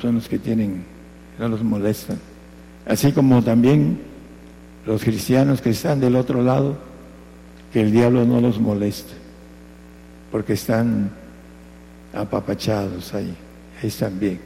Son 0.00 0.14
los 0.14 0.28
que 0.28 0.38
tienen, 0.38 0.84
no 1.38 1.48
los 1.48 1.62
molestan. 1.62 2.18
Así 2.86 3.12
como 3.12 3.42
también 3.42 4.00
los 4.86 5.02
cristianos 5.02 5.60
que 5.60 5.70
están 5.70 6.00
del 6.00 6.16
otro 6.16 6.42
lado, 6.42 6.78
que 7.72 7.82
el 7.82 7.92
diablo 7.92 8.24
no 8.24 8.40
los 8.40 8.58
molesta, 8.58 9.12
porque 10.32 10.54
están 10.54 11.10
apapachados 12.14 13.12
ahí, 13.14 13.34
ahí 13.82 13.88
están 13.88 14.18
bien. 14.18 14.40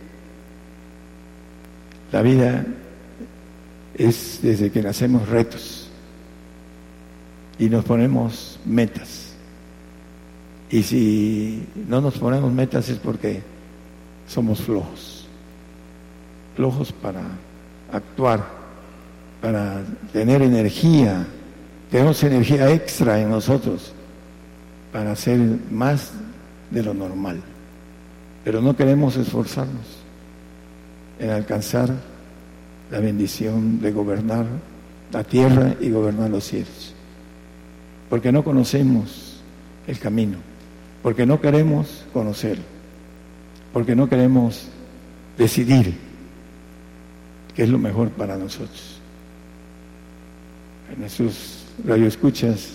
La 2.11 2.23
vida 2.23 2.67
es 3.95 4.41
desde 4.43 4.71
que 4.71 4.83
nacemos 4.83 5.29
retos 5.29 5.89
y 7.59 7.69
nos 7.69 7.85
ponemos 7.85 8.59
metas. 8.65 9.33
Y 10.71 10.83
si 10.83 11.67
no 11.89 12.01
nos 12.01 12.19
ponemos 12.19 12.53
metas 12.53 12.89
es 12.89 12.99
porque 12.99 13.43
somos 14.27 14.61
flojos, 14.61 15.22
flojos 16.57 16.93
para 16.93 17.23
actuar, 17.93 18.45
para 19.41 19.83
tener 20.13 20.43
energía, 20.43 21.27
tenemos 21.91 22.23
energía 22.23 22.71
extra 22.71 23.21
en 23.21 23.31
nosotros 23.31 23.93
para 24.93 25.13
hacer 25.13 25.39
más 25.71 26.13
de 26.71 26.83
lo 26.83 26.95
normal. 26.95 27.43
Pero 28.45 28.61
no 28.61 28.77
queremos 28.77 29.17
esforzarnos 29.17 30.03
en 31.19 31.31
alcanzar 31.31 31.91
la 32.91 33.01
bendición 33.01 33.81
de 33.81 33.93
gobernar 33.93 34.47
la 35.13 35.25
tierra 35.25 35.75
y 35.81 35.91
gobernar 35.91 36.31
los 36.31 36.45
cielos, 36.45 36.95
porque 38.09 38.33
no 38.33 38.43
conocemos 38.43 39.43
el 39.87 39.99
camino, 39.99 40.39
porque 41.03 41.27
no 41.27 41.41
queremos 41.41 42.05
conocer, 42.13 42.59
porque 43.73 43.95
no 43.95 44.09
queremos 44.09 44.69
decidir 45.37 46.12
qué 47.55 47.65
es 47.65 47.69
lo 47.69 47.79
mejor 47.79 48.11
para 48.11 48.37
nosotros. 48.37 48.99
En 50.97 51.05
esos 51.05 51.65
radioescuchas 51.87 52.71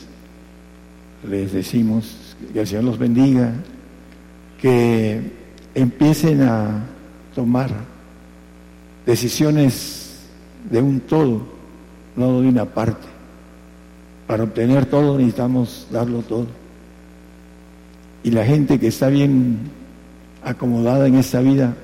les 1.27 1.53
decimos 1.53 2.35
que 2.53 2.61
el 2.61 2.67
Señor 2.67 2.83
los 2.83 2.97
bendiga, 2.97 3.53
que 4.61 5.21
empiecen 5.75 6.41
a 6.41 6.83
tomar 7.35 7.69
decisiones 9.05 10.25
de 10.69 10.81
un 10.81 10.99
todo, 11.01 11.41
no 12.15 12.41
de 12.41 12.47
una 12.47 12.65
parte. 12.65 13.07
Para 14.25 14.43
obtener 14.43 14.85
todo 14.87 15.17
necesitamos 15.17 15.87
darlo 15.91 16.21
todo. 16.21 16.47
Y 18.23 18.31
la 18.31 18.45
gente 18.45 18.79
que 18.79 18.87
está 18.87 19.07
bien 19.07 19.59
acomodada 20.43 21.07
en 21.07 21.15
esta 21.15 21.39
vida 21.39 21.75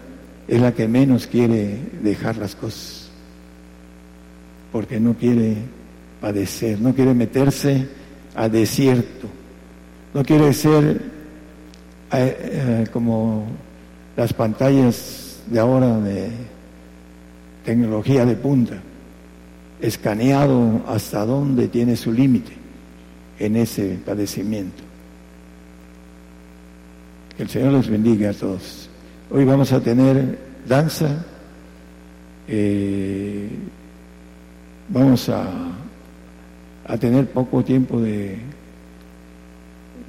es 0.48 0.62
la 0.62 0.74
que 0.74 0.88
menos 0.88 1.28
quiere 1.28 1.78
dejar 2.02 2.38
las 2.38 2.56
cosas, 2.56 3.10
porque 4.72 5.00
no 5.00 5.14
quiere 5.14 5.56
padecer, 6.20 6.80
no 6.80 6.94
quiere 6.94 7.14
meterse 7.14 7.88
a 8.36 8.50
desierto, 8.50 9.28
no 10.14 10.24
quiere 10.24 10.54
ser 10.54 11.02
eh, 12.12 12.38
eh, 12.42 12.88
como 12.92 13.48
las 14.16 14.34
pantallas 14.34 15.42
de 15.48 15.60
ahora 15.60 16.00
de 16.00 16.30
tecnología 17.66 18.26
de 18.26 18.36
punta, 18.36 18.82
escaneado 19.82 20.82
hasta 20.88 21.26
dónde 21.26 21.68
tiene 21.68 21.96
su 21.96 22.12
límite 22.12 22.54
en 23.40 23.56
ese 23.56 24.00
padecimiento. 24.06 24.84
Que 27.36 27.44
el 27.44 27.50
Señor 27.50 27.74
los 27.74 27.90
bendiga 27.90 28.30
a 28.30 28.34
todos. 28.34 28.90
Hoy 29.36 29.46
vamos 29.46 29.74
a 29.74 29.80
tener 29.80 30.38
danza, 30.68 31.26
eh, 32.48 33.50
vamos 34.90 35.28
a, 35.28 35.72
a 36.86 36.98
tener 37.00 37.26
poco 37.32 37.64
tiempo 37.64 38.00
de... 38.00 38.38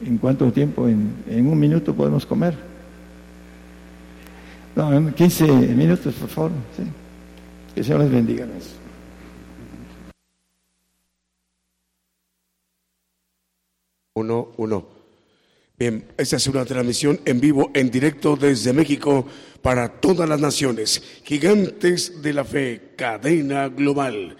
¿En 0.05 0.19
cuánto 0.19 0.53
tiempo? 0.53 0.87
En, 0.87 1.25
en 1.27 1.47
un 1.47 1.59
minuto 1.59 1.95
podemos 1.95 2.27
comer. 2.27 2.55
No, 4.77 5.15
15 5.15 5.47
minutos, 5.75 6.15
por 6.17 6.29
favor. 6.29 6.51
Sí. 6.77 6.83
Que 7.73 7.81
el 7.81 7.87
Señor 7.87 8.01
les 8.03 8.11
bendiga. 8.13 8.47
Uno, 14.17 14.49
uno. 14.59 14.94
Bien, 15.77 16.05
esta 16.17 16.37
es 16.37 16.47
una 16.47 16.65
transmisión 16.65 17.21
en 17.25 17.41
vivo, 17.41 17.73
en 17.75 17.91
directo 17.91 18.37
desde 18.37 18.73
México 18.73 19.27
para 19.61 19.89
todas 19.89 20.29
las 20.29 20.39
naciones. 20.39 21.03
Gigantes 21.25 22.23
de 22.23 22.33
la 22.33 22.45
Fe, 22.45 22.93
cadena 22.97 23.69
global. 23.69 24.37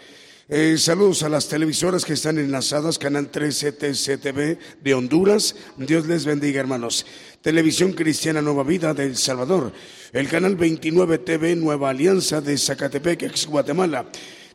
Eh, 0.49 0.77
saludos 0.79 1.25
a 1.25 1.29
las 1.29 1.49
televisoras 1.49 2.05
que 2.05 2.13
están 2.13 2.39
enlazadas, 2.39 3.01
Canal 3.01 3.31
13 3.31 3.73
TCTV 3.73 4.59
de 4.81 4.95
Honduras. 4.95 5.57
Dios 5.77 6.07
les 6.07 6.25
bendiga, 6.25 6.61
hermanos. 6.61 7.05
Televisión 7.43 7.95
Cristiana 7.95 8.41
Nueva 8.41 8.63
Vida 8.63 8.95
de 8.95 9.07
El 9.07 9.17
Salvador, 9.17 9.73
el 10.13 10.29
canal 10.29 10.55
29 10.55 11.19
TV 11.19 11.57
Nueva 11.57 11.91
Alianza 11.91 12.41
de 12.41 12.57
Zacatepec, 12.57 13.25
ex 13.25 13.47
Guatemala. 13.49 14.07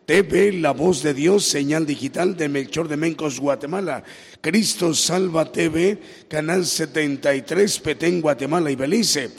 TV 0.10 0.54
La 0.54 0.72
Voz 0.72 1.04
de 1.04 1.14
Dios, 1.14 1.46
señal 1.46 1.86
digital 1.86 2.36
de 2.36 2.50
Melchor 2.50 2.88
de 2.88 2.98
Mencos, 2.98 3.40
Guatemala. 3.40 4.04
Cristo 4.42 4.92
Salva 4.96 5.52
TV, 5.52 6.00
canal 6.28 6.66
73, 6.66 7.78
Petén, 7.78 8.20
Guatemala 8.20 8.72
y 8.72 8.76
Belice. 8.76 9.30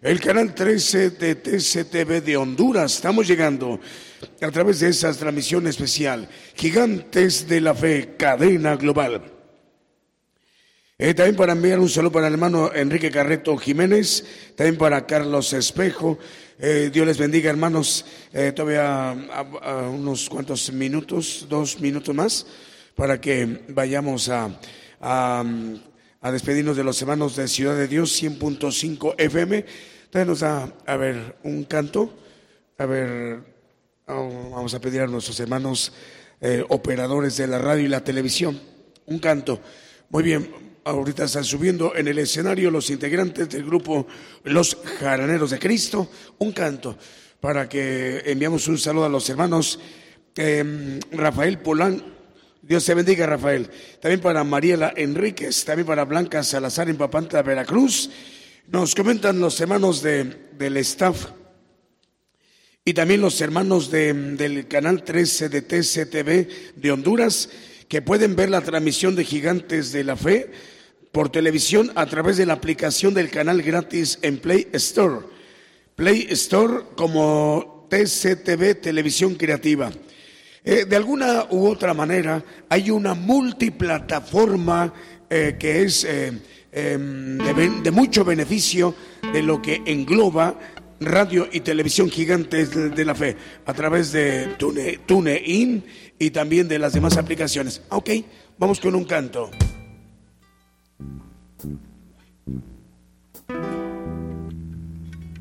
El 0.00 0.20
canal 0.20 0.54
13 0.54 1.10
de 1.10 1.34
TCTV 1.34 2.22
de 2.22 2.36
Honduras. 2.36 2.94
Estamos 2.94 3.26
llegando 3.26 3.80
a 4.40 4.50
través 4.52 4.78
de 4.78 4.90
esa 4.90 5.12
transmisión 5.12 5.66
especial. 5.66 6.28
Gigantes 6.54 7.48
de 7.48 7.60
la 7.60 7.74
Fe, 7.74 8.14
cadena 8.16 8.76
global. 8.76 9.24
Eh, 10.96 11.12
también 11.14 11.34
para 11.34 11.54
enviar 11.54 11.80
un 11.80 11.88
saludo 11.88 12.12
para 12.12 12.28
el 12.28 12.34
hermano 12.34 12.70
Enrique 12.72 13.10
Carreto 13.10 13.56
Jiménez, 13.56 14.52
también 14.54 14.76
para 14.76 15.06
Carlos 15.06 15.52
Espejo. 15.54 16.18
Eh, 16.62 16.90
Dios 16.92 17.06
les 17.06 17.16
bendiga, 17.16 17.48
hermanos. 17.48 18.04
Eh, 18.34 18.52
todavía 18.52 19.12
a, 19.12 19.88
unos 19.88 20.28
cuantos 20.28 20.70
minutos, 20.70 21.46
dos 21.48 21.80
minutos 21.80 22.14
más, 22.14 22.46
para 22.94 23.18
que 23.18 23.62
vayamos 23.68 24.28
a, 24.28 24.50
a, 25.00 25.42
despedirnos 26.30 26.76
de 26.76 26.84
los 26.84 27.00
hermanos 27.00 27.34
de 27.36 27.48
Ciudad 27.48 27.74
de 27.74 27.88
Dios 27.88 28.22
100.5 28.22 29.14
FM. 29.16 29.64
Entonces 30.04 30.26
nos 30.26 30.40
da, 30.40 30.70
a 30.84 30.96
ver, 30.96 31.36
un 31.44 31.64
canto. 31.64 32.12
A 32.76 32.84
ver, 32.84 33.40
vamos 34.06 34.74
a 34.74 34.80
pedir 34.82 35.00
a 35.00 35.06
nuestros 35.06 35.40
hermanos 35.40 35.94
operadores 36.68 37.38
de 37.38 37.46
la 37.46 37.58
radio 37.58 37.86
y 37.86 37.88
la 37.88 38.04
televisión. 38.04 38.60
Un 39.06 39.18
canto. 39.18 39.60
Muy 40.10 40.22
bien, 40.22 40.50
Ahorita 40.90 41.24
están 41.24 41.44
subiendo 41.44 41.94
en 41.94 42.08
el 42.08 42.18
escenario 42.18 42.68
los 42.68 42.90
integrantes 42.90 43.48
del 43.48 43.64
grupo 43.64 44.08
Los 44.42 44.76
Jaraneros 44.98 45.50
de 45.50 45.58
Cristo, 45.60 46.10
un 46.38 46.50
canto 46.50 46.98
para 47.38 47.68
que 47.68 48.24
enviamos 48.26 48.66
un 48.66 48.76
saludo 48.76 49.04
a 49.04 49.08
los 49.08 49.30
hermanos 49.30 49.78
em, 50.34 50.98
Rafael 51.12 51.60
Polán. 51.60 52.02
Dios 52.60 52.84
te 52.84 52.94
bendiga, 52.94 53.24
Rafael. 53.24 53.70
También 54.00 54.20
para 54.20 54.42
Mariela 54.42 54.92
Enríquez, 54.96 55.64
también 55.64 55.86
para 55.86 56.04
Blanca 56.04 56.42
Salazar 56.42 56.90
en 56.90 56.96
Papanta, 56.96 57.40
Veracruz. 57.42 58.10
Nos 58.66 58.96
comentan 58.96 59.38
los 59.38 59.60
hermanos 59.60 60.02
del 60.02 60.76
staff 60.78 61.26
y 62.84 62.94
también 62.94 63.20
los 63.20 63.40
hermanos 63.40 63.92
del 63.92 64.66
canal 64.66 65.04
13 65.04 65.50
de 65.50 65.62
TCTV 65.62 66.74
de 66.74 66.90
Honduras 66.90 67.48
que 67.86 68.02
pueden 68.02 68.34
ver 68.34 68.50
la 68.50 68.60
transmisión 68.60 69.14
de 69.14 69.24
Gigantes 69.24 69.92
de 69.92 70.02
la 70.02 70.16
Fe 70.16 70.50
por 71.12 71.30
televisión 71.30 71.90
a 71.94 72.06
través 72.06 72.36
de 72.36 72.46
la 72.46 72.54
aplicación 72.54 73.14
del 73.14 73.30
canal 73.30 73.62
gratis 73.62 74.18
en 74.22 74.38
Play 74.38 74.68
Store. 74.72 75.26
Play 75.96 76.26
Store 76.30 76.84
como 76.94 77.86
TCTV 77.90 78.80
Televisión 78.80 79.34
Creativa. 79.34 79.90
Eh, 80.64 80.84
de 80.84 80.96
alguna 80.96 81.46
u 81.50 81.66
otra 81.66 81.94
manera 81.94 82.44
hay 82.68 82.90
una 82.90 83.14
multiplataforma 83.14 84.92
eh, 85.28 85.56
que 85.58 85.82
es 85.82 86.04
eh, 86.04 86.32
em, 86.70 87.38
de, 87.38 87.90
mucho 87.90 88.24
beneficio 88.24 88.94
de 89.32 89.42
lo 89.42 89.62
que 89.62 89.82
engloba 89.86 90.58
radio 91.00 91.48
y 91.50 91.60
televisión 91.60 92.10
gigantes 92.10 92.94
de, 92.94 93.04
la 93.06 93.14
fe 93.14 93.36
a 93.64 93.72
través 93.72 94.12
de 94.12 94.54
TuneIn 95.06 95.82
y 96.18 96.30
también 96.30 96.68
de 96.68 96.78
las 96.78 96.92
demás 96.92 97.16
aplicaciones. 97.16 97.80
Ok, 97.88 98.10
vamos 98.58 98.80
con 98.80 98.94
un 98.94 99.04
canto. 99.04 99.50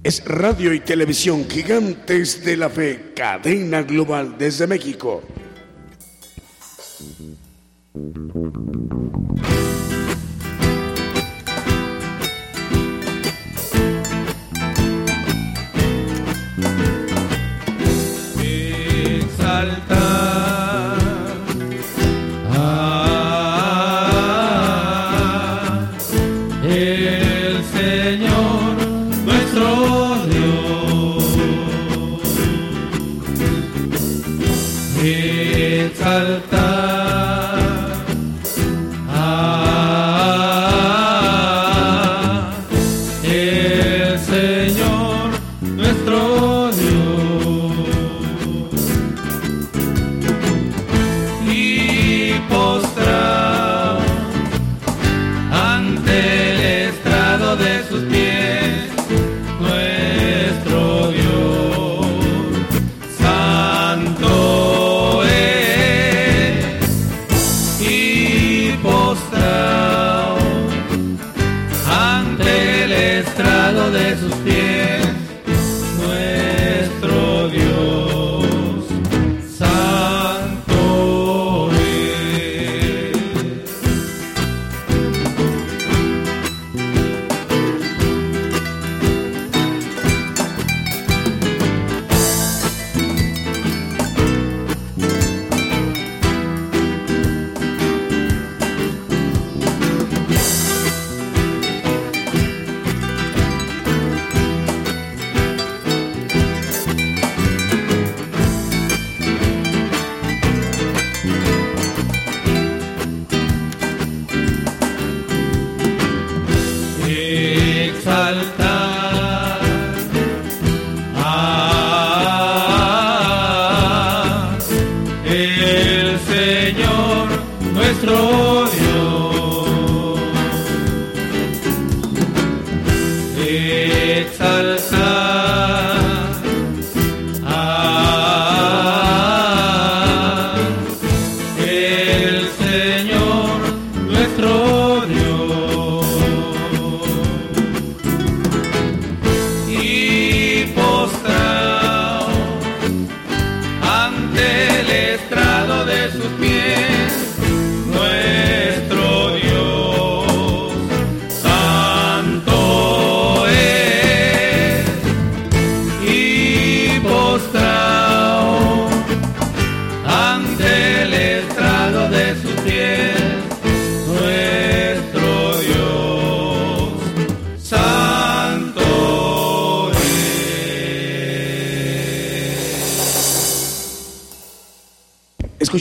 Es 0.01 0.23
radio 0.25 0.73
y 0.73 0.79
televisión 0.79 1.45
gigantes 1.49 2.43
de 2.43 2.57
la 2.57 2.69
fe, 2.69 3.13
cadena 3.15 3.83
global 3.83 4.37
desde 4.37 4.65
México. 4.65 5.21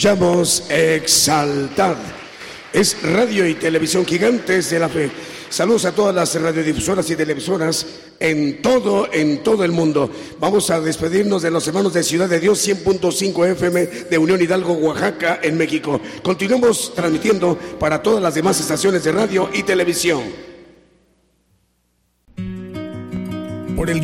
Escuchamos 0.08 0.64
Exaltar. 0.70 1.96
Es 2.72 3.02
radio 3.02 3.46
y 3.46 3.54
televisión 3.54 4.06
gigantes 4.06 4.70
de 4.70 4.78
la 4.78 4.88
fe. 4.88 5.10
Saludos 5.50 5.84
a 5.84 5.92
todas 5.92 6.14
las 6.14 6.34
radiodifusoras 6.40 7.10
y 7.10 7.16
televisoras 7.16 7.84
en 8.18 8.62
todo, 8.62 9.12
en 9.12 9.42
todo 9.42 9.64
el 9.64 9.72
mundo. 9.72 10.10
Vamos 10.40 10.70
a 10.70 10.80
despedirnos 10.80 11.42
de 11.42 11.50
los 11.50 11.68
hermanos 11.68 11.92
de 11.92 12.02
Ciudad 12.02 12.26
de 12.26 12.40
Dios 12.40 12.66
100.5 12.66 13.52
FM 13.52 13.86
de 14.08 14.18
Unión 14.18 14.40
Hidalgo, 14.40 14.72
Oaxaca, 14.72 15.40
en 15.42 15.58
México. 15.58 16.00
Continuamos 16.22 16.94
transmitiendo 16.94 17.58
para 17.78 18.02
todas 18.02 18.22
las 18.22 18.34
demás 18.34 18.58
estaciones 18.60 19.04
de 19.04 19.12
radio 19.12 19.50
y 19.52 19.62
televisión. 19.62 20.47